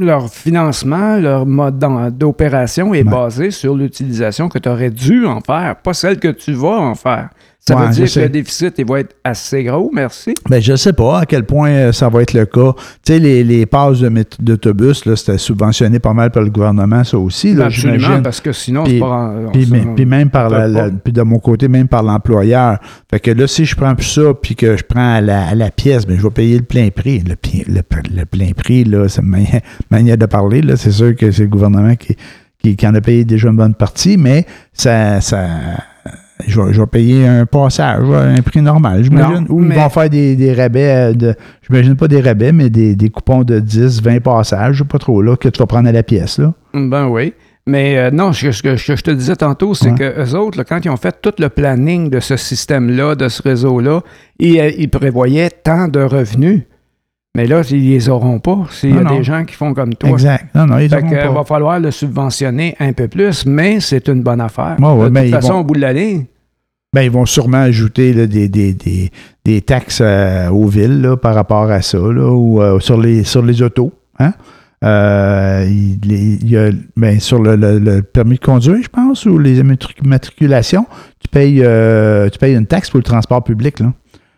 leur 0.05 0.29
financement, 0.29 1.17
leur 1.17 1.45
mode 1.45 1.79
d'opération 2.17 2.93
est 2.93 3.03
Ouais. 3.03 3.03
basé 3.03 3.51
sur 3.51 3.75
l'utilisation 3.75 4.49
que 4.49 4.59
tu 4.59 4.69
aurais 4.69 4.89
dû 4.91 5.25
en 5.25 5.41
faire, 5.41 5.75
pas 5.77 5.93
celle 5.93 6.19
que 6.19 6.27
tu 6.29 6.53
vas 6.53 6.79
en 6.79 6.95
faire. 6.95 7.29
Ça 7.63 7.75
Ouais, 7.77 7.85
veut 7.89 7.93
dire 7.93 8.11
que 8.11 8.19
le 8.21 8.29
déficit 8.29 8.73
il 8.79 8.85
va 8.87 9.01
être 9.01 9.15
assez 9.23 9.63
gros, 9.63 9.91
merci. 9.93 10.33
Ben, 10.49 10.59
je 10.59 10.75
sais 10.75 10.93
pas 10.93 11.19
à 11.19 11.25
quel 11.27 11.45
point 11.45 11.69
euh, 11.69 11.91
ça 11.91 12.09
va 12.09 12.23
être 12.23 12.33
le 12.33 12.47
cas. 12.47 12.73
Tu 13.05 13.13
sais, 13.13 13.19
les, 13.19 13.43
les 13.43 13.67
passes 13.67 13.99
d'autobus, 14.39 15.03
c'était 15.15 15.37
subventionné 15.37 15.99
pas 15.99 16.13
mal 16.13 16.31
par 16.31 16.41
le 16.41 16.49
gouvernement, 16.49 17.03
ça 17.03 17.19
aussi, 17.19 17.53
là, 17.53 17.65
Absolument, 17.65 18.19
parce 18.23 18.41
que 18.41 18.51
sinon, 18.51 18.83
c'est 18.87 18.97
pas... 18.97 19.31
Puis, 19.53 19.67
puis 19.95 20.05
même 20.07 20.31
par 20.31 20.49
la, 20.49 20.67
la- 20.67 20.89
puis 20.89 21.13
de 21.13 21.21
mon 21.21 21.37
côté, 21.37 21.67
même 21.67 21.87
par 21.87 22.01
l'employeur. 22.01 22.79
Fait 23.11 23.19
que 23.19 23.29
là, 23.29 23.45
si 23.45 23.65
je 23.65 23.75
prends 23.75 23.93
plus 23.93 24.07
ça, 24.07 24.33
puis 24.33 24.55
que 24.55 24.75
je 24.75 24.83
prends 24.83 25.13
à 25.17 25.21
la, 25.21 25.49
à 25.49 25.53
la 25.53 25.69
pièce, 25.69 26.07
ben, 26.07 26.17
je 26.17 26.23
vais 26.23 26.31
payer 26.31 26.57
le 26.57 26.63
plein 26.63 26.89
prix. 26.89 27.19
Le, 27.19 27.35
le, 27.71 27.81
le 28.15 28.25
plein 28.25 28.51
prix, 28.57 28.85
là, 28.85 29.07
c'est 29.07 29.21
une 29.21 29.27
manière, 29.29 29.61
manière 29.91 30.17
de 30.17 30.25
parler. 30.25 30.63
Là, 30.63 30.77
c'est 30.77 30.91
sûr 30.91 31.15
que 31.15 31.29
c'est 31.29 31.43
le 31.43 31.49
gouvernement 31.49 31.95
qui, 31.95 32.15
qui, 32.57 32.75
qui 32.75 32.87
en 32.87 32.95
a 32.95 33.01
payé 33.01 33.23
déjà 33.23 33.49
une 33.49 33.57
bonne 33.57 33.75
partie, 33.75 34.17
mais 34.17 34.47
ça, 34.73 35.21
ça 35.21 35.45
je, 36.47 36.61
vais, 36.61 36.73
je 36.73 36.79
vais 36.81 36.87
payer 36.87 37.27
un 37.27 37.45
passage, 37.45 38.03
un 38.09 38.41
prix 38.41 38.61
normal, 38.61 39.03
j'imagine. 39.03 39.45
Ou 39.49 39.63
ils 39.63 39.73
vont 39.73 39.89
faire 39.89 40.09
des, 40.09 40.35
des 40.35 40.53
rabais, 40.53 41.11
euh, 41.11 41.13
de, 41.13 41.35
j'imagine 41.67 41.95
pas 41.95 42.07
des 42.07 42.21
rabais, 42.21 42.51
mais 42.51 42.69
des, 42.69 42.95
des 42.95 43.09
coupons 43.09 43.43
de 43.43 43.59
10, 43.59 44.01
20 44.01 44.19
passages, 44.21 44.75
je 44.75 44.79
sais 44.83 44.87
pas 44.87 44.99
trop, 44.99 45.21
là, 45.21 45.35
que 45.35 45.49
tu 45.49 45.59
vas 45.59 45.65
prendre 45.65 45.87
à 45.89 45.91
la 45.91 46.03
pièce, 46.03 46.39
là. 46.39 46.53
Ben 46.73 47.07
oui. 47.07 47.33
Mais 47.67 47.95
euh, 47.97 48.09
non, 48.11 48.33
ce 48.33 48.61
que, 48.61 48.75
je 48.75 49.01
te 49.03 49.11
disais 49.11 49.35
tantôt, 49.35 49.75
c'est 49.75 49.91
Ouais. 49.91 49.97
que 49.97 50.21
eux 50.23 50.35
autres, 50.35 50.57
là, 50.57 50.63
quand 50.63 50.83
ils 50.83 50.89
ont 50.89 50.97
fait 50.97 51.15
tout 51.21 51.33
le 51.37 51.47
planning 51.49 52.09
de 52.09 52.19
ce 52.19 52.35
système-là, 52.35 53.13
de 53.15 53.27
ce 53.29 53.41
réseau-là, 53.43 54.01
ils, 54.39 54.59
euh, 54.59 54.71
ils 54.77 54.89
prévoyaient 54.89 55.51
tant 55.63 55.87
de 55.87 55.99
revenus. 56.01 56.63
Mais 57.37 57.45
là, 57.47 57.61
ils 57.69 57.89
les 57.91 58.09
auront 58.09 58.39
pas 58.39 58.65
s'il 58.71 58.93
y 58.93 58.97
a 58.97 59.03
Non, 59.03 59.15
des 59.15 59.23
gens 59.23 59.45
qui 59.45 59.53
font 59.55 59.73
comme 59.73 59.93
toi. 59.93 60.09
Exact. 60.09 60.53
Non, 60.53 60.65
non, 60.65 60.79
ils 60.79 60.89
Fait 60.89 60.97
auront 60.97 61.09
que, 61.11 61.15
pas. 61.15 61.29
va 61.31 61.43
falloir 61.45 61.79
le 61.79 61.89
subventionner 61.91 62.75
un 62.79 62.91
peu 62.91 63.07
plus, 63.07 63.45
mais 63.45 63.79
c'est 63.79 64.09
une 64.09 64.21
bonne 64.21 64.41
affaire. 64.41 64.75
Ouais, 64.79 64.91
ouais, 64.93 65.09
de 65.09 65.19
toute 65.21 65.29
façon, 65.35 65.53
vont- 65.53 65.59
au 65.59 65.63
bout 65.63 65.75
de 65.75 65.79
la 65.81 65.93
ligne, 65.93 66.25
Ben, 66.93 67.03
ils 67.03 67.11
vont 67.11 67.25
sûrement 67.25 67.59
ajouter 67.61 68.11
là, 68.11 68.27
des, 68.27 68.49
des, 68.49 68.73
des, 68.73 69.11
des 69.45 69.61
taxes 69.61 69.99
euh, 70.01 70.49
aux 70.49 70.67
villes 70.67 70.99
là, 71.01 71.15
par 71.15 71.35
rapport 71.35 71.71
à 71.71 71.81
ça, 71.81 71.97
là, 71.97 72.29
ou 72.33 72.61
euh, 72.61 72.81
sur, 72.81 72.99
les, 72.99 73.23
sur 73.23 73.41
les 73.41 73.61
autos. 73.61 73.93
Hein? 74.19 74.33
Euh, 74.83 75.65
il, 75.69 76.49
y 76.49 76.57
a, 76.57 76.69
ben, 76.97 77.17
sur 77.21 77.41
le, 77.41 77.55
le- 77.55 77.79
le 77.79 78.01
permis 78.01 78.35
de 78.35 78.41
conduire, 78.43 78.83
je 78.83 78.89
pense, 78.89 79.25
ou 79.25 79.37
les 79.37 79.59
immatriculations, 79.59 80.85
tu 81.21 81.29
payes, 81.29 81.61
euh, 81.63 82.27
tu 82.27 82.37
payes 82.37 82.55
une 82.55 82.65
taxe 82.65 82.89
pour 82.89 82.97
le 82.97 83.03
transport 83.03 83.41
public. 83.41 83.79
Là. 83.79 83.93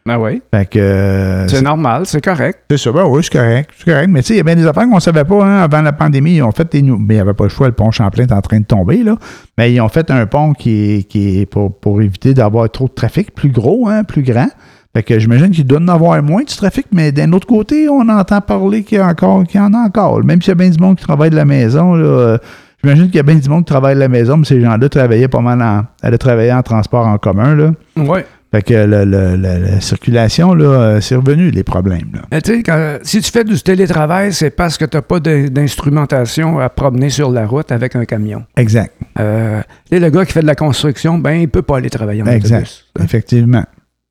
Ben 0.06 0.18
oui, 0.18 0.42
Fait 0.54 0.66
que, 0.66 0.80
euh, 0.80 1.48
c'est 1.48 1.62
normal, 1.62 2.06
c'est 2.06 2.22
correct. 2.22 2.60
c'est 2.70 2.78
ça, 2.78 2.92
ben 2.92 3.06
oui, 3.06 3.24
c'est 3.24 3.32
correct. 3.32 3.70
C'est 3.78 3.90
correct. 3.90 4.10
Mais 4.10 4.22
tu 4.22 4.28
sais, 4.28 4.34
il 4.34 4.38
y 4.38 4.40
a 4.42 4.44
bien 4.44 4.56
des 4.56 4.68
affaires 4.68 4.84
qu'on 4.84 4.96
ne 4.96 5.00
savait 5.00 5.24
pas 5.24 5.46
hein, 5.46 5.62
avant 5.62 5.82
la 5.82 5.94
pandémie. 5.94 6.36
Ils 6.36 6.44
ont 6.44 6.52
fait 6.52 6.70
des 6.70 6.82
Mais 6.82 6.90
il 6.92 7.16
n'y 7.16 7.20
avait 7.20 7.34
pas 7.34 7.46
le 7.46 7.50
choix, 7.50 7.68
le 7.68 7.74
pont 7.74 7.90
Champlain 7.90 8.24
est 8.24 8.34
en 8.34 8.42
train 8.42 8.60
de 8.60 8.66
tomber, 8.66 9.02
là. 9.02 9.16
Mais 9.58 9.74
ils 9.74 9.80
ont 9.80 9.88
fait 9.88 10.12
un 10.12 10.26
pont 10.26 10.52
qui 10.54 10.96
est, 10.96 11.04
qui 11.04 11.40
est 11.40 11.46
pour, 11.46 11.80
pour 11.80 12.02
éviter 12.02 12.34
d'avoir 12.34 12.70
trop 12.70 12.90
de 12.90 12.94
trafic, 12.94 13.34
plus 13.34 13.50
gros, 13.50 13.88
hein, 13.88 14.04
plus 14.04 14.24
grand. 14.24 14.50
Fait 14.94 15.04
que 15.04 15.18
j'imagine 15.18 15.50
qu'il 15.50 15.66
doit 15.66 15.80
en 15.80 15.88
avoir 15.88 16.22
moins 16.22 16.44
du 16.44 16.54
trafic, 16.54 16.86
mais 16.92 17.12
d'un 17.12 17.32
autre 17.32 17.48
côté, 17.48 17.88
on 17.90 18.08
entend 18.10 18.42
parler 18.42 18.84
qu'il 18.84 19.00
y, 19.00 19.02
a 19.02 19.08
encore, 19.08 19.44
qu'il 19.44 19.60
y 19.60 19.64
en 19.64 19.74
a 19.74 19.78
encore. 19.78 20.24
Même 20.24 20.42
s'il 20.42 20.50
y 20.50 20.52
a 20.52 20.56
bien 20.56 20.70
du 20.70 20.78
monde 20.78 20.98
qui 20.98 21.04
travaille 21.04 21.32
de 21.32 21.36
la 21.36 21.46
maison, 21.46 21.96
là, 21.96 22.06
euh, 22.06 22.38
j'imagine 22.84 23.06
qu'il 23.06 23.16
y 23.16 23.20
a 23.20 23.24
bien 23.24 23.36
du 23.36 23.50
monde 23.50 23.62
qui 23.62 23.72
travaille 23.72 23.96
de 23.96 24.02
la 24.02 24.10
maison, 24.10 24.38
mais 24.38 24.46
ces 24.46 24.62
gens-là 24.62 24.90
travaillaient 24.90 25.30
pas 25.30 25.40
mal 25.40 25.62
en, 25.64 25.86
allaient 26.06 26.18
travailler 26.20 26.54
en 26.54 26.62
transport 26.62 27.08
en 27.08 27.18
commun, 27.18 27.56
là. 27.56 27.72
Oui. 27.96 28.20
Fait 28.54 28.62
que 28.62 28.74
le- 28.74 29.04
le- 29.04 29.36
le- 29.36 29.66
la 29.66 29.82
circulation, 29.82 30.54
là, 30.54 30.66
euh, 30.66 31.02
c'est 31.02 31.16
revenu, 31.16 31.50
les 31.50 31.64
problèmes, 31.64 32.12
là. 32.14 32.20
Mais 32.32 32.40
tu 32.40 32.62
sais, 32.64 33.00
si 33.02 33.20
tu 33.22 33.32
fais 33.32 33.44
du 33.44 33.60
télétravail, 33.60 34.32
c'est 34.32 34.52
parce 34.52 34.78
que 34.78 34.86
tu 34.86 34.96
n'as 34.96 35.02
pas 35.02 35.20
d'in- 35.20 35.48
d'instrumentation 35.48 36.60
à 36.60 36.70
promener 36.70 37.10
sur 37.10 37.32
la 37.32 37.48
route 37.48 37.72
avec 37.72 37.96
un 37.96 38.06
camion. 38.06 38.44
Exact. 38.56 38.94
Euh, 39.20 39.62
le 39.92 40.10
gars 40.10 40.24
qui 40.26 40.34
fait 40.34 40.42
de 40.42 40.46
la 40.48 40.54
construction, 40.56 41.18
ben, 41.18 41.32
il 41.34 41.48
peut 41.50 41.64
pas 41.64 41.78
aller 41.78 41.90
travailler 41.90 42.22
en 42.22 42.28
Exact. 42.28 42.58
autobus. 42.58 42.86
Effectivement. 43.04 43.64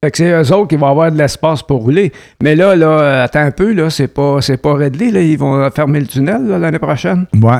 Fait 0.05 0.11
que 0.11 0.16
c'est 0.18 0.31
eux 0.33 0.52
autres 0.52 0.66
qui 0.66 0.76
vont 0.76 0.88
avoir 0.88 1.12
de 1.12 1.18
l'espace 1.18 1.62
pour 1.62 1.83
rouler. 1.83 2.11
Mais 2.42 2.57
là, 2.57 2.74
là, 2.74 3.22
attends 3.22 3.42
un 3.44 3.52
peu, 3.52 3.72
là, 3.72 3.90
c'est 3.90 4.09
pas, 4.09 4.40
c'est 4.40 4.57
pas 4.57 4.74
réglé, 4.74 5.12
là. 5.12 5.20
Ils 5.20 5.38
vont 5.38 5.70
fermer 5.70 6.00
le 6.00 6.07
tunnel, 6.09 6.44
l'année 6.48 6.81
prochaine. 6.81 7.26
Ouais. 7.40 7.52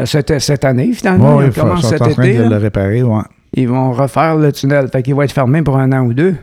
Euh, 0.00 0.06
Cette, 0.06 0.40
cette 0.40 0.64
année, 0.64 0.92
finalement. 0.92 1.36
Ouais, 1.36 1.44
ils 1.44 1.48
ils 1.50 1.52
sont 1.54 1.60
commencent 1.60 1.84
en 1.84 1.88
cet 1.88 1.98
train 1.98 2.22
été, 2.24 2.38
de 2.38 2.48
le 2.48 2.56
réparer, 2.56 3.02
ouais. 3.04 3.22
Ils 3.54 3.68
vont 3.68 3.92
refaire 3.92 4.36
le 4.36 4.52
tunnel. 4.52 4.88
Fait 4.92 5.02
qu'il 5.02 5.14
va 5.14 5.24
être 5.24 5.32
fermé 5.32 5.62
pour 5.62 5.76
un 5.78 5.90
an 5.92 6.02
ou 6.02 6.14
deux. 6.14 6.36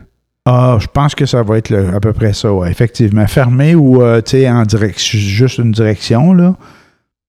Ah, 0.44 0.78
je 0.80 0.86
pense 0.86 1.14
que 1.14 1.26
ça 1.26 1.42
va 1.42 1.58
être 1.58 1.68
le- 1.70 1.94
à 1.94 2.00
peu 2.00 2.12
près 2.12 2.32
ça, 2.32 2.52
ouais, 2.52 2.70
effectivement. 2.70 3.26
Fermé 3.26 3.74
ou, 3.74 4.02
euh, 4.02 4.20
tu 4.22 4.32
sais, 4.32 4.50
en 4.50 4.62
direction, 4.62 5.18
juste 5.18 5.58
une 5.58 5.72
direction, 5.72 6.32
là. 6.32 6.54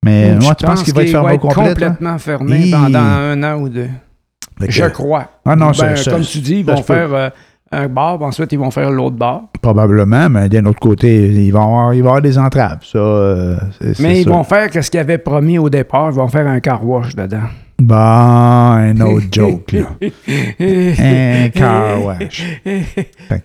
Mais 0.06 0.36
moi, 0.36 0.56
tu 0.56 0.66
penses 0.66 0.76
pense 0.76 0.84
qu'il 0.84 0.94
va 0.94 1.04
être 1.04 1.12
fermé 1.12 1.34
au 1.34 1.38
complet? 1.40 1.64
là? 1.64 1.70
complètement 1.74 2.18
fermé 2.18 2.72
pendant 2.72 3.00
un 3.00 3.44
an 3.44 3.56
ou 3.60 3.68
deux? 3.70 3.90
Je 4.68 4.86
crois. 4.86 5.30
Ah 5.46 5.56
non, 5.58 5.68
Ben, 5.68 5.74
ça- 5.74 5.96
ça- 5.98 6.12
comme 6.12 6.22
tu 6.22 6.40
dis, 6.40 6.60
ils 6.60 6.66
vont 6.66 6.82
faire 6.84 7.14
euh, 7.14 7.30
un 7.72 7.88
bar, 7.88 8.18
puis 8.18 8.26
ensuite 8.28 8.52
ils 8.52 8.60
vont 8.60 8.72
faire 8.72 8.90
l'autre 8.92 9.16
bar. 9.16 9.44
Probablement, 9.62 10.30
mais 10.30 10.50
d'un 10.50 10.66
autre 10.66 10.80
côté, 10.80 11.28
il 11.28 11.52
va 11.52 11.60
y 11.60 11.64
avoir, 11.64 11.94
il 11.94 12.02
va 12.02 12.08
y 12.08 12.10
avoir 12.10 12.22
des 12.22 12.38
entraves. 12.38 12.80
Ça, 12.84 12.98
euh, 12.98 13.56
Mais 14.00 14.22
ils 14.22 14.28
vont 14.30 14.44
faire 14.44 14.70
ce 14.72 14.90
qu'ils 14.90 15.00
avaient 15.00 15.18
promis 15.18 15.58
au 15.60 15.70
départ. 15.70 16.10
Ils 16.12 16.16
vont 16.16 16.28
faire 16.28 16.48
un 16.48 16.60
car 16.60 16.86
wash 16.86 17.16
dedans. 17.16 17.48
Bon, 17.82 17.96
un 17.96 19.00
autre 19.00 19.28
joke, 19.32 19.72
là. 19.72 19.86
Un 20.60 21.50
car 21.50 22.04
wash. 22.04 22.44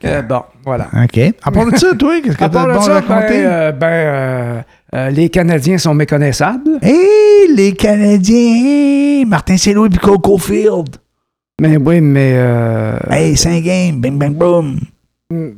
Euh, 0.04 0.22
bon, 0.22 0.42
voilà. 0.64 0.88
OK. 1.04 1.20
À 1.40 1.50
part 1.52 1.70
de 1.70 1.76
ça, 1.76 1.94
toi, 1.96 2.14
qu'est-ce 2.20 2.36
que 2.36 2.38
tu 2.38 2.44
as 2.44 2.48
de 2.48 2.54
bon 2.54 2.64
ben, 2.64 2.92
raconter? 2.94 3.46
euh, 3.46 3.70
ben, 3.70 3.86
euh, 3.86 4.60
euh, 4.94 5.10
les 5.10 5.28
Canadiens 5.28 5.78
sont 5.78 5.94
méconnaissables. 5.94 6.78
Hé, 6.82 6.96
les 7.54 7.74
Canadiens! 7.74 9.24
Martin 9.26 9.56
Sello 9.56 9.86
et 9.86 9.88
puis 9.88 9.98
Coco 10.00 10.36
Field. 10.36 10.96
Mais 11.60 11.76
oui, 11.76 12.00
mais 12.00 12.32
euh, 12.36 12.98
Hey, 13.10 13.36
5 13.36 13.62
games, 13.62 14.00
bing, 14.00 14.18
bang, 14.18 14.34
boom. 14.34 14.76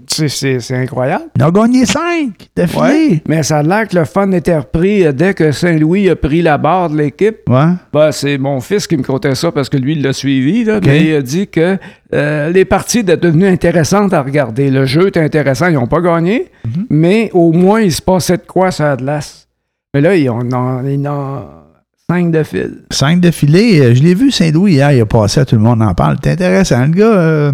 c'est- 0.07 0.61
c'est 0.61 0.75
incroyable. 0.77 1.25
Ils 1.37 1.43
ont 1.45 1.51
gagné 1.51 1.85
5 1.87 2.49
d'affilée. 2.55 2.81
Ouais. 2.83 3.23
Mais 3.29 3.43
ça 3.43 3.59
a 3.59 3.63
l'air 3.63 3.89
que 3.89 3.97
le 3.97 4.05
fun 4.05 4.31
était 4.33 4.57
repris 4.59 5.05
euh, 5.07 5.13
dès 5.13 5.33
que 5.35 5.53
Saint-Louis 5.53 6.09
a 6.11 6.17
pris 6.17 6.41
la 6.43 6.57
barre 6.59 6.91
de 6.91 6.97
l'équipe. 6.99 7.39
Ouais. 7.49 7.73
Ben, 7.93 8.13
c'est 8.13 8.37
mon 8.39 8.61
fils 8.61 8.87
qui 8.87 8.97
me 8.97 9.03
contait 9.03 9.35
ça 9.35 9.51
parce 9.53 9.69
que 9.71 9.77
lui, 9.79 9.93
il 9.93 10.03
l'a 10.03 10.13
suivi. 10.13 10.65
Là, 10.65 10.81
Mais 10.85 11.05
il 11.05 11.15
a 11.15 11.23
dit 11.23 11.49
que 11.49 11.79
euh, 12.15 12.51
les 12.51 12.65
parties 12.65 12.99
étaient 13.01 13.17
devenues 13.17 13.49
intéressantes 13.49 14.13
à 14.13 14.23
regarder. 14.23 14.71
Le 14.71 14.85
jeu 14.87 15.09
était 15.09 15.21
intéressant. 15.21 15.67
Ils 15.69 15.75
n'ont 15.75 15.87
pas 15.87 16.01
gagné, 16.01 16.49
Mhm. 16.65 16.87
mais 16.91 17.31
au 17.33 17.53
moins, 17.53 17.81
il 17.81 17.93
se 17.93 18.03
passait 18.03 18.37
de 18.37 18.47
quoi 18.47 18.69
la 18.79 18.97
glace. 18.97 19.49
Mais 19.95 20.01
là, 20.03 20.15
ils 20.15 20.29
ont, 20.31 20.41
ils 20.85 21.09
en 21.09 21.66
cinq 22.11 22.31
de 22.31 22.43
fil. 22.43 22.71
5 22.91 23.21
d'affilée. 23.21 23.81
Euh, 23.81 23.95
Je 23.95 24.03
l'ai 24.03 24.15
vu 24.15 24.31
Saint-Louis 24.31 24.75
hier, 24.75 24.93
il 24.93 25.01
a 25.01 25.07
passé, 25.07 25.45
tout 25.45 25.57
le 25.57 25.63
monde 25.63 25.83
en 25.83 25.93
parle. 25.95 26.17
C'est 26.23 26.31
intéressant, 26.33 26.83
le 26.87 26.93
gars. 26.93 27.05
euh, 27.05 27.53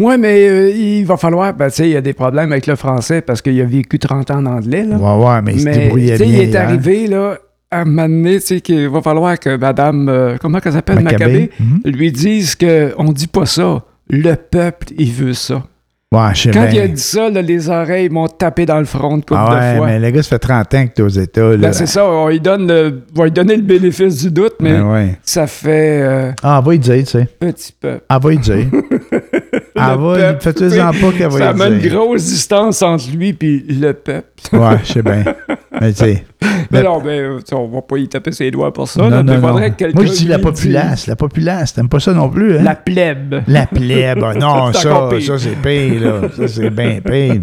Oui, 0.00 0.14
mais 0.18 0.48
euh, 0.48 0.70
il 0.70 1.04
va 1.04 1.16
falloir. 1.16 1.52
Ben, 1.54 1.68
tu 1.68 1.76
sais, 1.76 1.88
il 1.88 1.92
y 1.92 1.96
a 1.96 2.00
des 2.00 2.12
problèmes 2.12 2.52
avec 2.52 2.66
le 2.68 2.76
français 2.76 3.20
parce 3.22 3.42
qu'il 3.42 3.60
a 3.60 3.64
vécu 3.64 3.98
30 3.98 4.30
ans 4.30 4.38
en 4.38 4.46
anglais. 4.46 4.84
Là. 4.84 4.96
Ouais, 4.96 5.24
ouais, 5.26 5.42
mais 5.42 5.54
il 5.54 5.60
se 5.60 5.64
débrouillait 5.68 6.12
tu 6.16 6.24
sais, 6.24 6.24
bien. 6.30 6.34
il 6.34 6.40
est 6.42 6.46
hier. 6.50 6.62
arrivé 6.62 7.06
là, 7.08 7.38
à 7.70 7.80
un 7.80 7.84
moment 7.84 8.08
donné, 8.08 8.38
tu 8.40 8.46
sais, 8.46 8.60
qu'il 8.60 8.88
va 8.88 9.02
falloir 9.02 9.38
que 9.38 9.56
Madame, 9.56 10.08
euh, 10.08 10.36
comment 10.40 10.58
elle 10.64 10.72
s'appelle, 10.72 11.00
Maccabée. 11.00 11.24
Maccabée, 11.24 11.50
Mhm. 11.58 11.80
lui 11.92 12.12
dise 12.12 12.54
qu'on 12.56 13.12
dit 13.12 13.26
pas 13.26 13.46
ça. 13.46 13.82
Le 14.10 14.34
peuple, 14.36 14.86
il 14.96 15.12
veut 15.12 15.34
ça. 15.34 15.64
Ouais, 16.10 16.20
je 16.34 16.40
sais 16.44 16.50
Quand 16.52 16.62
bien. 16.62 16.70
il 16.72 16.80
a 16.80 16.88
dit 16.88 17.00
ça, 17.02 17.28
là, 17.28 17.42
les 17.42 17.68
oreilles 17.68 18.08
m'ont 18.08 18.28
tapé 18.28 18.64
dans 18.64 18.78
le 18.78 18.86
front 18.86 19.18
de 19.18 19.24
couple 19.26 19.34
Ah 19.36 19.50
ouais, 19.54 19.72
de 19.72 19.76
fois. 19.76 19.86
mais 19.88 19.98
le 19.98 20.10
gars, 20.10 20.22
ça 20.22 20.28
fait 20.30 20.38
30 20.38 20.74
ans 20.74 20.86
que 20.86 20.92
t'es 20.94 21.02
aux 21.02 21.08
États. 21.08 21.50
Là. 21.50 21.56
Ben, 21.58 21.72
c'est 21.74 21.84
ça, 21.86 22.06
on 22.08 22.28
lui 22.28 22.40
donne 22.40 22.66
le, 22.66 23.02
on 23.14 23.18
va 23.18 23.24
lui 23.26 23.30
donner 23.30 23.56
le 23.56 23.62
bénéfice 23.62 24.22
du 24.22 24.30
doute, 24.30 24.54
mais 24.60 24.72
Ben 24.72 24.90
ouais. 24.90 25.18
ça 25.22 25.46
fait 25.46 26.00
euh, 26.02 26.32
Ah, 26.42 26.62
va 26.64 26.74
y 26.74 26.78
dire, 26.78 26.96
tu 27.04 27.10
sais. 27.10 27.28
petit 27.38 27.74
peu. 27.78 28.00
Ah, 28.08 28.18
va 28.18 28.32
y 28.32 28.38
dire. 28.38 28.64
ah, 29.80 29.96
Le 29.96 30.02
va, 30.22 30.38
fais-toi-en 30.40 30.90
pas 30.92 31.12
qu'elle 31.16 31.28
va 31.30 31.38
Ça 31.38 31.52
met 31.52 31.68
une 31.68 31.88
grosse 31.88 32.24
distance 32.24 32.82
entre 32.82 33.04
lui 33.14 33.30
et 33.40 33.64
le 33.68 33.92
peuple. 33.92 34.28
Ouais, 34.52 34.76
je 34.84 34.92
sais 34.94 35.02
bien. 35.02 35.24
Mais 35.80 35.92
tu 35.92 35.98
sais. 35.98 36.24
Mais 36.42 36.48
Mais- 36.70 36.82
non, 36.82 37.00
ben, 37.00 37.08
euh, 37.10 37.40
on 37.52 37.66
va 37.68 37.82
pas 37.82 37.98
y 37.98 38.08
taper 38.08 38.32
ses 38.32 38.50
doigts 38.50 38.72
pour 38.72 38.88
ça. 38.88 39.00
Non, 39.02 39.08
là, 39.10 39.22
non, 39.22 39.34
non. 39.34 39.52
Moi, 39.52 39.70
je 39.70 40.12
dis 40.12 40.26
la 40.26 40.38
populace. 40.38 41.06
La 41.06 41.16
populace. 41.16 41.74
T'aimes 41.74 41.88
pas 41.88 42.00
ça 42.00 42.12
non 42.12 42.28
plus, 42.28 42.56
hein? 42.58 42.62
La 42.62 42.74
plèbe. 42.74 43.42
La 43.46 43.66
plèbe. 43.66 44.22
Ah, 44.24 44.34
Non, 44.34 44.72
ça, 44.72 45.10
ça 45.20 45.38
c'est 45.38 45.56
pire, 45.62 46.00
là. 46.00 46.28
Ça, 46.36 46.48
c'est 46.48 46.70
bien 46.70 47.00
pire. 47.04 47.42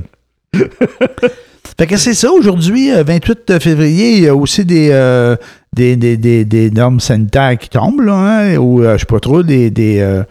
fait 1.78 1.88
que 1.88 1.98
c'est 1.98 2.14
ça, 2.14 2.32
aujourd'hui, 2.32 2.92
euh, 2.94 3.04
28 3.04 3.60
février, 3.60 4.18
il 4.18 4.24
y 4.24 4.28
a 4.28 4.36
aussi 4.36 4.64
des, 4.66 4.90
euh, 4.92 5.36
des, 5.74 5.96
des, 5.96 6.18
des, 6.18 6.46
des 6.46 6.72
normes 6.72 7.00
sanitaires 7.00 7.58
qui 7.58 7.70
tombent, 7.70 8.02
là, 8.02 8.14
hein, 8.16 8.56
ou, 8.58 8.82
euh, 8.84 8.94
je 8.94 9.00
sais 9.00 9.06
pas 9.06 9.20
trop, 9.20 9.44
des, 9.44 9.70
des, 9.72 10.00
euh, 10.00 10.24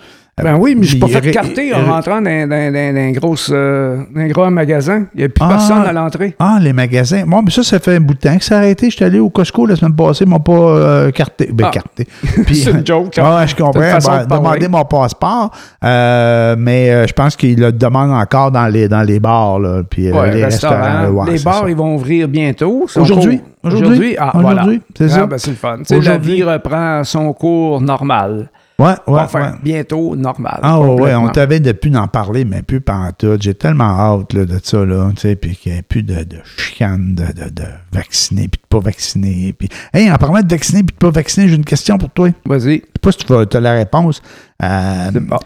Ben 0.43 0.57
oui, 0.59 0.75
mais 0.77 0.83
je 0.83 0.89
suis 0.91 0.99
pas 0.99 1.07
fait 1.07 1.31
carter 1.31 1.73
en 1.75 1.85
rentrant 1.93 2.21
dans, 2.21 2.49
dans, 2.49 2.73
dans, 2.73 2.93
dans 2.93 3.01
un 3.01 3.13
gros, 3.13 3.37
euh, 3.51 3.99
gros 4.31 4.51
magasin. 4.51 5.05
Il 5.15 5.19
n'y 5.19 5.25
a 5.25 5.29
plus 5.29 5.45
Ah. 5.45 5.49
personne 5.49 5.83
à 5.83 5.93
l'entrée. 5.93 6.35
Ah, 6.41 6.59
les 6.61 6.73
magasins. 6.73 7.25
Moi, 7.25 7.41
mais 7.45 7.53
ça, 7.53 7.63
ça 7.63 7.79
fait 7.79 7.95
un 7.97 8.01
bout 8.01 8.15
de 8.15 8.19
temps 8.19 8.37
que 8.37 8.45
ça 8.45 8.57
a 8.57 8.59
arrêté. 8.59 8.91
J'étais 8.91 9.05
allé 9.05 9.21
au 9.21 9.31
Costco 9.31 9.65
la 9.65 9.77
semaine 9.77 9.95
passée, 9.95 10.25
ils 10.25 10.29
m'ont 10.29 10.41
pas 10.41 10.53
euh, 10.53 11.11
carté. 11.13 11.51
Ben, 11.53 11.67
Ah. 11.69 11.71
carté. 11.71 12.09
C'est 12.53 12.73
une 12.73 12.85
joke. 12.85 13.17
Ah, 13.23 13.47
je 13.47 13.55
comprends. 13.55 13.79
Ben, 13.79 13.99
de 13.99 14.29
demander 14.35 14.67
mon 14.67 14.85
passeport, 14.85 15.53
euh, 15.85 16.57
mais 16.59 17.07
je 17.07 17.13
pense 17.13 17.37
qu'ils 17.37 17.61
le 17.61 17.71
demandent 17.71 18.11
encore 18.11 18.51
dans 18.51 18.67
les, 18.67 18.89
dans 18.89 19.03
les 19.03 19.21
bars, 19.21 19.61
là, 19.61 19.83
puis 19.89 20.11
Ouais, 20.11 20.33
les 20.35 20.45
restaurants. 20.47 20.75
restaurants. 20.83 21.09
ouais, 21.27 21.33
les 21.33 21.39
bars, 21.45 21.63
ça. 21.63 21.69
ils 21.71 21.77
vont 21.77 21.95
ouvrir 21.95 22.27
bientôt. 22.27 22.87
Aujourd'hui? 22.97 23.41
Aujourd'hui? 23.63 23.87
Aujourd'hui? 23.87 24.17
Ah, 24.19 24.33
voilà. 24.35 24.67
C'est 24.99 25.05
Ah, 25.05 25.09
ça. 25.11 25.27
ben, 25.27 25.39
c'est 25.39 25.51
le 25.51 25.57
fun. 25.57 25.79
La 26.03 26.19
vie 26.19 26.43
reprend 26.43 27.05
son 27.05 27.33
cours 27.33 27.81
normal. 27.81 28.51
Ouais, 28.79 28.95
ouais. 29.07 29.23
bientôt 29.63 30.17
normal. 30.17 30.59
Ah 30.63 30.81
ouais, 30.81 31.15
on 31.15 31.29
t'avait 31.29 31.61
de 31.61 31.71
plus 31.71 31.91
d'en 31.91 32.09
parler, 32.09 32.45
mais 32.45 32.63
plus 32.63 32.81
pantoute. 32.81 33.41
J'ai 33.41 33.55
tellement 33.55 33.85
hâte 33.85 34.33
là, 34.33 34.45
de 34.47 34.59
ça, 34.63 34.85
là, 34.85 35.11
tu 35.15 35.21
sais, 35.21 35.37
puis 35.37 35.55
qu'il 35.55 35.73
n'y 35.73 35.79
ait 35.79 35.83
plus 35.83 36.03
de, 36.03 36.25
de 36.25 36.39
chicane 36.57 37.15
de, 37.15 37.23
de, 37.27 37.51
de 37.51 37.63
vacciner 37.93 38.49
puis 38.49 38.61
de 38.61 38.67
pas 38.69 38.81
vacciner. 38.81 39.53
Puis, 39.57 39.69
hey, 39.93 40.11
en 40.11 40.17
parlant 40.17 40.41
de 40.43 40.51
vacciner 40.51 40.83
puis 40.83 40.93
de 40.93 40.99
pas 40.99 41.11
vacciner, 41.11 41.49
j'ai 41.49 41.55
une 41.55 41.65
question 41.65 41.99
pour 41.99 42.11
toi. 42.11 42.31
Je 42.45 42.49
Vas-y. 42.51 42.61
sais 42.79 42.83
pas 43.01 43.13
si 43.13 43.19
tu 43.19 43.33
as 43.57 43.61
la 43.61 43.75
réponse. 43.75 44.21
Euh, 44.63 45.11
bon. 45.13 45.39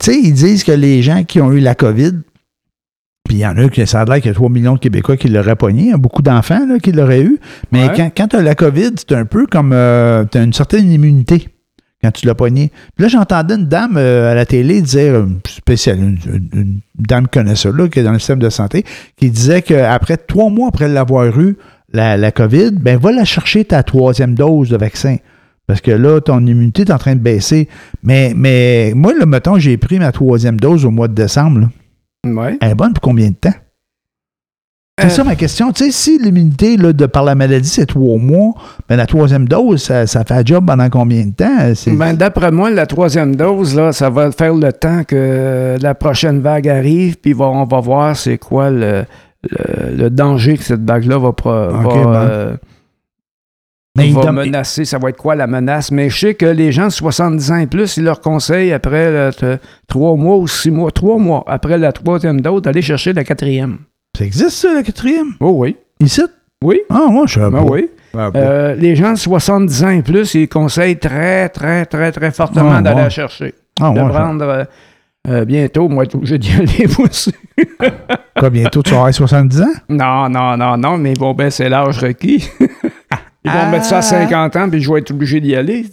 tu 0.00 0.12
sais, 0.12 0.18
ils 0.20 0.32
disent 0.34 0.64
que 0.64 0.72
les 0.72 1.02
gens 1.02 1.22
qui 1.22 1.40
ont 1.40 1.52
eu 1.52 1.60
la 1.60 1.76
COVID, 1.76 2.14
puis 3.28 3.36
il 3.36 3.40
y 3.40 3.46
en 3.46 3.56
a 3.58 3.68
qui, 3.68 3.86
ça 3.86 4.00
a 4.00 4.04
l'air 4.06 4.16
qu'il 4.16 4.26
y 4.26 4.30
a 4.30 4.34
3 4.34 4.48
millions 4.48 4.74
de 4.74 4.78
Québécois 4.80 5.16
qui 5.16 5.28
l'auraient 5.28 5.54
pogné, 5.56 5.82
il 5.84 5.88
y 5.90 5.92
a 5.92 5.96
beaucoup 5.98 6.22
d'enfants 6.22 6.66
qui 6.82 6.90
l'auraient 6.90 7.22
eu. 7.22 7.38
Mais 7.70 7.86
Ouais. 7.88 7.92
quand, 7.96 8.10
quand 8.16 8.28
tu 8.28 8.36
as 8.36 8.42
la 8.42 8.56
COVID, 8.56 8.90
c'est 8.96 9.12
un 9.12 9.24
peu 9.24 9.46
comme 9.46 9.70
tu 9.70 9.76
as 10.38 10.42
une 10.42 10.52
certaine 10.52 10.90
immunité 10.90 11.48
quand 12.06 12.12
tu 12.12 12.26
l'as 12.26 12.34
pogné. 12.34 12.70
Puis 12.94 13.02
là, 13.02 13.08
j'entendais 13.08 13.54
une 13.54 13.66
dame 13.66 13.96
euh, 13.96 14.30
à 14.30 14.34
la 14.34 14.46
télé 14.46 14.80
dire, 14.80 15.16
une 15.16 15.40
spéciale, 15.48 15.98
une, 15.98 16.80
dame 16.96 17.26
ça, 17.54 17.70
là, 17.70 17.88
qui 17.88 17.98
est 17.98 18.02
dans 18.02 18.12
le 18.12 18.18
système 18.18 18.38
de 18.38 18.50
santé, 18.50 18.84
qui 19.16 19.30
disait 19.30 19.62
qu'après 19.62 20.16
trois 20.16 20.50
mois 20.50 20.68
après 20.68 20.88
l'avoir 20.88 21.38
eu, 21.38 21.56
la, 21.92 22.16
la 22.16 22.30
COVID, 22.32 22.72
ben 22.72 22.98
va 22.98 23.12
la 23.12 23.24
chercher 23.24 23.64
ta 23.64 23.82
troisième 23.82 24.34
dose 24.34 24.70
de 24.70 24.76
vaccin. 24.76 25.16
Parce 25.66 25.80
que 25.80 25.90
là, 25.90 26.20
ton 26.20 26.46
immunité 26.46 26.82
est 26.82 26.92
en 26.92 26.98
train 26.98 27.16
de 27.16 27.20
baisser. 27.20 27.68
Mais, 28.02 28.32
mais 28.36 28.92
moi, 28.94 29.12
là, 29.18 29.26
mettons, 29.26 29.58
j'ai 29.58 29.76
pris 29.76 29.98
ma 29.98 30.12
troisième 30.12 30.60
dose 30.60 30.84
au 30.84 30.90
mois 30.90 31.08
de 31.08 31.14
décembre. 31.14 31.60
là. 31.60 31.68
Ouais. 32.24 32.58
Elle 32.60 32.70
est 32.70 32.74
bonne 32.74 32.92
pour 32.92 33.02
combien 33.02 33.30
de 33.30 33.34
temps? 33.34 33.54
C'est 34.98 35.06
Euh, 35.08 35.10
ça 35.10 35.24
ma 35.24 35.36
question. 35.36 35.72
Tu 35.72 35.84
sais, 35.84 35.90
si 35.90 36.18
l'immunité 36.18 36.78
là, 36.78 36.90
de 36.94 37.04
par 37.04 37.22
la 37.22 37.34
maladie, 37.34 37.68
c'est 37.68 37.84
trois 37.84 38.16
mois, 38.16 38.52
ben 38.88 38.96
la 38.96 39.04
troisième 39.04 39.46
dose, 39.46 39.82
ça, 39.82 40.06
ça 40.06 40.24
fait 40.24 40.32
un 40.32 40.42
job 40.42 40.64
pendant 40.66 40.88
combien 40.88 41.26
de 41.26 41.32
temps? 41.32 41.74
C'est- 41.74 41.90
Ben, 41.94 42.14
D'après 42.14 42.50
moi, 42.50 42.70
la 42.70 42.86
troisième 42.86 43.36
dose, 43.36 43.74
là, 43.74 43.92
ça 43.92 44.08
va 44.08 44.32
faire 44.32 44.54
le 44.54 44.72
temps 44.72 45.04
que 45.04 45.76
la 45.78 45.94
prochaine 45.94 46.40
vague 46.40 46.66
arrive, 46.66 47.18
puis 47.18 47.34
on 47.38 47.64
va 47.64 47.80
voir 47.80 48.16
c'est 48.16 48.38
quoi 48.38 48.70
le, 48.70 49.04
le, 49.50 49.96
le 49.98 50.08
danger 50.08 50.56
que 50.56 50.64
cette 50.64 50.88
vague-là 50.88 51.18
va, 51.18 51.32
pro- 51.34 51.50
va, 51.50 51.82
bon. 51.82 52.14
euh, 52.14 52.56
Mais 53.98 54.10
va 54.12 54.32
menacer. 54.32 54.86
Ça 54.86 54.96
va 54.96 55.10
être 55.10 55.18
quoi 55.18 55.34
la 55.34 55.46
menace? 55.46 55.90
Mais 55.90 56.08
je 56.08 56.18
sais 56.18 56.34
que 56.34 56.46
les 56.46 56.72
gens 56.72 56.86
de 56.86 56.92
70 56.92 57.50
ans 57.52 57.56
et 57.56 57.66
plus, 57.66 57.98
ils 57.98 58.04
leur 58.04 58.22
conseillent 58.22 58.72
après 58.72 59.28
trois 59.88 60.16
mois 60.16 60.38
ou 60.38 60.48
six 60.48 60.70
mois, 60.70 60.90
trois 60.90 61.18
mois 61.18 61.44
après 61.46 61.76
la 61.76 61.92
troisième 61.92 62.40
dose, 62.40 62.62
d'aller 62.62 62.80
chercher 62.80 63.12
la 63.12 63.24
quatrième. 63.24 63.76
Ça 64.16 64.24
existe, 64.24 64.50
ça, 64.50 64.72
la 64.74 64.82
quatrième? 64.82 65.32
Oh 65.40 65.52
oui. 65.58 65.76
Ici? 66.00 66.22
Oui. 66.64 66.80
Ah, 66.88 67.06
moi, 67.10 67.26
je 67.26 67.38
Ben. 67.40 67.64
Ah, 68.18 68.30
bon. 68.30 68.38
Euh, 68.40 68.74
les 68.74 68.96
gens 68.96 69.12
de 69.12 69.18
70 69.18 69.84
ans 69.84 69.90
et 69.90 70.02
plus, 70.02 70.34
ils 70.34 70.48
conseillent 70.48 70.98
très, 70.98 71.48
très, 71.50 71.84
très, 71.84 72.12
très 72.12 72.30
fortement 72.30 72.72
Ah, 72.76 72.80
d'aller 72.80 72.96
bon. 72.96 73.02
la 73.02 73.10
chercher. 73.10 73.54
Ah, 73.80 73.90
de 73.90 73.98
je- 74.00 74.04
prendre 74.08 74.44
euh, 74.44 74.64
euh, 75.28 75.44
bientôt, 75.44 75.88
moi, 75.88 76.04
j'ai 76.22 76.38
d'y 76.38 76.50
aller, 76.58 76.86
aussi. 76.98 77.34
Quoi, 78.38 78.48
bientôt, 78.50 78.82
tu 78.82 78.90
vas 78.92 78.96
avoir 78.98 79.12
70 79.14 79.60
ans? 79.60 79.64
Non, 79.90 80.28
non, 80.30 80.56
non, 80.56 80.76
non, 80.78 80.96
mais 80.96 81.12
ils 81.12 81.18
vont 81.18 81.34
baisser 81.34 81.68
l'âge 81.68 81.98
requis. 81.98 82.48
ils 82.60 83.50
vont 83.50 83.58
Ah. 83.64 83.70
mettre 83.70 83.84
ça 83.84 83.98
à 83.98 84.02
50 84.02 84.56
ans, 84.56 84.70
puis 84.70 84.80
je 84.80 84.90
vais 84.90 85.00
être 85.00 85.10
obligé 85.10 85.40
d'y 85.40 85.54
aller. 85.54 85.84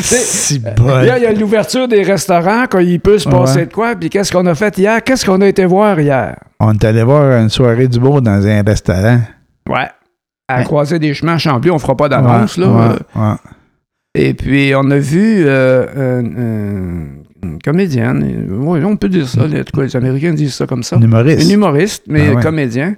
Il 0.00 1.22
y 1.22 1.26
a 1.26 1.32
l'ouverture 1.32 1.88
des 1.88 2.02
restaurants, 2.02 2.64
quand 2.70 2.78
il 2.80 3.00
peut 3.00 3.18
se 3.18 3.28
passer 3.28 3.60
Ouais. 3.60 3.66
de 3.66 3.72
quoi, 3.72 3.94
puis 3.96 4.08
qu'est-ce 4.10 4.32
qu'on 4.32 4.46
a 4.46 4.54
fait 4.54 4.76
hier? 4.78 5.02
Qu'est-ce 5.02 5.24
qu'on 5.24 5.40
a 5.40 5.46
été 5.48 5.64
voir 5.64 5.98
hier? 6.00 6.36
On 6.60 6.72
est 6.74 6.84
allé 6.84 7.02
voir 7.02 7.40
une 7.40 7.48
soirée 7.48 7.88
du 7.88 7.98
beau 7.98 8.20
dans 8.20 8.46
un 8.46 8.62
restaurant. 8.62 9.20
Ouais. 9.68 9.88
À 10.48 10.58
Ouais. 10.58 10.64
croiser 10.64 10.98
des 10.98 11.14
chemins 11.14 11.34
à 11.34 11.38
Champlain, 11.38 11.70
on 11.72 11.78
fera 11.78 11.96
pas 11.96 12.08
d'annonce, 12.08 12.56
Ouais, 12.56 12.64
là. 12.66 12.96
euh. 13.16 13.34
Et 14.14 14.34
puis, 14.34 14.72
on 14.76 14.90
a 14.90 14.98
vu 14.98 15.44
euh, 15.46 16.20
une, 16.20 16.26
une- 16.36 17.50
une 17.52 17.58
comédienne. 17.62 18.48
Oui, 18.50 18.80
on 18.84 18.96
peut 18.96 19.08
dire 19.08 19.28
ça. 19.28 19.42
En 19.44 19.48
tout 19.48 19.76
cas, 19.76 19.82
les 19.82 19.96
Américains 19.96 20.32
disent 20.34 20.54
ça 20.54 20.66
comme 20.66 20.82
ça. 20.82 20.96
Un 20.96 21.00
humoriste. 21.02 21.42
Une 21.44 21.50
humoriste, 21.52 22.02
mais 22.08 22.32
Ah 22.36 22.42
comédien. 22.42 22.96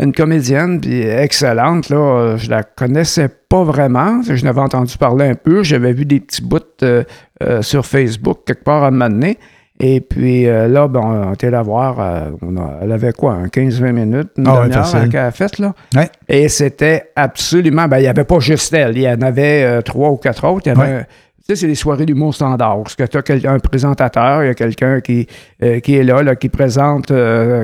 Une 0.00 0.12
comédienne, 0.12 0.80
puis 0.80 1.00
excellente. 1.02 1.88
Là, 1.88 1.96
Euh, 1.96 2.36
je 2.36 2.48
la 2.50 2.62
connaissais 2.62 3.28
pas 3.48 3.64
vraiment. 3.64 4.20
Je 4.22 4.44
n'avais 4.44 4.60
entendu 4.60 4.96
parler 4.96 5.26
un 5.26 5.34
peu. 5.34 5.64
J'avais 5.64 5.92
vu 5.92 6.04
des 6.04 6.20
petits 6.20 6.42
bouts 6.42 6.58
euh, 6.82 7.02
euh, 7.42 7.62
sur 7.62 7.84
Facebook, 7.84 8.38
quelque 8.46 8.62
part 8.62 8.84
à 8.84 8.88
un 8.88 8.90
moment 8.92 9.08
donné. 9.10 9.38
Et 9.80 10.00
puis 10.00 10.46
euh, 10.48 10.66
là, 10.68 10.86
ben, 10.88 11.00
on 11.02 11.32
était 11.34 11.50
la 11.50 11.62
voir. 11.62 11.96
euh, 12.00 12.30
on 12.42 12.56
a- 12.56 12.78
elle 12.82 12.92
avait 12.92 13.12
quoi, 13.12 13.32
un 13.34 13.46
15-20 13.48 13.92
minutes, 13.92 14.28
une 14.36 14.46
Ah 14.48 14.62
demi-heure 14.64 15.08
qu'elle 15.08 15.20
a 15.20 15.30
là. 15.58 15.74
Ouais. 15.96 16.08
Et 16.28 16.48
c'était 16.48 17.10
absolument. 17.16 17.86
Ben, 17.88 17.98
il 17.98 18.02
n'y 18.02 18.06
avait 18.08 18.24
pas 18.24 18.38
juste 18.40 18.72
elle. 18.74 18.96
Il 18.96 19.02
y 19.02 19.08
en 19.08 19.20
avait 19.22 19.64
euh, 19.64 19.82
trois 19.82 20.10
ou 20.10 20.16
quatre 20.16 20.44
autres. 20.46 20.66
Il 20.66 20.76
y 20.76 20.80
avait. 20.80 20.94
Ouais. 20.98 21.06
Tu 21.38 21.54
sais, 21.54 21.60
c'est 21.62 21.66
les 21.66 21.74
soirées 21.76 22.06
d'humour 22.06 22.34
standard. 22.34 22.82
Parce 22.82 22.94
que 22.96 23.04
tu 23.04 23.46
as 23.46 23.50
un 23.52 23.58
présentateur, 23.58 24.44
il 24.44 24.46
y 24.46 24.50
a 24.50 24.54
quelqu'un 24.54 25.00
qui, 25.00 25.26
euh, 25.62 25.80
qui 25.80 25.96
est 25.96 26.02
là, 26.04 26.22
là, 26.22 26.36
qui 26.36 26.48
présente 26.48 27.06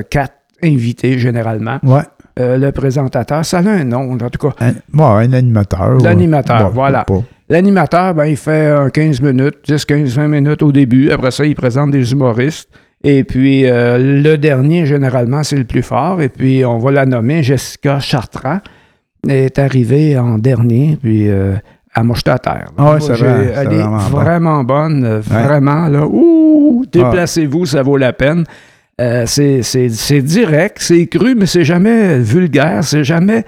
quatre 0.09 0.33
invités 0.63 1.19
généralement. 1.19 1.79
Ouais. 1.83 2.01
Euh, 2.37 2.57
le 2.57 2.71
présentateur, 2.71 3.45
ça 3.45 3.59
a 3.59 3.61
un 3.69 3.83
nom, 3.85 4.11
en 4.13 4.17
tout 4.29 4.49
cas. 4.49 4.53
Un, 4.65 4.71
ouais, 4.71 5.25
un 5.25 5.33
animateur. 5.33 5.97
L'animateur, 5.99 6.65
ouais. 6.65 6.71
voilà. 6.73 7.05
L'animateur, 7.47 8.13
ben, 8.13 8.25
il 8.25 8.35
fait 8.37 8.67
un 8.67 8.89
15 8.89 9.21
minutes, 9.21 9.55
10, 9.67 9.85
15, 9.85 10.15
20 10.15 10.27
minutes 10.27 10.61
au 10.63 10.71
début. 10.71 11.11
Après 11.11 11.31
ça, 11.31 11.45
il 11.45 11.55
présente 11.55 11.91
des 11.91 12.11
humoristes. 12.11 12.69
Et 13.03 13.23
puis, 13.23 13.69
euh, 13.69 13.97
le 14.23 14.35
dernier, 14.37 14.85
généralement, 14.85 15.43
c'est 15.43 15.57
le 15.57 15.63
plus 15.63 15.83
fort. 15.83 16.21
Et 16.21 16.29
puis, 16.29 16.65
on 16.65 16.79
va 16.79 16.91
la 16.91 17.05
nommer 17.05 17.43
Jessica 17.43 17.99
Chartrand. 17.99 18.59
Elle 19.23 19.31
est 19.31 19.59
arrivée 19.59 20.17
en 20.17 20.37
dernier, 20.37 20.97
puis 21.01 21.29
euh, 21.29 21.53
elle 21.95 22.03
m'a 22.03 22.15
jeté 22.15 22.31
à 22.31 22.39
terre. 22.39 22.67
Ah 22.77 22.97
c'est 22.99 23.13
vrai, 23.13 23.53
Elle 23.55 23.73
est 23.73 23.77
vraiment 23.77 24.09
bon. 24.09 24.17
vraiment 24.17 24.63
bonne. 24.63 25.03
euh, 25.05 25.19
Vraiment, 25.21 25.87
là. 25.87 26.05
Ouh, 26.05 26.83
déplacez-vous, 26.91 27.65
ça 27.67 27.81
vaut 27.83 27.97
la 27.97 28.11
peine. 28.13 28.43
Euh, 29.01 29.25
c'est- 29.25 30.21
direct, 30.21 30.77
c'est 30.79 31.05
cru, 31.07 31.35
mais 31.35 31.45
c'est 31.45 31.65
jamais 31.65 32.19
vulgaire, 32.19 32.83
c'est 32.83 33.03
jamais. 33.03 33.43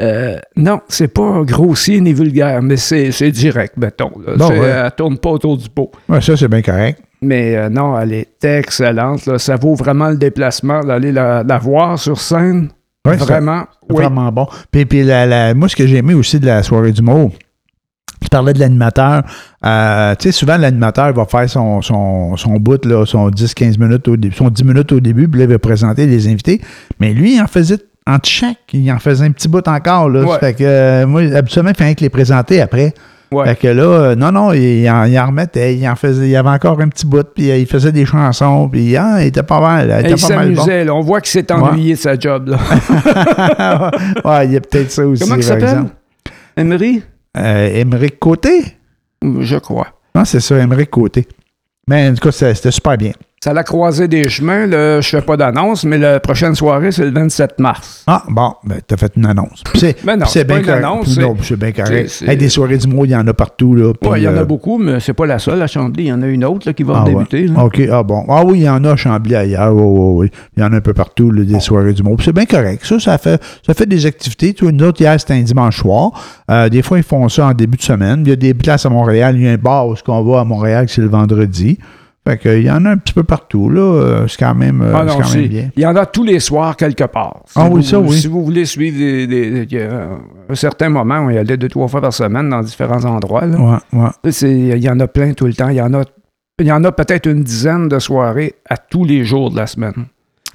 euh, 0.00 0.38
non, 0.56 0.80
c'est 0.88 1.12
pas 1.12 1.42
grossier 1.44 2.00
ni 2.00 2.12
vulgaire, 2.12 2.62
mais 2.62 2.76
c'est 2.76 3.10
direct, 3.30 3.76
mettons. 3.76 4.12
là. 4.24 4.34
Bon, 4.36 4.48
ouais. 4.48 4.58
Elle 4.68 4.90
tourne 4.96 5.18
pas 5.18 5.30
autour 5.30 5.56
du 5.56 5.68
pot. 5.68 5.90
Ouais, 6.08 6.20
ça, 6.20 6.36
c'est 6.36 6.48
bien 6.48 6.62
correct. 6.62 7.00
Mais 7.20 7.56
euh, 7.56 7.68
non, 7.68 7.98
elle 8.00 8.12
est 8.14 8.44
excellente. 8.44 9.26
là. 9.26 9.38
Ça 9.38 9.56
vaut 9.56 9.74
vraiment 9.74 10.08
le 10.08 10.16
déplacement 10.16 10.80
d'aller 10.80 11.12
la, 11.12 11.42
la 11.42 11.58
voir 11.58 11.98
sur 11.98 12.18
scène. 12.20 12.68
Ouais, 13.06 13.16
vraiment. 13.16 13.64
Oui. 13.90 13.96
Vraiment 13.96 14.30
bon. 14.32 14.46
Puis, 14.70 14.86
puis 14.86 15.02
la, 15.04 15.26
la- 15.26 15.54
moi, 15.54 15.68
ce 15.68 15.76
que 15.76 15.86
j'ai 15.86 15.96
aimé 15.98 16.14
aussi 16.14 16.38
de 16.40 16.46
la 16.46 16.62
soirée 16.62 16.92
du 16.92 17.02
mot, 17.02 17.30
tu 18.22 18.28
parlais 18.30 18.52
de 18.52 18.58
l'animateur. 18.60 19.22
Euh, 19.64 20.14
tu 20.18 20.28
sais, 20.28 20.32
souvent, 20.32 20.56
l'animateur 20.56 21.12
va 21.12 21.24
faire 21.26 21.48
son, 21.48 21.82
son, 21.82 22.36
son 22.36 22.54
bout, 22.54 22.84
là, 22.84 23.04
son 23.06 23.28
10-15 23.28 23.78
minutes 23.78 24.08
au 24.08 24.16
début, 24.16 24.34
son 24.34 24.48
10 24.48 24.64
minutes 24.64 24.92
au 24.92 25.00
début, 25.00 25.28
puis 25.28 25.40
là, 25.40 25.46
il 25.46 25.50
va 25.52 25.58
présenter 25.58 26.06
les 26.06 26.28
invités. 26.28 26.60
Mais 27.00 27.12
lui, 27.12 27.36
il 27.36 27.40
en 27.40 27.46
faisait 27.46 27.78
entre 28.06 28.28
chaque, 28.28 28.58
il 28.72 28.90
en 28.90 28.98
faisait 28.98 29.24
un 29.24 29.30
petit 29.30 29.48
bout 29.48 29.66
encore. 29.68 30.08
Là. 30.08 30.24
Ouais. 30.24 30.38
Fait 30.40 30.54
que, 30.54 30.64
euh, 30.64 31.06
moi, 31.06 31.22
habituellement, 31.34 31.70
il 31.70 31.76
fallait 31.76 31.94
que 31.94 32.00
les 32.00 32.10
présenter 32.10 32.60
après. 32.60 32.92
Ouais. 33.30 33.46
Fait 33.46 33.56
que 33.56 33.68
là, 33.68 33.82
euh, 33.82 34.14
non, 34.14 34.30
non, 34.30 34.52
il 34.52 34.88
en, 34.90 35.04
il 35.04 35.18
en 35.18 35.28
remettait, 35.28 35.74
il 35.74 35.88
en 35.88 35.96
faisait, 35.96 36.28
il 36.28 36.36
avait 36.36 36.50
encore 36.50 36.78
un 36.80 36.88
petit 36.88 37.06
bout, 37.06 37.26
puis 37.34 37.50
euh, 37.50 37.56
il 37.56 37.66
faisait 37.66 37.92
des 37.92 38.04
chansons, 38.04 38.68
puis 38.68 38.94
ah, 38.96 39.22
il 39.22 39.28
était 39.28 39.42
pas 39.42 39.58
mal, 39.60 39.86
il 40.04 40.06
était 40.10 40.20
pas 40.20 40.36
mal 40.36 40.48
bon. 40.52 40.62
s'amusait. 40.62 40.84
là. 40.84 40.94
On 40.94 41.00
voit 41.00 41.20
qu'il 41.22 41.30
s'est 41.30 41.50
ennuyé 41.50 41.94
de 41.94 41.98
sa 41.98 42.18
job. 42.18 42.48
Là. 42.48 42.58
ouais, 44.24 44.46
il 44.46 44.52
y 44.52 44.56
a 44.56 44.60
peut-être 44.60 44.90
ça 44.90 45.06
aussi, 45.06 45.22
Comment 45.22 45.36
par 45.36 45.44
s'appelle? 45.44 45.64
exemple. 45.64 45.90
Emery? 46.58 47.02
Euh, 47.36 47.66
Émeric 47.74 48.18
Côté? 48.18 48.76
Je 49.22 49.56
crois. 49.56 49.88
Non, 50.14 50.24
c'est 50.24 50.40
ça, 50.40 50.58
Émeric 50.58 50.90
Côté. 50.90 51.26
Mais 51.88 52.08
en 52.08 52.14
tout 52.14 52.20
cas, 52.20 52.32
c'était 52.32 52.54
c'était 52.54 52.70
super 52.70 52.96
bien. 52.96 53.12
Ça 53.42 53.52
l'a 53.52 53.64
croisé 53.64 54.06
des 54.06 54.28
chemins. 54.28 54.66
Là, 54.66 55.00
je 55.00 55.08
fais 55.08 55.20
pas 55.20 55.36
d'annonce, 55.36 55.82
mais 55.84 55.98
la 55.98 56.20
prochaine 56.20 56.54
soirée, 56.54 56.92
c'est 56.92 57.04
le 57.06 57.10
27 57.10 57.58
mars. 57.58 58.04
Ah, 58.06 58.22
bon, 58.28 58.52
ben, 58.62 58.78
t'as 58.86 58.96
fait 58.96 59.10
une 59.16 59.26
annonce. 59.26 59.64
C'est 59.74 59.96
Mais 60.04 60.16
non, 60.16 60.26
puis 60.26 60.30
c'est 60.30 60.38
c'est 60.38 60.44
pas 60.44 60.60
bien 60.60 60.60
une 60.60 60.80
correct. 60.80 61.18
non, 61.18 61.34
c'est 61.42 61.56
bien 61.56 61.72
correct. 61.72 62.22
Hey, 62.24 62.36
des 62.36 62.48
soirées 62.48 62.78
du 62.78 62.86
mois, 62.86 63.04
il 63.04 63.10
y 63.10 63.16
en 63.16 63.26
a 63.26 63.34
partout. 63.34 63.74
Là, 63.74 63.92
Ouais, 64.04 64.20
il 64.20 64.22
y 64.22 64.28
en 64.28 64.36
a 64.36 64.44
beaucoup, 64.44 64.78
mais 64.78 65.00
c'est 65.00 65.12
pas 65.12 65.26
la 65.26 65.40
seule 65.40 65.60
à 65.60 65.66
Chambly. 65.66 66.04
Il 66.04 66.06
y 66.06 66.12
en 66.12 66.22
a 66.22 66.28
une 66.28 66.44
autre 66.44 66.68
là, 66.68 66.72
qui 66.72 66.84
va 66.84 67.02
Ah, 67.02 67.04
débuter. 67.04 67.50
OK, 67.60 67.82
ah 67.90 68.04
bon. 68.04 68.24
Ah 68.28 68.44
oui, 68.44 68.60
il 68.60 68.62
y 68.62 68.68
en 68.68 68.84
a 68.84 68.92
à 68.92 68.96
Chambly 68.96 69.34
ailleurs. 69.34 69.74
Oui, 69.74 69.82
oui, 69.82 70.14
oui. 70.26 70.30
Il 70.56 70.62
y 70.62 70.64
en 70.64 70.72
a 70.72 70.76
un 70.76 70.80
peu 70.80 70.94
partout, 70.94 71.32
là, 71.32 71.42
des 71.42 71.58
soirées 71.58 71.94
du. 71.94 72.04
Puis 72.04 72.14
C'est 72.24 72.32
bien 72.32 72.46
correct. 72.46 72.84
Ça, 72.86 73.00
ça 73.00 73.18
fait, 73.18 73.42
ça 73.66 73.74
fait 73.74 73.86
des 73.86 74.06
activités. 74.06 74.54
Tu 74.54 74.62
vois, 74.66 74.72
nous 74.72 74.84
autres, 74.84 75.00
hier, 75.00 75.18
c'était 75.18 75.34
un 75.34 75.42
dimanche 75.42 75.78
soir. 75.78 76.12
Euh, 76.48 76.68
des 76.68 76.82
fois, 76.82 76.96
ils 76.98 77.02
font 77.02 77.28
ça 77.28 77.46
en 77.46 77.54
début 77.54 77.76
de 77.76 77.82
semaine. 77.82 78.22
Il 78.24 78.28
y 78.28 78.32
a 78.32 78.36
des 78.36 78.54
places 78.54 78.86
à 78.86 78.88
Montréal. 78.88 79.34
Il 79.36 79.42
y 79.42 79.48
a 79.48 79.50
un 79.50 79.56
bar 79.56 79.88
où 79.88 79.96
on 80.06 80.22
va 80.22 80.38
à 80.42 80.44
Montréal, 80.44 80.86
c'est 80.88 81.00
le 81.02 81.08
vendredi. 81.08 81.80
Fait 82.24 82.62
y 82.62 82.70
en 82.70 82.84
a 82.84 82.90
un 82.90 82.96
petit 82.98 83.14
peu 83.14 83.24
partout, 83.24 83.68
là. 83.68 83.80
Euh, 83.80 84.28
C'est 84.28 84.38
quand 84.38 84.54
même, 84.54 84.80
euh, 84.80 84.92
Ah 84.94 85.04
non, 85.04 85.18
quand 85.18 85.34
même 85.34 85.46
bien. 85.48 85.70
il 85.74 85.82
y 85.82 85.86
en 85.86 85.96
a 85.96 86.06
tous 86.06 86.22
les 86.22 86.38
soirs 86.38 86.76
quelque 86.76 87.02
part. 87.04 87.40
Si 87.46 87.54
Ah 87.56 87.64
oui, 87.68 87.80
vous- 87.80 87.82
ça, 87.82 87.98
oui. 87.98 88.16
Si 88.16 88.28
vous 88.28 88.44
voulez 88.44 88.64
suivre 88.64 88.96
des, 88.96 89.66
un 90.48 90.54
certain 90.54 90.88
moment, 90.88 91.16
on 91.26 91.30
y 91.30 91.38
allait 91.38 91.56
deux, 91.56 91.68
trois 91.68 91.88
fois 91.88 92.00
par 92.00 92.12
semaine 92.12 92.48
dans 92.48 92.60
différents 92.60 93.04
endroits. 93.04 93.44
là. 93.46 93.80
Ouais, 93.92 94.30
Il 94.42 94.78
y 94.84 94.88
en 94.88 95.00
a 95.00 95.08
plein 95.08 95.32
tout 95.32 95.46
le 95.46 95.54
temps. 95.54 95.68
Il 95.68 95.76
y 95.76 95.80
en 95.82 95.92
a, 95.94 96.02
il 96.60 96.66
y 96.66 96.70
en 96.72 96.84
a 96.84 96.92
peut-être 96.92 97.26
une 97.28 97.42
dizaine 97.42 97.88
de 97.88 97.98
soirées 97.98 98.54
à 98.70 98.76
tous 98.76 99.04
les 99.04 99.24
jours 99.24 99.50
de 99.50 99.56
la 99.56 99.66
semaine. 99.66 100.06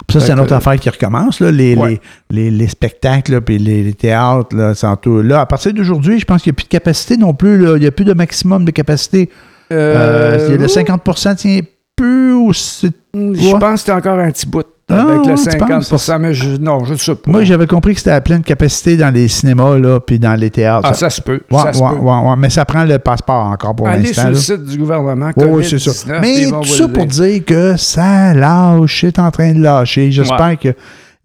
Ça, 0.10 0.20
c'est 0.22 0.32
une 0.32 0.40
autre 0.40 0.50
que- 0.52 0.54
affaire 0.54 0.80
qui 0.80 0.90
recommence, 0.90 1.42
là, 1.42 1.52
les, 1.52 1.76
Ouais. 1.76 2.00
les, 2.30 2.44
les, 2.50 2.52
les 2.52 2.68
spectacles, 2.68 3.42
puis 3.42 3.58
les, 3.58 3.84
les 3.84 3.94
théâtres, 3.94 4.56
là, 4.56 4.74
tout- 4.96 5.22
Là, 5.22 5.42
à 5.42 5.46
partir 5.46 5.74
d'aujourd'hui, 5.74 6.18
je 6.20 6.24
pense 6.26 6.44
qu'il 6.44 6.52
n'y 6.52 6.56
a 6.56 6.58
plus 6.58 6.64
de 6.66 6.70
capacité 6.70 7.18
non 7.18 7.34
plus, 7.34 7.58
là. 7.58 7.76
Il 7.76 7.82
n'y 7.82 7.88
a 7.88 7.92
plus 7.92 8.06
de 8.06 8.14
maximum 8.14 8.64
de 8.64 8.72
capacité. 8.72 9.30
Euh, 9.72 10.54
a 10.54 10.58
le 10.58 10.68
50% 10.68 11.36
tient 11.36 11.60
peu 11.96 12.34
ou 12.34 12.54
c'est- 12.54 12.92
Je 13.14 13.52
pense 13.58 13.62
que 13.74 13.78
c'était 13.80 13.92
encore 13.92 14.20
un 14.20 14.30
petit 14.32 14.46
bout 14.46 14.64
Ah, 14.90 15.02
avec 15.02 15.26
le 15.26 15.36
tu 15.36 15.44
50 15.44 15.90
penses? 15.90 16.12
mais 16.20 16.34
je, 16.34 16.56
non, 16.58 16.86
je 16.86 16.94
ne 16.94 16.98
sais 16.98 17.16
pas. 17.16 17.32
Moi, 17.32 17.44
j'avais 17.44 17.66
compris 17.68 17.94
que 17.94 18.00
c'était 18.00 18.12
à 18.12 18.22
pleine 18.22 18.42
capacité 18.44 18.96
dans 18.96 19.14
les 19.14 19.28
cinémas, 19.28 19.78
là, 19.78 20.00
puis 20.00 20.18
dans 20.20 20.36
les 20.40 20.50
théâtres. 20.50 20.88
ah, 20.90 20.94
ça 20.94 21.10
se 21.10 21.22
peut. 21.22 21.42
Ouais, 21.52 21.62
ça 21.62 21.74
se 21.74 21.82
ouais, 21.82 21.90
peut. 21.90 22.40
mais 22.40 22.50
ça 22.50 22.64
prend 22.64 22.84
le 22.86 22.98
passeport 23.00 23.48
encore 23.48 23.76
pour 23.76 23.88
Allez 23.88 24.04
l'instant. 24.04 24.22
sur 24.22 24.30
le 24.30 24.36
site 24.36 24.64
du 24.64 24.78
gouvernement. 24.78 25.32
Oui, 25.36 25.46
oui, 25.50 25.66
c'est 25.70 25.80
ça. 25.80 25.92
COVID-19, 25.92 26.22
Mais 26.22 26.46
tout 26.50 26.64
ça 26.66 26.88
pour 26.88 27.06
dire. 27.06 27.44
que 27.46 27.76
ça 27.76 28.34
lâche, 28.34 29.02
c'est 29.02 29.20
en 29.20 29.32
train 29.32 29.52
de 29.54 29.62
lâcher. 29.62 30.12
J'espère 30.12 30.58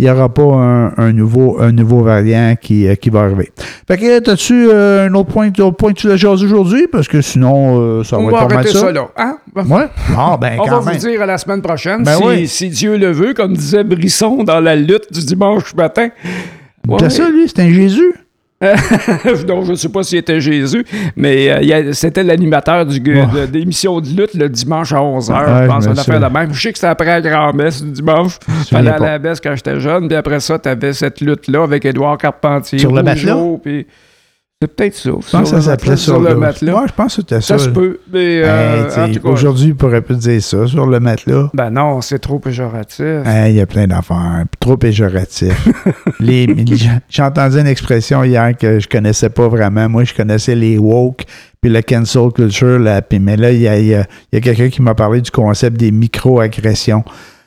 qu'il 0.03 0.13
n'y 0.13 0.19
aura 0.19 0.29
pas 0.29 0.43
un, 0.43 0.93
un 0.97 1.13
nouveau, 1.13 1.61
un 1.61 1.71
nouveau 1.71 2.03
variant 2.03 2.57
qui, 2.61 2.89
euh, 2.89 2.97
qui 2.97 3.09
va 3.09 3.21
arriver. 3.21 3.53
Fait 3.87 3.97
que, 3.97 4.31
as-tu 4.31 4.69
euh, 4.69 5.07
un 5.07 5.15
autre 5.15 5.31
point, 5.31 5.47
autre 5.61 5.77
point 5.77 5.93
que 5.93 5.99
tu 6.01 6.09
l'as 6.09 6.25
aujourd'hui? 6.29 6.89
Parce 6.91 7.07
que 7.07 7.21
sinon, 7.21 7.79
euh, 7.79 8.03
ça 8.03 8.19
On 8.19 8.25
va 8.25 8.31
va 8.33 8.39
être 8.39 8.49
pas 8.49 8.49
mal 8.49 8.59
arrêter 8.59 8.73
ça. 8.73 8.81
ça 8.81 8.93
là. 8.93 9.09
Hein? 9.17 9.39
Ouais? 9.55 9.89
Ah, 10.17 10.37
ben, 10.41 10.57
On 10.59 10.65
va 10.65 10.79
vous 10.81 10.99
dire 10.99 11.23
à 11.23 11.27
la 11.27 11.39
semaine 11.39 11.63
prochaine, 11.63 12.03
Ben 12.03 12.17
si, 12.17 12.25
oui. 12.25 12.49
si 12.49 12.69
Dieu 12.71 12.97
le 12.97 13.13
veut, 13.13 13.33
comme 13.33 13.53
disait 13.55 13.85
Brisson 13.85 14.43
dans 14.43 14.59
la 14.59 14.75
lutte 14.75 15.13
du 15.13 15.25
dimanche 15.25 15.73
matin. 15.77 16.09
Ouais. 16.89 16.97
T'as 16.99 17.11
ça, 17.11 17.31
lui? 17.31 17.45
C'est 17.47 17.61
un 17.63 17.73
Jésus? 17.73 18.13
non, 19.49 19.65
je 19.65 19.71
ne 19.73 19.77
sais 19.77 19.89
pas 19.89 20.03
s'il 20.03 20.19
était 20.19 20.41
Jésus, 20.41 20.85
mais 21.17 21.51
euh, 21.51 21.93
c'était 21.93 22.23
l'animateur 22.23 22.87
du- 22.87 23.01
de, 23.01 23.47
de 23.47 23.53
l'émission 23.59 24.01
de 24.01 24.07
lutte 24.09 24.35
le 24.35 24.49
dimanche 24.49 24.93
à 24.93 24.97
11h. 24.99 25.31
Ouais, 25.33 25.63
je 25.63 25.67
pense 25.67 25.87
qu'on 25.87 25.97
a 25.97 26.05
fait 26.05 26.19
la 26.19 26.31
même. 26.31 26.53
Je 26.55 26.61
sais 26.61 26.73
que 26.73 26.79
c'était 26.79 26.89
après 26.89 27.07
la 27.07 27.21
grand-messe 27.21 27.83
du 27.83 27.91
dimanche. 27.91 28.39
Fallait 28.71 28.91
aller 28.91 29.05
à 29.07 29.11
la 29.13 29.19
messe 29.19 29.41
quand 29.41 29.55
j'étais 29.57 29.81
jeune, 29.81 30.07
puis 30.09 30.17
après 30.17 30.41
ça, 30.41 30.59
tu 30.59 30.69
avais 30.69 30.93
cette 30.93 31.21
lutte-là 31.21 31.65
avec 31.65 31.85
Édouard 31.85 32.19
Carpentier. 32.19 32.79
Sur 32.79 32.93
le 32.93 33.03
puis 33.63 33.87
C'est 34.63 34.69
peut-être 34.77 34.95
ça. 34.95 35.11
Je 35.11 35.31
pense 35.33 35.51
que 35.51 35.57
ça 35.57 35.61
s'appelait 35.61 35.97
sur 35.97 36.21
le 36.21 36.37
matelas. 36.37 36.75
Ouais, 36.77 36.87
je 36.87 36.93
pense 36.93 37.17
que 37.17 37.23
c'était 37.23 37.41
ça. 37.41 37.59
Ça 37.59 37.65
se 37.65 37.69
peut. 37.71 37.99
Mais, 38.13 38.43
euh, 38.45 39.09
Aujourd'hui, 39.25 39.67
il 39.71 39.75
pourrait 39.75 40.03
plus 40.03 40.17
dire 40.19 40.41
ça 40.41 40.69
sur 40.69 40.87
le 40.87 41.01
matelas. 41.01 41.51
ben 41.53 41.71
non, 41.71 42.01
c'est 42.01 42.21
trop 42.21 42.39
péjoratif. 42.39 43.05
Il 43.49 43.53
y 43.57 43.61
a 43.61 43.67
plein 43.67 43.89
d'affaires, 43.89 44.45
trop 44.61 44.77
les- 46.21 46.47
j'ai 47.09 47.23
entendu 47.23 47.59
une 47.59 47.67
expression 47.67 48.23
hier 48.23 48.57
que 48.57 48.79
je 48.79 48.87
connaissais 48.89 49.31
pas 49.31 49.49
vraiment. 49.49 49.89
Moi, 49.89 50.05
je 50.05 50.15
connaissais 50.15 50.55
les 50.55 50.79
woke, 50.79 51.25
puis 51.61 51.69
le 51.73 51.83
cancel 51.83 52.31
culture. 52.33 52.79
Là, 52.79 53.03
puis, 53.03 53.19
mais 53.19 53.37
là, 53.37 53.51
il 53.51 53.61
y 53.63 53.67
a 53.67 54.07
quelqu'un 54.41 54.69
qui 54.69 54.81
m'a 54.81 54.95
parlé 54.95 55.21
du 55.21 55.31
concept 55.33 55.77
des 55.77 55.91
micro-agressions. 55.91 57.03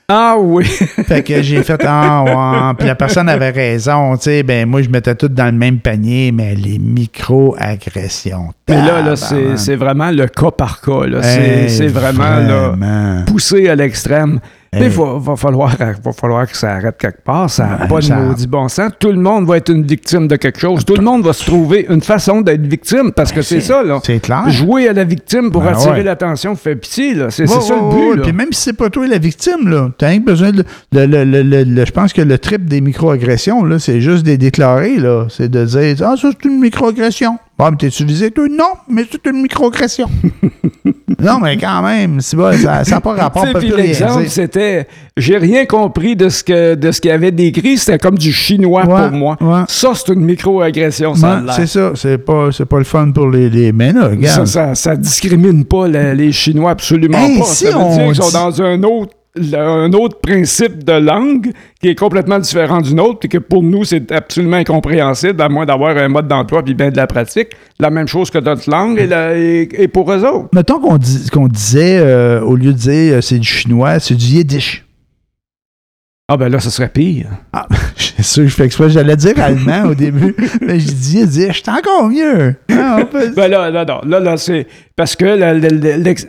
Ah 0.08 0.36
oui. 0.38 0.66
Fait 1.08 1.24
que 1.24 1.42
j'ai 1.42 1.64
fait 1.64 1.82
Ah, 1.84 2.24
ouais. 2.24 2.76
Puis 2.78 2.88
la 2.88 2.96
personne 2.96 3.28
avait 3.28 3.50
raison. 3.50 4.16
Tu 4.18 4.24
sais, 4.24 4.44
ben 4.44 4.68
moi, 4.70 4.82
je 4.84 4.90
mettais 4.90 5.16
tout 5.16 5.28
dans 5.28 5.46
le 5.46 5.52
même 5.58 5.80
panier, 5.80 6.32
mais 6.32 6.54
les 6.54 6.78
micro-agressions. 6.78 8.50
Mais 8.70 8.76
là, 8.86 9.02
là 9.02 9.16
c'est 9.16 9.76
vraiment 9.76 10.12
le 10.12 10.28
cas 10.28 10.52
par 10.52 10.82
cas. 10.82 11.06
là. 11.08 11.24
C'est 11.24 11.36
Hey, 11.46 11.70
c'est 11.70 11.88
vraiment, 11.88 12.24
là, 12.24 12.68
vraiment. 12.70 13.24
poussé 13.26 13.68
à 13.68 13.76
l'extrême. 13.76 14.40
Il 14.76 14.84
Hey. 14.84 14.90
va, 14.90 15.18
va, 15.20 15.36
falloir, 15.36 15.76
va 16.04 16.12
falloir 16.14 16.48
que 16.48 16.58
ça 16.58 16.72
arrête 16.74 16.98
quelque 16.98 17.22
part. 17.24 17.50
Ça 17.50 17.66
n'a 17.66 17.88
pas 17.88 18.00
de 18.02 18.14
maudit 18.14 18.48
bon 18.48 18.68
sens. 18.68 18.92
Tout 19.00 19.12
le 19.12 19.20
monde 19.20 19.48
va 19.48 19.58
être 19.58 19.70
une 19.72 19.84
victime 19.84 20.28
de 20.28 20.36
quelque 20.36 20.60
chose. 20.60 20.84
Tout 20.84 20.96
le 20.96 21.02
monde 21.04 21.24
va 21.24 21.34
se 21.34 21.46
trouver 21.46 21.86
une 21.90 22.02
façin 22.02 22.42
d'être 22.42 22.66
victime 22.66 23.12
parce 23.12 23.32
que 23.32 23.42
c'est 23.42 23.62
ça. 23.62 23.84
Là. 23.84 24.00
C'est 24.04 24.20
clair. 24.20 24.50
Jouer 24.50 24.90
à 24.90 24.94
la 24.94 25.04
victime 25.04 25.52
pour 25.52 25.62
Ben 25.62 25.70
attirer 25.74 25.92
ouais. 26.00 26.04
l'attention 26.04 26.56
fait 26.56 26.76
pitié. 26.76 27.16
C'est 27.30 27.44
Ouais, 27.50 27.62
ça 27.62 27.76
ouais, 27.76 27.82
le 28.10 28.16
but. 28.16 28.22
Puis 28.24 28.34
même 28.34 28.52
si 28.52 28.62
c'est 28.62 28.74
pas 28.74 28.90
toi 28.90 29.08
la 29.08 29.18
victime, 29.18 29.68
là, 29.70 29.90
t'as 29.98 30.08
rien 30.08 30.20
que 30.20 30.26
besoin 30.26 30.52
de. 30.52 30.64
le- 30.92 31.06
le- 31.06 31.24
le- 31.24 31.42
le- 31.44 31.64
le- 31.64 31.86
je 31.86 31.92
pense 31.92 32.12
que 32.14 32.22
le 32.22 32.38
trip 32.38 32.66
des 32.66 32.82
microagressions, 32.82 33.64
là, 33.64 33.80
c'est 33.80 34.02
juste 34.02 34.24
des 34.26 34.38
déclarés, 34.38 34.98
là. 34.98 35.28
C'est 35.30 35.50
de 35.50 35.64
dire 35.66 35.96
Ah, 36.06 36.16
ça, 36.20 36.30
c'est 36.32 36.46
une 36.50 36.60
microagression. 36.60 37.38
Bon, 37.58 37.72
mais 37.72 37.78
t'es-tu 37.78 38.04
visé, 38.04 38.32
toi? 38.32 38.46
Non, 38.50 38.74
mais 38.90 39.06
c'est 39.10 39.26
une 39.28 39.42
microagression. 39.42 40.10
non, 41.22 41.40
mais 41.42 41.56
quand 41.58 41.82
même, 41.84 42.20
c'est 42.20 42.36
pas- 42.36 42.58
ça 42.58 42.84
n'a 42.84 43.00
pas 43.02 43.14
rapport. 43.14 43.46
Puis 43.58 43.70
l'exemple, 43.76 44.28
c'était. 44.28 44.88
J'ai 45.16 45.38
rien 45.38 45.66
compris 45.66 46.18
de 46.18 46.28
ce 46.28 46.44
que 46.44 46.76
de 46.76 46.92
ce 46.92 47.00
qu'il 47.00 47.12
avait 47.12 47.32
décrit. 47.32 47.78
C'était 47.78 47.98
comme 47.98 48.18
du 48.18 48.34
chinois 48.34 48.86
Ouais, 48.86 49.08
pour 49.10 49.18
moi. 49.18 49.38
ouais. 49.40 49.64
Ça, 49.70 49.92
c'est 49.96 50.12
une 50.14 50.26
micro-agression, 50.26 51.16
ça 51.16 51.38
Ouais, 51.46 51.52
c'est 51.56 51.68
ça, 51.68 51.92
c'est 51.96 52.18
pas, 52.18 52.50
pas 52.70 52.78
le 52.78 52.84
fun 52.84 53.12
pour 53.12 53.30
les, 53.30 53.50
les 53.50 53.72
mais 53.72 53.94
là, 53.94 54.10
Ça, 54.28 54.46
ça, 54.46 54.76
ça 54.76 54.96
discrimine 54.98 55.64
pas 55.64 55.88
la- 55.88 56.14
les 56.14 56.34
Chinois 56.34 56.72
absolument 56.72 57.18
Hey, 57.18 57.40
pas. 57.40 57.46
si 57.46 57.64
ça 57.66 57.72
veut 57.72 57.78
on 57.78 57.96
dire 57.96 58.06
qu'ils 58.08 58.16
sont 58.16 58.28
dit- 58.28 58.34
dans 58.34 58.62
un 58.62 58.84
autre, 58.84 59.14
un 59.54 59.92
autre 59.94 60.20
principe 60.20 60.84
de 60.84 60.94
langue 60.94 61.52
qui 61.82 61.90
est 61.90 61.96
complètement 61.96 62.40
différent 62.40 62.82
du 62.82 62.96
nôtre, 62.96 63.20
puis 63.20 63.30
que 63.30 63.38
pour 63.38 63.64
nous, 63.64 63.84
c'est 63.84 64.12
absolument 64.12 64.58
incompréhensible, 64.58 65.42
à 65.42 65.50
moins 65.50 65.66
d'avoir 65.66 65.98
un 65.98 66.08
mode 66.08 66.28
d'emploi 66.28 66.64
puis 66.64 66.74
bien 66.74 66.90
de 66.90 66.98
la 66.98 67.08
pratique. 67.08 67.50
La 67.80 67.90
même 67.90 68.08
chose 68.08 68.30
que 68.30 68.38
notre 68.38 68.70
langue 68.70 68.98
et, 69.00 69.88
pour 69.88 70.12
eux 70.12 70.24
autres. 70.24 70.50
Mettons 70.54 70.80
qu'on 70.80 71.48
disait, 71.48 72.00
euh, 72.00 72.42
au 72.42 72.56
lieu 72.56 72.72
de 72.72 72.78
dire 72.78 73.16
euh, 73.16 73.22
c'est 73.22 73.40
du 73.40 73.48
chinois, 73.48 74.00
c'est 74.00 74.16
du 74.16 74.26
yiddish. 74.26 74.85
Ah 76.28 76.38
ben 76.38 76.50
là, 76.50 76.60
ce 76.60 76.72
serait 76.72 76.90
pire. 76.90 77.28
Ah, 77.54 77.68
c'est 77.96 78.24
sûr, 78.24 78.48
je 78.48 78.56
fais 78.56 78.66
exprès. 78.66 78.90
J'allais 78.90 79.16
dire 79.16 79.40
allemand 79.40 79.84
au 79.90 79.94
début, 79.94 80.36
mais 80.62 80.80
je 80.80 80.88
dis 80.92 81.18
yiddish, 81.20 81.62
c'est 81.64 81.70
encore 81.72 82.10
mieux. 82.10 82.56
Ah, 82.72 82.98
on 83.02 83.06
peut- 83.06 83.32
Ben 83.36 83.48
là, 83.48 83.70
là, 83.70 83.86
non, 83.86 84.02
là, 84.08 84.20
là, 84.20 84.36
c'est 84.36 84.66
parce 84.96 85.16
que 85.16 85.26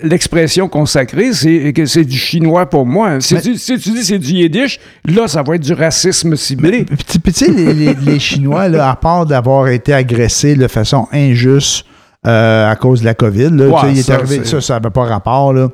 l'expression 0.07 0.69
consacrée, 0.69 1.33
c'est 1.33 1.73
que 1.73 1.87
c'est 1.87 2.05
du 2.05 2.19
chinois 2.19 2.67
pour 2.69 2.85
moi. 2.85 3.21
Si, 3.21 3.35
Mais- 3.35 3.41
tu, 3.41 3.57
si 3.57 3.79
tu 3.79 3.91
dis 3.93 4.05
c'est 4.05 4.19
du 4.19 4.33
yiddish, 4.33 4.79
là, 5.07 5.29
ça 5.29 5.43
va 5.43 5.55
être 5.55 5.63
du 5.63 5.73
racisme 5.73 6.37
ciblé. 6.37 6.85
Puis, 6.85 7.33
tu 7.33 7.33
sais, 7.33 7.51
les, 7.51 7.73
les- 7.73 7.95
les 7.95 8.19
Chinois, 8.19 8.69
là, 8.69 8.91
à 8.91 8.97
part 8.97 9.25
d'avoir 9.25 9.69
été 9.69 9.95
agressés 9.95 10.57
de 10.57 10.69
façon 10.69 11.09
injuste 11.11 11.87
euh, 12.27 12.71
à 12.71 12.77
cause 12.77 13.01
de 13.01 13.07
la 13.07 13.15
COVID, 13.15 13.49
là, 13.53 13.69
Ouais, 13.69 13.75
tu 13.81 13.87
sais, 13.87 13.93
il 13.93 13.99
est 14.01 14.03
ça, 14.03 14.15
arrivé, 14.17 14.45
ça, 14.45 14.61
ça 14.61 14.75
n'avait 14.75 14.91
pas 14.91 15.05
rapport. 15.05 15.55
Là. 15.55 15.69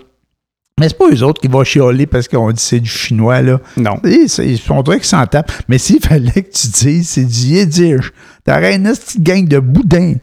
Mais 0.82 0.88
c'est 0.88 0.98
pas 0.98 1.08
eux 1.12 1.22
autres 1.22 1.40
qui 1.40 1.46
vont 1.46 1.62
chialer 1.62 2.06
parce 2.06 2.26
qu'on 2.26 2.50
dit 2.50 2.60
c'est 2.60 2.80
du 2.80 2.90
chinois. 2.90 3.40
Là. 3.40 3.60
Non. 3.76 4.00
Ils, 4.04 4.28
sont 4.28 4.82
qu'ils 4.82 5.04
s'en 5.04 5.24
tapent. 5.26 5.52
Mais 5.68 5.78
s'il 5.78 6.00
fallait 6.00 6.42
que 6.42 6.50
tu 6.50 6.66
dises 6.66 7.08
c'est 7.10 7.24
du 7.24 7.38
yiddish, 7.38 8.12
t'aurais 8.44 8.74
une 8.74 8.90
petite 8.90 9.22
gang 9.22 9.46
de 9.46 9.60
boudins 9.60 10.14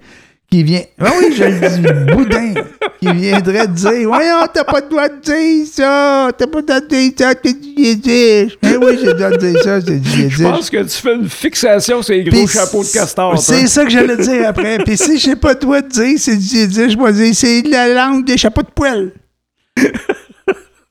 qui 0.51 0.63
vient. 0.63 0.81
Ah 0.99 1.11
oui, 1.17 1.33
je 1.33 1.43
le 1.45 1.69
dis, 1.69 2.13
boudin, 2.13 2.53
qui 2.99 3.13
viendrait 3.13 3.67
te 3.67 3.71
dire 3.71 4.09
Voyons, 4.09 4.47
t'as 4.53 4.65
pas 4.65 4.81
le 4.81 4.89
droit 4.89 5.07
de 5.07 5.21
dire 5.21 5.65
ça, 5.71 6.29
t'as 6.37 6.47
pas 6.47 6.59
le 6.59 6.65
droit 6.65 6.81
de 6.81 6.87
dire 6.87 7.11
ça, 7.17 7.33
c'est 7.41 7.53
du 7.53 7.81
yiddish. 7.81 8.57
Mais 8.61 8.75
oui, 8.75 8.97
j'ai 8.99 9.05
le 9.05 9.13
droit 9.13 9.29
de 9.29 9.37
dire 9.37 9.63
ça, 9.63 9.79
c'est 9.79 9.97
du 9.97 10.09
yiddish. 10.09 10.39
Je 10.39 10.43
pense 10.43 10.69
que 10.69 10.83
tu 10.83 10.89
fais 10.89 11.15
une 11.15 11.29
fixation 11.29 12.01
sur 12.01 12.15
les 12.15 12.25
gros 12.25 12.47
chapeaux 12.47 12.83
de 12.83 12.91
castor. 12.91 13.39
C'est 13.39 13.65
ça 13.67 13.85
que 13.85 13.91
j'allais 13.91 14.17
dire 14.17 14.49
après. 14.49 14.77
Puis 14.85 14.97
si 14.97 15.17
j'ai 15.19 15.37
pas 15.37 15.53
le 15.53 15.59
droit 15.59 15.79
de 15.79 15.87
dire, 15.87 16.17
c'est 16.17 16.35
du 16.35 16.43
yiddish, 16.43 16.91
je 16.91 16.97
vais 16.97 17.13
dire 17.13 17.33
c'est 17.33 17.61
la 17.61 17.87
langue 17.93 18.25
des 18.25 18.35
chapeaux 18.35 18.63
de 18.63 18.71
poêle. 18.75 19.13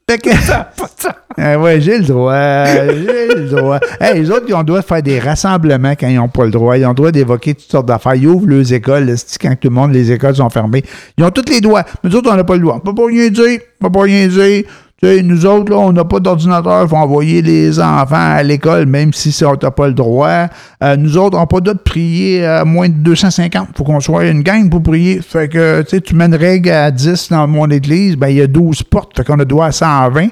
Fait. 0.09 1.09
Ah 1.41 1.57
ouais, 1.57 1.81
j'ai 1.81 1.99
le 1.99 2.05
droit. 2.05 2.65
J'ai 2.65 3.29
le 3.29 3.49
droit. 3.49 3.79
Les 4.13 4.29
autres, 4.29 4.47
ils 4.49 4.55
ont 4.55 4.59
le 4.59 4.65
droit 4.65 4.81
de 4.81 4.85
faire 4.85 5.03
des 5.03 5.21
rassemblements 5.21 5.93
quand 5.93 6.09
ils 6.09 6.17
n'ont 6.17 6.29
pas 6.29 6.45
le 6.45 6.51
droit. 6.51 6.77
Ils 6.77 6.85
ont 6.85 6.89
le 6.89 6.95
droit 6.97 7.13
d'évoquer 7.13 7.55
toutes 7.55 7.71
sortes 7.71 7.87
d'affaires. 7.87 8.17
Ils 8.17 8.27
ouvrent 8.27 8.49
leurs 8.49 8.73
écoles. 8.73 9.05
là, 9.05 9.15
quand 9.41 9.55
tout 9.55 9.69
le 9.69 9.75
monde, 9.75 9.93
les 9.93 10.11
écoles 10.11 10.35
sont 10.35 10.51
fermées. 10.51 10.83
Ils 11.17 11.23
ont 11.23 11.31
tous 11.31 11.49
les 11.49 11.61
droits. 11.61 11.85
Mais 12.03 12.11
nous 12.11 12.17
autres, 12.17 12.33
on 12.33 12.35
n'a 12.35 12.43
pas 12.43 12.57
le 12.57 12.63
droit. 12.63 12.77
On 12.77 12.81
peut 12.81 12.95
pas 12.95 13.07
rien 13.07 13.29
dire. 13.29 13.61
On 13.81 13.85
peut 13.87 13.93
pas 13.93 14.03
rien 14.03 14.27
dire. 14.27 14.65
Tu 15.01 15.09
sais, 15.09 15.23
nous 15.23 15.47
autres, 15.47 15.71
là, 15.71 15.79
on 15.79 15.93
n'a 15.93 16.05
pas 16.05 16.19
d'ordinateur, 16.19 16.83
il 16.83 16.89
faut 16.89 16.97
envoyer 16.97 17.41
les 17.41 17.79
enfants 17.79 18.17
à 18.35 18.43
l'école, 18.43 18.87
même 18.87 19.13
si 19.13 19.31
ça, 19.31 19.49
on 19.51 19.57
n'a 19.63 19.71
pas 19.71 19.87
le 19.87 19.95
droit. 19.95 20.49
Euh, 20.83 20.97
nous 20.97 21.17
autres, 21.17 21.37
on 21.37 21.41
n'a 21.41 21.47
pas 21.47 21.61
de 21.61 21.73
prier 21.73 22.45
à 22.45 22.65
moins 22.65 22.89
de 22.89 22.95
250. 22.95 23.69
faut 23.77 23.85
qu'on 23.85 24.01
soit 24.01 24.27
une 24.27 24.43
gang 24.43 24.69
pour 24.69 24.83
prier. 24.83 25.21
Fait 25.23 25.49
que, 25.49 25.83
tu 25.83 25.91
sais, 25.91 26.01
tu 26.01 26.17
mets 26.17 26.25
une 26.27 26.35
règle 26.35 26.71
à 26.71 26.91
10 26.91 27.29
dans 27.31 27.47
mon 27.47 27.71
église, 27.71 28.17
ben, 28.17 28.27
il 28.29 28.39
y 28.39 28.43
a 28.43 28.49
12 28.49 28.83
portes, 28.83 29.17
fait 29.17 29.23
qu'on 29.25 29.39
a 29.39 29.45
droit 29.45 29.67
à 29.67 29.73
120. 29.73 30.31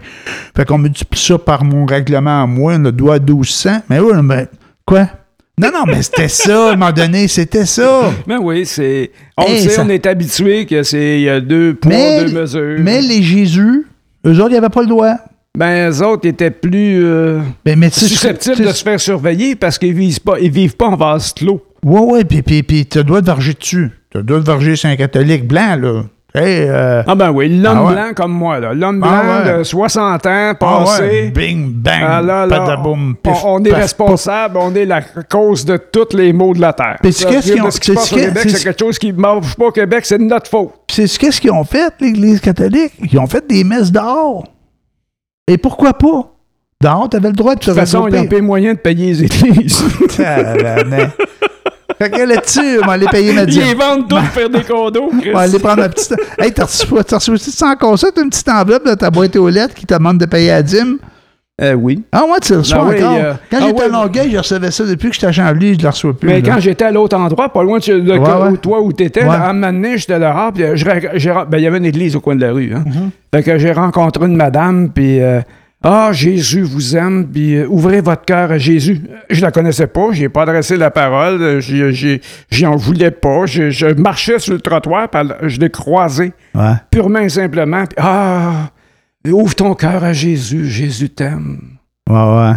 Fait 0.57 0.65
qu'on 0.65 0.79
multiplie 0.79 1.21
ça 1.21 1.39
par 1.39 1.63
mon 1.63 1.87
règlement 1.87 2.43
à 2.43 2.47
moi, 2.49 2.75
on 2.77 2.87
a 2.87 2.91
droit 2.91 3.15
à 3.15 3.19
1200. 3.21 3.83
Mais 3.89 4.01
oui, 4.01 4.15
mais, 4.25 4.49
quoi? 4.85 5.09
Non, 5.59 5.69
non, 5.73 5.85
mais 5.87 6.03
c'était 6.03 6.27
ça, 6.29 6.71
à 6.71 6.73
un 6.73 6.77
moment 6.77 6.91
donné, 6.91 7.29
c'était 7.29 7.67
ça. 7.67 8.11
Ben 8.27 8.39
oui, 8.43 8.67
c'est. 8.67 9.13
On 9.39 9.45
Hey, 9.45 9.61
sait, 9.63 9.69
ça- 9.69 9.83
on 9.87 9.89
est 9.89 10.05
habitué 10.07 10.67
que 10.67 10.83
c'est 10.83 11.19
il 11.21 11.23
y 11.23 11.29
a 11.31 11.41
deux 11.41 11.75
poids, 11.75 11.93
Mais, 11.93 12.25
deux 12.25 12.33
mesures. 12.41 12.77
mais 12.81 13.01
les 13.01 13.23
Jésus, 13.23 13.87
eux 14.27 14.41
autres, 14.41 14.51
ils 14.51 14.55
n'avaient 14.55 14.69
pas 14.69 14.83
le 14.83 14.89
droit. 14.89 15.17
Ben, 15.57 15.91
eux 15.91 16.03
autres 16.03 16.27
étaient 16.27 16.51
plus 16.51 17.03
euh, 17.05 17.41
Ben, 17.65 17.79
mais 17.79 17.91
susceptibles 17.91 18.63
de 18.65 18.73
se 18.73 18.83
faire 18.83 19.01
surveiller 19.01 19.57
parce 19.57 19.79
qu'ils 19.79 19.95
vivent 19.95 20.21
pas, 20.21 20.39
ils 20.39 20.51
vivent 20.51 20.77
pas 20.77 20.89
en 20.89 20.97
vase 20.97 21.33
clos. 21.33 21.63
Ouais, 21.85 22.01
ouais, 22.01 22.25
puis, 22.25 22.43
puis, 22.43 22.63
puis 22.63 22.85
tu 22.87 23.03
dois 23.05 23.23
te 23.23 23.27
varger 23.27 23.55
dessus. 23.55 23.91
Tu 24.11 24.23
dois 24.23 24.41
te 24.41 24.47
varger 24.47 24.77
sur 24.77 24.89
un 24.91 24.97
catholique 24.97 25.47
blanc, 25.47 25.77
là. 25.77 26.03
Hey, 26.39 26.67
euh, 26.69 27.03
Ah 27.07 27.15
ben 27.15 27.31
oui, 27.31 27.49
l'homme 27.49 27.79
Ah 27.79 27.85
ouais. 27.87 27.93
blanc 27.95 28.11
comme 28.15 28.33
moi, 28.33 28.61
là. 28.61 28.75
L'homme 28.75 29.01
blanc 29.01 29.11
Ah 29.11 29.43
ouais. 29.53 29.59
de 29.59 29.63
60 29.65 30.27
ans, 30.27 30.31
ah 30.51 30.55
passé. 30.55 31.03
ouais, 31.03 31.31
bing, 31.31 31.73
bang, 31.73 32.03
Ah 32.07 32.21
là, 32.21 32.45
là, 32.45 32.59
padaboum, 32.59 33.13
on, 33.13 33.15
pif, 33.33 33.43
on 33.45 33.65
est 33.65 33.71
paf, 33.71 33.81
responsable, 33.81 34.59
on 34.61 34.75
est 34.75 34.85
la 34.85 35.01
cause 35.01 35.65
de 35.65 35.79
tous 35.79 36.15
les 36.15 36.35
maux 36.35 36.53
de 36.53 36.61
la 36.61 36.75
terre. 36.75 36.97
Ça, 37.11 37.29
qu'est-ce 37.31 37.53
qu'ils 37.53 37.63
ont- 37.63 37.71
ce 37.71 37.81
qui 37.81 37.87
se 37.87 37.93
passe 37.95 38.09
c'est 38.11 38.15
au 38.15 38.19
ce 38.19 38.25
Québec, 38.27 38.51
c'est 38.51 38.65
quelque 38.65 38.81
chose 38.81 38.99
qui 38.99 39.13
ne 39.15 39.19
marche 39.19 39.55
pas 39.57 39.65
au 39.67 39.73
Québec, 39.73 40.05
c'est 40.05 40.19
de 40.19 40.25
notre 40.25 40.51
faute. 40.51 40.73
Puis 40.87 41.09
c'est 41.09 41.19
qu'est-ce 41.19 41.41
qu'ils 41.41 41.53
ont 41.53 41.65
fait, 41.65 41.95
l'Église 42.01 42.41
catholique? 42.41 42.93
Ils 43.11 43.19
ont 43.19 43.27
fait 43.27 43.47
des 43.49 43.65
messes 43.65 43.91
dehors. 43.91 44.45
Et 45.49 45.57
pourquoi 45.57 45.95
pas? 45.95 46.33
Dehors, 46.83 47.09
t'avais 47.09 47.29
le 47.29 47.35
droit 47.35 47.55
de 47.55 47.61
te 47.61 47.65
De 47.67 47.71
toute 47.71 47.81
façon, 47.81 48.01
ils 48.01 48.01
n'ont 48.01 48.05
regrouper. 48.19 48.29
pas 48.29 48.35
les 48.37 48.43
moyens 48.43 48.77
de 48.77 48.81
payer 48.83 49.07
les 49.07 49.25
églises. 49.25 49.83
Fait 51.99 52.11
que 52.11 52.21
là-dessus, 52.23 52.79
on 52.83 52.87
va 52.87 52.93
aller 52.93 53.07
payer 53.07 53.33
ma 53.33 53.43
Ils 53.43 53.47
dîme. 53.47 53.63
les 53.65 53.75
vendent 53.75 54.09
tous 54.09 54.17
pour 54.17 54.25
faire 54.27 54.51
des 54.51 54.63
condos. 54.63 55.11
Chris. 55.21 55.31
On 55.31 55.35
va 55.35 55.41
aller 55.41 55.59
prendre 55.59 55.83
un 55.83 55.89
petit... 55.89 56.13
Hey, 56.39 56.53
t'as 56.53 56.65
reçu, 56.65 56.87
t'as 57.07 57.17
reçu 57.17 57.31
aussi 57.31 57.51
ça? 57.51 57.75
T'as 57.81 58.23
une 58.23 58.29
petite 58.31 58.49
enveloppe 58.49 58.87
de 58.87 58.95
ta 58.95 59.11
boîte 59.11 59.35
aux 59.37 59.49
lettres 59.49 59.75
qui 59.75 59.87
te 59.87 59.95
demande 59.95 60.19
de 60.19 60.27
payer 60.27 60.49
la 60.51 60.63
dîme? 60.63 60.99
Euh, 61.63 61.73
oui. 61.73 62.03
Ah, 62.13 62.25
moi, 62.27 62.39
tu 62.39 62.53
le 62.53 62.59
reçois 62.59 62.81
Ah 62.83 62.87
oui, 62.91 63.03
encore. 63.03 63.17
euh, 63.19 63.33
quand 63.51 63.57
ah 63.63 63.65
j'étais 63.67 63.79
ouais, 63.79 63.85
à 63.87 63.89
Longueuil, 63.89 64.31
je 64.31 64.37
recevais 64.37 64.71
ça 64.71 64.85
depuis 64.85 65.09
que 65.09 65.15
j'étais 65.15 65.27
à 65.29 65.33
Chambly, 65.33 65.73
je 65.73 65.79
ne 65.79 65.83
le 65.85 65.89
reçois 65.89 66.13
plus. 66.13 66.29
Mais 66.29 66.43
là. 66.43 66.53
quand 66.55 66.61
j'étais 66.61 66.85
à 66.85 66.93
l'autre 66.93 67.17
endroit, 67.17 67.49
pas 67.49 67.63
loin 67.63 67.79
de, 67.79 67.99
de- 67.99 68.13
Ouais, 68.13 68.19
ouais. 68.19 68.49
où 68.51 68.57
toi 68.59 68.83
où 68.83 68.93
t'étais, 68.93 69.23
Ouais. 69.23 69.29
là, 69.29 69.45
à 69.47 69.51
un 69.51 69.53
moment 69.55 69.73
donné, 69.73 69.97
j'étais 69.97 70.19
là, 70.19 70.35
ah, 70.37 70.51
puis 70.55 70.65
ra- 71.31 71.47
ben, 71.47 71.57
il 71.57 71.65
y 71.65 71.67
avait 71.67 71.79
une 71.79 71.87
église 71.87 72.15
au 72.15 72.21
coin 72.21 72.37
de 72.37 72.43
la 72.43 72.53
rue. 72.53 72.73
Hein. 72.75 72.85
Mm-hmm. 72.87 73.09
Fait 73.35 73.43
que 73.43 73.57
j'ai 73.57 73.73
rencontré 73.73 74.27
une 74.27 74.37
madame, 74.37 74.91
puis 74.91 75.23
euh, 75.23 75.41
ah, 75.89 76.11
Jésus 76.13 76.63
vous 76.63 76.97
aime, 76.97 77.27
puis 77.33 77.55
euh, 77.57 77.67
ouvrez 77.69 78.01
votre 78.01 78.25
cœur 78.25 78.51
à 78.51 78.59
Jésus. 78.59 79.03
Je 79.31 79.41
la 79.41 79.53
connaissais 79.53 79.87
pas, 79.87 80.09
j'ai 80.13 80.29
pas 80.29 80.43
adressé 80.43 80.77
la 80.77 80.91
parole, 80.91 81.41
euh, 81.41 81.61
j'ai- 81.61 81.93
j'ai- 81.93 82.21
j'en 82.51 82.75
voulais 82.77 83.11
pas, 83.13 83.47
je, 83.47 83.71
je 83.71 83.87
marchais 83.87 84.39
sur 84.41 84.55
le 84.55 84.61
trottoir, 84.61 85.09
je 85.43 85.61
l'ai 85.61 85.71
croisée, 85.71 86.33
Ouais. 86.55 86.73
purement 86.91 87.21
et 87.21 87.29
simplement, 87.29 87.85
ah, 87.99 88.71
ouvre 89.27 89.55
ton 89.55 89.75
cœur 89.75 90.03
à 90.03 90.13
Jésus, 90.13 90.67
Jésus 90.69 91.11
t'aime. 91.11 91.61
Ouais, 92.11 92.17
ouais. 92.17 92.53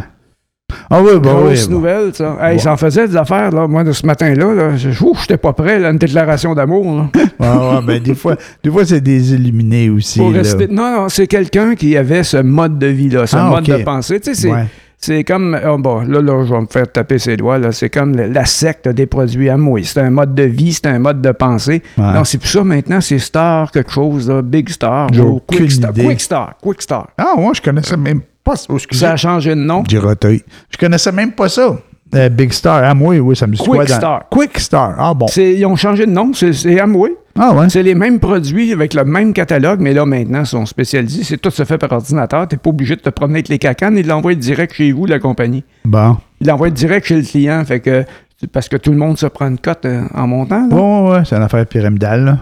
Ah 0.92 1.02
oui, 1.04 1.12
bah. 1.22 1.30
Grosse 1.34 1.68
bah. 1.68 1.74
nouvelle, 1.76 2.16
ça. 2.16 2.38
Hey, 2.42 2.54
Ouais. 2.54 2.60
Ça 2.60 2.74
en 2.74 2.78
faisait 2.78 3.08
des 3.08 3.16
affaires, 3.16 3.52
là. 3.52 3.68
Moi, 3.68 3.84
de 3.84 3.92
ce 3.92 4.06
matin-là, 4.06 4.54
là, 4.54 4.76
je 4.76 4.90
n'étais 4.90 5.38
pas 5.38 5.54
prêt, 5.54 5.78
là, 5.80 5.92
une 5.92 5.98
déclaration 5.98 6.56
d'amour. 6.56 6.86
là. 6.96 7.10
Ouais, 7.40 7.76
ouais, 7.78 7.82
ben 7.86 8.00
des 8.02 8.16
fois, 8.16 8.36
des 8.64 8.72
fois 8.72 8.86
c'est 8.86 9.02
des 9.02 9.34
illuminés 9.34 9.90
aussi. 9.90 10.20
Pour 10.20 10.32
là. 10.32 10.40
rester- 10.40 10.68
Non, 10.68 11.02
non, 11.02 11.10
c'est 11.10 11.28
quelqu'un 11.28 11.76
qui 11.76 11.96
avait 11.96 12.24
ce 12.24 12.38
mode 12.38 12.80
de 12.80 12.88
vie-là, 12.88 13.28
ce 13.28 13.38
Ah, 13.38 13.50
mode 13.50 13.66
de 13.66 13.84
pensée. 13.84 14.20
Tu 14.20 14.34
sais, 14.34 14.42
c'est, 14.42 14.52
Ouais. 14.52 14.66
c'est 14.98 15.24
comme. 15.24 15.58
oh, 15.66 15.78
bon, 15.78 16.02
là, 16.02 16.22
là, 16.22 16.44
je 16.44 16.54
vais 16.54 16.62
me 16.62 16.66
faire 16.66 16.92
taper 16.92 17.20
ses 17.20 17.38
doigts. 17.38 17.60
Là. 17.60 17.72
C'est 17.72 17.90
comme 17.90 18.16
la 18.16 18.46
secte 18.46 18.88
des 18.90 19.06
produits 19.06 19.50
Amway. 19.50 19.84
C'est 19.84 20.02
un 20.02 20.10
mode 20.10 20.34
de 20.34 20.44
vie, 20.44 20.74
c'est 20.74 20.88
un 20.88 21.00
mode 21.00 21.22
de 21.22 21.32
pensée. 21.32 21.84
Ouais. 21.98 22.14
Non, 22.14 22.24
c'est 22.24 22.40
plus 22.40 22.50
ça 22.50 22.64
maintenant, 22.64 23.00
c'est 23.00 23.20
Star 23.20 23.72
quelque 23.72 23.92
chose, 23.92 24.28
là, 24.28 24.42
Big 24.42 24.68
Star. 24.70 25.10
Ou 25.20 25.40
Quick 25.48 25.72
Star. 25.72 25.94
Quick 25.94 26.20
Star. 26.20 26.56
Quick 26.62 26.82
Star. 26.82 27.08
Ah, 27.18 27.34
moi, 27.38 27.52
je 27.56 27.62
connaissais 27.62 27.96
même 27.98 28.22
pas 28.52 28.56
ça. 28.56 28.66
Oh, 28.70 29.06
a 29.06 29.16
changé 29.16 29.50
de 29.52 29.56
nom? 29.62 29.84
J'ai 29.88 30.00
roteuil. 30.00 30.42
Je 30.70 30.78
connaissais 30.78 31.12
même 31.12 31.32
pas 31.32 31.50
ça. 31.50 31.78
Euh, 32.16 32.30
Big 32.30 32.52
Star. 32.52 32.96
Moi, 32.96 33.18
oui, 33.20 33.36
ça 33.36 33.46
me 33.46 33.56
Quick 33.56 33.88
dans- 33.88 33.96
Star. 33.96 34.24
Quick 34.30 34.58
Star. 34.60 34.96
Ah, 34.98 35.14
bon. 35.14 35.28
Ils 35.38 35.64
ont 35.66 35.76
changé 35.76 36.06
de 36.08 36.12
nom, 36.12 36.32
c'est, 36.34 36.80
Amway. 36.80 37.12
Ah, 37.38 37.54
ouais. 37.54 37.70
C'est 37.70 37.84
les 37.84 37.94
mêmes 37.94 38.20
produits 38.20 38.74
avec 38.74 38.94
le 38.96 39.06
même 39.06 39.32
catalogue, 39.32 39.80
mais 39.80 39.94
là, 39.94 40.06
maintenant, 40.06 40.40
ils 40.42 40.46
sont 40.48 40.66
spécialisés. 40.66 41.24
C'est 41.24 41.38
tout 41.38 41.52
se 41.52 41.64
fait 41.64 41.78
par 41.78 41.92
ordinateur. 41.92 42.48
Tu 42.48 42.56
n'es 42.56 42.60
pas 42.60 42.70
obligé 42.72 42.96
de 42.96 43.02
te 43.02 43.10
promener 43.10 43.38
avec 43.38 43.50
les 43.50 43.60
cacanes. 43.60 43.96
Ils 43.98 44.08
l'envoient 44.08 44.34
direct 44.34 44.74
chez 44.74 44.92
vous, 44.92 45.06
la 45.06 45.20
compagnie. 45.20 45.64
Bon. 45.86 46.18
Ils 46.42 46.48
l'envoient 46.48 46.72
direct 46.72 47.06
chez 47.06 47.16
le 47.18 47.22
client. 47.22 47.64
Fait 47.64 47.80
que, 47.80 48.04
parce 48.52 48.68
que 48.68 48.78
tout 48.78 48.92
le 48.92 48.98
monde 48.98 49.18
se 49.20 49.28
prend 49.28 49.48
une 49.48 49.60
cote 49.60 49.86
euh, 49.86 50.02
en 50.16 50.26
montant. 50.28 50.68
Ouais, 50.70 50.82
ouais, 50.82 51.12
ouais. 51.18 51.24
C'est 51.26 51.36
une 51.36 51.44
affaire 51.44 51.66
pyramidale, 51.68 52.26
là. 52.26 52.38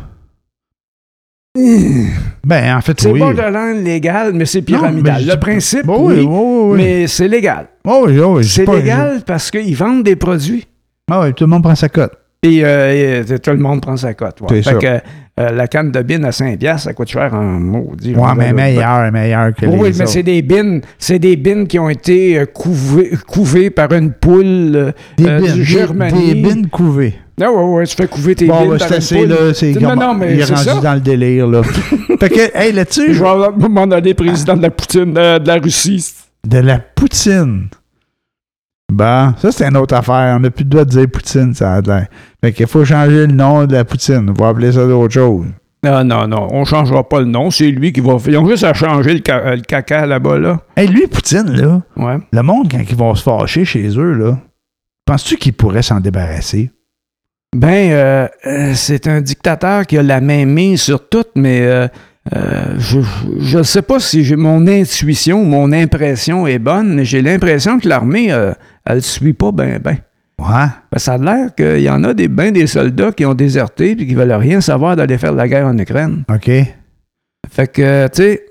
Ben, 2.45 2.77
en 2.77 2.81
fait, 2.81 2.99
C'est 3.01 3.11
oui. 3.11 3.19
borderline 3.19 3.83
légal, 3.83 4.31
mais 4.33 4.45
c'est 4.45 4.59
Non, 4.59 4.65
pyramidal. 4.65 5.21
mais 5.25 5.33
le 5.33 5.39
principe, 5.39 5.85
Bon, 5.85 6.07
oui, 6.07 6.15
oui, 6.19 6.25
oui, 6.29 6.77
mais 6.77 7.07
c'est 7.07 7.27
légal. 7.27 7.67
Oui, 7.85 8.19
oui, 8.19 8.43
je 8.43 8.47
dis 8.47 8.49
C'est 8.49 8.65
légal 8.65 9.21
parce 9.25 9.49
qu'ils 9.51 9.75
vendent 9.75 10.03
des 10.03 10.15
produits. 10.15 10.67
Ah, 11.11 11.21
oui, 11.21 11.33
tout 11.33 11.45
le 11.45 11.49
monde 11.49 11.63
prend 11.63 11.75
sa 11.75 11.89
cote. 11.89 12.13
Et, 12.43 12.61
euh, 12.63 13.23
et 13.27 13.39
tout 13.39 13.51
le 13.51 13.57
monde 13.57 13.81
prend 13.81 13.97
sa 13.97 14.13
cote. 14.13 14.39
ouais. 14.41 14.47
C'est 14.49 14.55
Fait 14.63 14.73
ça. 14.87 14.99
que 15.01 15.07
euh, 15.39 15.51
la 15.51 15.67
canne 15.67 15.91
de 15.91 16.01
bin 16.01 16.23
à 16.23 16.31
5$, 16.31 16.57
piastres, 16.57 16.83
ça 16.85 16.93
coûte 16.93 17.09
cher 17.09 17.33
en 17.33 17.43
maudit. 17.43 18.15
Ouais, 18.15 18.29
mais 18.35 18.53
meilleur, 18.53 19.11
meilleur 19.11 19.53
que 19.53 19.65
Oui, 19.67 19.71
les 19.73 19.79
oui, 19.81 19.95
mais 19.99 20.05
c'est 20.07 20.23
des 20.23 20.41
bines, 20.41 20.81
c'est 20.97 21.19
des 21.19 21.35
bines 21.35 21.67
qui 21.67 21.77
ont 21.77 21.89
été 21.89 22.39
euh, 22.39 22.45
couvées, 22.45 23.11
couvées 23.27 23.69
par 23.69 23.91
une 23.93 24.11
poule 24.13 24.75
euh, 24.75 24.91
Des 25.17 25.27
euh, 25.27 25.39
bines, 25.39 25.53
du 25.53 25.63
Germanie. 25.63 26.33
des 26.33 26.41
bines 26.41 26.67
couvées. 26.69 27.15
Ah 27.39 27.51
ouais, 27.51 27.63
ouais, 27.63 27.85
tu 27.85 27.95
fais 27.95 28.07
couver 28.07 28.33
tes 28.33 28.47
Bon, 28.47 28.61
bines 28.61 28.69
ben, 28.71 28.77
par 28.79 28.87
c'est 28.87 28.95
assez, 28.95 29.27
là. 29.27 29.53
C'est 29.53 29.73
Non, 29.79 29.95
non, 29.95 30.15
mais 30.15 30.33
il 30.33 30.39
est 30.39 30.45
rendu 30.45 30.63
ça. 30.63 30.81
dans 30.81 30.93
le 30.95 31.01
délire, 31.01 31.45
là. 31.45 31.61
fait 32.19 32.29
que, 32.29 32.57
hey, 32.57 32.71
là-dessus, 32.71 33.13
Je 33.13 33.23
vais 33.23 33.51
moment 33.69 33.85
donné 33.85 34.15
président 34.15 34.55
de 34.57 34.63
la 34.63 34.71
Poutine 34.71 35.13
euh, 35.17 35.37
de 35.37 35.47
la 35.47 35.55
Russie. 35.57 36.03
de 36.47 36.57
la 36.57 36.79
poutine. 36.79 37.67
Bon, 38.91 39.33
ça, 39.37 39.51
c'est 39.51 39.65
une 39.67 39.77
autre 39.77 39.93
affaire. 39.95 40.35
On 40.37 40.39
n'a 40.39 40.49
plus 40.49 40.63
le 40.63 40.69
droit 40.69 40.85
de 40.85 40.89
dire 40.89 41.07
poutine, 41.11 41.53
ça 41.53 41.73
a 41.75 41.81
l'air. 41.81 42.07
Fait 42.43 42.53
qu'il 42.53 42.67
faut 42.67 42.85
changer 42.85 43.25
le 43.27 43.33
nom 43.33 43.65
de 43.65 43.73
la 43.73 43.83
poutine. 43.85 44.29
On 44.29 44.33
va 44.33 44.49
appeler 44.49 44.71
ça 44.71 44.85
d'autre 44.85 45.13
chose. 45.13 45.45
Non, 45.83 46.03
non, 46.03 46.27
non, 46.27 46.47
on 46.51 46.65
changera 46.65 47.07
pas 47.07 47.19
le 47.19 47.25
nom. 47.25 47.49
C'est 47.51 47.69
lui 47.69 47.91
qui 47.93 47.99
va. 48.01 48.17
Ils 48.27 48.37
ont 48.37 48.47
juste 48.49 48.63
à 48.63 48.73
changer 48.73 49.13
le, 49.13 49.21
ca- 49.25 49.55
le 49.55 49.61
caca 49.61 50.05
là-bas, 50.05 50.37
là. 50.39 50.59
Hey, 50.75 50.87
lui, 50.87 51.07
Poutine, 51.07 51.51
là, 51.51 51.81
Ouais. 51.95 52.17
le 52.31 52.41
monde, 52.43 52.67
quand 52.69 52.79
ils 52.87 52.95
vont 52.95 53.13
se 53.15 53.23
fâcher 53.23 53.63
chez 53.65 53.87
eux, 53.97 54.13
là, 54.13 54.37
penses-tu 55.05 55.37
qu'ils 55.37 55.53
pourraient 55.53 55.81
s'en 55.83 55.99
débarrasser? 55.99 56.71
Ben, 57.55 57.91
euh, 57.91 58.27
euh, 58.45 58.73
c'est 58.75 59.07
un 59.07 59.21
dictateur 59.21 59.85
qui 59.85 59.97
a 59.97 60.03
la 60.03 60.19
main 60.19 60.45
mise 60.45 60.81
sur 60.81 61.07
tout, 61.07 61.23
mais 61.35 61.61
euh, 61.61 61.87
euh, 62.35 62.75
je 62.77 63.57
ne 63.57 63.63
sais 63.63 63.81
pas 63.81 63.99
si 63.99 64.23
j'ai 64.25 64.35
mon 64.35 64.67
intuition, 64.67 65.45
mon 65.45 65.71
impression 65.71 66.45
est 66.45 66.59
bonne, 66.59 66.93
mais 66.95 67.05
j'ai 67.05 67.21
l'impression 67.21 67.79
que 67.79 67.87
l'armée, 67.87 68.31
euh, 68.33 68.51
elle 68.85 68.97
ne 68.97 69.01
suit 69.01 69.33
pas 69.33 69.51
ben 69.51 69.79
ben. 69.79 69.97
Ouais. 70.39 70.67
Ben, 70.91 70.97
ça 70.99 71.13
a 71.13 71.17
l'air 71.17 71.55
qu'il 71.55 71.81
y 71.81 71.89
en 71.89 72.03
a 72.03 72.13
des, 72.13 72.27
ben 72.27 72.51
des 72.53 72.67
soldats 72.67 73.11
qui 73.11 73.25
ont 73.25 73.33
déserté 73.33 73.91
et 73.91 73.95
qui 73.95 74.13
veulent 74.13 74.31
rien 74.33 74.61
savoir 74.61 74.95
d'aller 74.95 75.17
faire 75.17 75.33
la 75.33 75.47
guerre 75.47 75.65
en 75.67 75.77
Ukraine. 75.77 76.23
OK. 76.33 76.49
Fait 77.49 77.67
que, 77.71 78.07
tu 78.07 78.21
sais, 78.21 78.45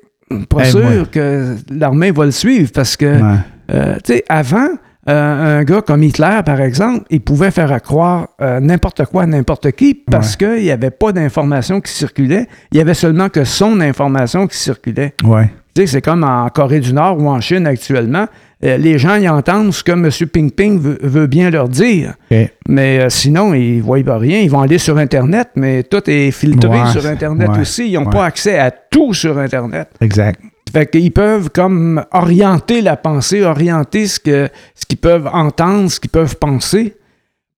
pas 0.49 0.65
Hey, 0.65 0.71
sûr 0.71 0.81
moi. 0.83 1.05
que 1.11 1.55
l'armée 1.71 2.11
va 2.11 2.25
le 2.25 2.31
suivre 2.33 2.71
parce 2.75 2.97
que, 2.97 3.07
Ouais. 3.23 3.39
euh, 3.73 3.95
tu 4.05 4.15
sais, 4.15 4.25
avant, 4.29 4.69
euh, 5.09 5.61
un 5.61 5.65
gars 5.65 5.83
comme 5.83 6.03
Hitler, 6.03 6.41
par 6.45 6.61
exemple, 6.61 7.05
il 7.11 7.21
pouvait 7.21 7.53
faire 7.53 7.81
croire 7.83 8.29
euh, 8.41 8.59
n'importe 8.59 9.05
quoi 9.07 9.23
à 9.23 9.27
n'importe 9.27 9.71
qui 9.73 9.95
parce 9.95 10.35
qu'il 10.35 10.63
n'y 10.63 10.71
avait 10.73 10.91
pas 10.91 11.13
d'information 11.13 11.81
qui 11.81 11.93
circulait. 11.93 12.49
Il 12.73 12.79
y 12.79 12.81
avait 12.81 12.95
seulement 12.95 13.29
que 13.29 13.45
son 13.45 13.81
information 13.81 14.49
qui 14.49 14.57
circulait. 14.57 15.15
Ouais. 15.23 15.51
Tu 15.75 15.83
sais, 15.83 15.87
c'est 15.87 16.03
comme 16.03 16.25
en 16.25 16.49
Corée 16.49 16.81
du 16.81 16.93
Nord 16.93 17.19
ou 17.21 17.29
en 17.29 17.41
Chine 17.41 17.67
actuellement. 17.67 18.27
Euh, 18.65 18.79
les 18.79 18.99
gens 18.99 19.17
y 19.17 19.29
entendent 19.29 19.73
ce 19.75 19.85
que 19.85 19.93
M. 19.93 20.09
Ping 20.33 20.51
Ping 20.51 20.81
veut, 20.81 20.99
veut 21.03 21.27
bien 21.27 21.51
leur 21.51 21.69
dire. 21.69 22.15
Mais 22.69 23.01
euh, 23.01 23.09
sinon, 23.11 23.53
ils 23.53 23.79
ne 23.79 23.83
voient 23.83 24.03
pas 24.03 24.17
rien. 24.19 24.41
Ils 24.41 24.51
vont 24.51 24.61
aller 24.63 24.79
sur 24.79 24.97
Internet, 24.97 25.49
mais 25.57 25.83
tout 25.83 26.09
est 26.09 26.31
filtré 26.31 26.71
Ouais, 26.71 26.91
sur 26.91 27.05
Internet 27.07 27.49
ouais, 27.51 27.61
aussi. 27.61 27.89
Ils 27.91 27.95
n'ont 27.99 28.07
ouais. 28.07 28.13
pas 28.13 28.25
accès 28.25 28.59
à 28.59 28.71
tout 28.71 29.13
sur 29.13 29.39
Internet. 29.39 29.89
Exact. 30.01 30.41
Fait 30.73 30.91
qu'ils 30.91 31.13
peuvent 31.13 31.51
comme 31.51 32.03
orienter 32.13 32.81
la 32.81 32.97
pensée, 32.97 33.43
orienter 33.43 34.07
ce 34.07 34.19
qu'ils 34.19 34.99
peuvent 34.99 35.29
entendre, 35.33 35.91
ce 35.91 36.01
qu'ils 36.01 36.11
peuvent 36.11 36.37
penser. 36.37 36.97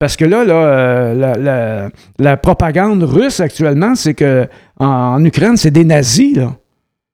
Parce 0.01 0.17
que 0.17 0.25
là, 0.25 0.45
là 0.45 0.55
euh, 0.55 1.15
la, 1.15 1.35
la- 1.37 1.91
la 2.19 2.37
propagande 2.37 3.03
russe 3.05 3.41
actuellement, 3.41 3.95
c'est 3.95 4.15
que 4.15 4.47
en, 4.79 4.87
en 4.87 5.25
Ukraine, 5.25 5.57
c'est 5.57 5.71
des 5.71 5.85
nazis, 5.85 6.37
là. 6.37 6.57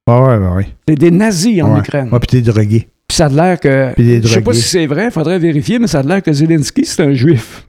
Ouais, 0.07 0.37
ouais, 0.39 0.49
ouais. 0.57 0.66
C'est 0.89 0.97
des 0.97 1.11
nazis 1.11 1.62
en. 1.62 1.78
Ukraine. 1.78 2.09
Ouais, 2.12 2.18
puis 2.18 2.28
t'es 2.28 2.41
drogué. 2.43 2.89
Puis 3.15 3.19
ça 3.19 3.27
a 3.27 3.29
l'air 3.29 3.61
que. 3.61 3.93
Je 3.97 4.27
sais 4.27 4.41
pas 4.41 4.53
si 4.53 4.62
c'est 4.62 4.87
vrai, 4.87 5.09
faudrait 5.12 5.39
vérifier, 5.39 5.79
mais 5.79 5.87
ça 5.87 6.01
a 6.01 6.03
l'air 6.03 6.21
que 6.21 6.33
Zelensky, 6.33 6.85
c'est 6.85 7.01
un 7.01 7.12
juif. 7.15 7.65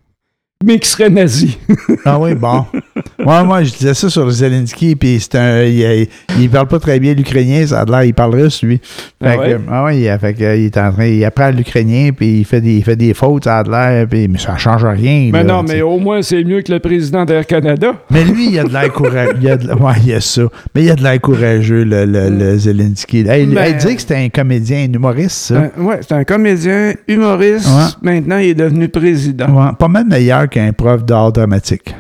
Mais 0.64 0.80
qui 0.80 0.90
serait 0.90 1.12
nazi. 1.12 1.60
Ah 2.04 2.20
oui, 2.20 2.34
bon. 2.34 2.66
Ouais, 3.26 3.44
moi, 3.44 3.64
je 3.64 3.72
disais 3.72 3.94
ça 3.94 4.10
sur 4.10 4.30
Zelensky, 4.30 4.96
puis 4.96 5.20
c'est 5.20 5.36
un. 5.36 5.64
Il, 5.64 6.08
il 6.40 6.50
parle 6.50 6.68
pas 6.68 6.80
très 6.80 7.00
bien 7.00 7.14
l'ukrainien, 7.14 7.66
ça 7.66 7.82
a 7.82 7.86
l'air, 7.86 8.04
il 8.04 8.14
parle 8.14 8.36
russe, 8.36 8.62
lui. 8.64 8.78
Fait 8.78 9.30
Ah 9.30 9.36
que, 9.38 9.42
ouais? 9.42 9.60
ah 9.72 9.84
ouais, 9.86 10.00
il, 10.00 10.18
fait 10.20 10.34
que, 10.34 10.58
il 10.58 10.66
est 10.66 10.78
en 10.78 10.92
train. 10.92 11.06
Il 11.06 11.26
apprend 11.26 11.50
l'ukrainien, 11.50 12.12
puis 12.16 12.40
il 12.40 12.46
fait 12.46 12.62
des, 12.62 12.76
il 12.76 12.84
fait 12.84 12.96
des 12.96 13.14
fautes, 13.14 13.46
ça 13.46 13.60
a 13.60 13.64
l'air, 13.64 14.08
puis, 14.08 14.28
mais 14.28 14.38
ça 14.38 14.56
change 14.58 14.86
rien. 14.86 15.30
Mais 15.34 15.44
là, 15.44 15.54
non, 15.54 15.64
mais 15.64 15.82
au 15.82 15.98
moins, 15.98 16.22
c'est 16.22 16.44
mieux 16.44 16.62
que 16.62 16.72
le 16.72 16.80
président 16.80 17.26
d'Air 17.26 17.46
Canada. 17.48 17.94
Mais 18.12 18.24
lui, 18.24 18.52
il 18.52 18.60
a 18.60 18.64
de 18.64 18.72
l'air 18.74 18.92
courageux. 18.94 19.36
Il 19.42 19.50
a 19.50 19.58
de, 19.58 19.68
ouais, 19.74 19.94
il 20.06 20.14
a 20.14 20.22
ça. 20.22 20.44
Mais 20.76 20.84
il 20.84 20.92
a 20.92 20.96
de 20.96 21.04
l'air 21.04 21.20
courageux, 21.20 21.84
le, 21.84 22.06
le, 22.06 22.30
le 22.30 22.58
Zelensky. 22.58 23.26
Hey, 23.28 23.46
Ben- 23.48 23.76
dit 23.78 23.96
que 23.96 24.02
c'était 24.02 24.16
un 24.16 24.30
comédien, 24.30 24.86
un 24.90 24.94
humoriste, 24.94 25.32
ça. 25.48 25.56
Euh, 25.56 25.70
ouais, 25.82 26.00
c'est 26.02 26.14
un 26.14 26.24
comédien, 26.24 26.94
humoriste. 27.08 27.68
Ouais. 27.68 28.12
Maintenant, 28.18 28.38
il 28.38 28.50
est 28.50 28.54
devenu 28.54 28.88
président. 28.90 29.48
Ouais, 29.50 29.72
pas 29.80 29.88
mal 29.88 30.06
meilleur 30.06 30.48
qu'un 30.50 30.72
prof 30.74 31.04
d'art 31.04 31.32
dramatique. 31.32 31.94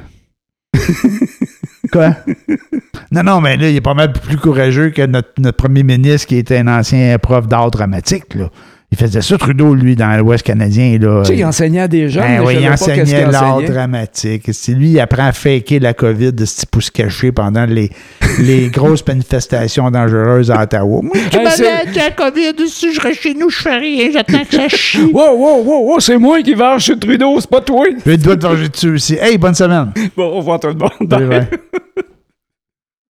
Quoi? 1.92 2.16
Non, 3.12 3.24
non, 3.24 3.42
mais 3.42 3.58
là, 3.58 3.70
il 3.70 3.76
est 3.76 3.82
pas 3.82 3.94
mal 3.94 4.12
plus 4.12 4.38
courageux 4.38 4.90
que 4.90 5.06
notre, 5.06 5.52
premier 5.52 5.84
ministre 5.84 6.28
qui 6.28 6.38
était 6.38 6.58
un 6.58 6.68
ancien 6.68 7.18
prof 7.20 7.48
d'art 7.48 7.72
dramatique. 7.72 8.34
Là. 8.36 8.50
Il 8.98 9.06
faisait 9.08 9.22
ça, 9.22 9.38
Trudeau, 9.38 9.76
lui, 9.76 9.98
dans 9.98 10.18
l'Ouest 10.18 10.44
canadien. 10.44 10.98
Là. 10.98 11.24
Tu 11.24 11.34
sais, 11.34 11.38
il 11.38 11.44
enseignait 11.44 11.82
à 11.82 11.88
des 11.90 12.08
Ben 12.08 12.40
mais 12.40 12.40
oui, 12.40 12.58
il 12.62 12.70
enseignait 12.70 13.30
l'art 13.30 13.62
dramatique. 13.62 14.44
C'est 14.54 14.72
lui, 14.72 14.92
il 14.92 15.00
apprend 15.02 15.26
à 15.26 15.34
faker 15.34 15.82
la 15.82 15.94
COVID 15.94 16.32
de 16.32 16.46
ce 16.46 16.66
pouce 16.66 16.90
caché 16.90 17.34
pendant 17.34 17.66
les, 17.66 17.90
les 18.40 18.70
grosses 18.70 19.06
manifestations 19.06 19.92
dangereuses 19.92 20.50
à 20.50 20.64
Ottawa. 20.64 21.02
Moi, 21.02 21.12
je 21.14 21.20
suis 21.20 21.38
Hey, 21.38 21.44
malade, 21.44 21.88
j'ai 21.94 22.00
la 22.00 22.12
COVID, 22.12 22.70
si 22.70 22.94
je 22.94 23.02
reste 23.02 23.20
chez 23.20 23.34
nous, 23.34 23.50
je 23.50 23.58
fais 23.58 23.78
rien, 23.78 24.12
j'attends 24.14 24.46
que 24.46 24.56
ça 24.56 24.70
chie. 24.70 25.12
Wow, 25.14 25.36
wow, 25.36 25.64
wow, 25.64 25.88
wow, 25.92 26.00
c'est 26.00 26.18
moi 26.18 26.42
qui 26.42 26.54
vais 26.54 26.80
chez 26.80 26.98
Trudeau, 26.98 27.38
c'est 27.42 27.50
pas 27.50 27.60
toi. 27.60 27.86
Je 28.06 28.16
dois 28.16 28.38
te 28.38 28.48
venger 28.48 28.70
dessus 28.70 28.92
aussi. 28.92 29.18
Hey, 29.20 29.38
bonne 29.38 29.56
semaine. 29.56 29.92
Bon, 30.16 30.24
au 30.24 30.38
revoir 30.38 30.62
tout 30.62 30.68
le 30.70 30.76
monde. 30.76 31.48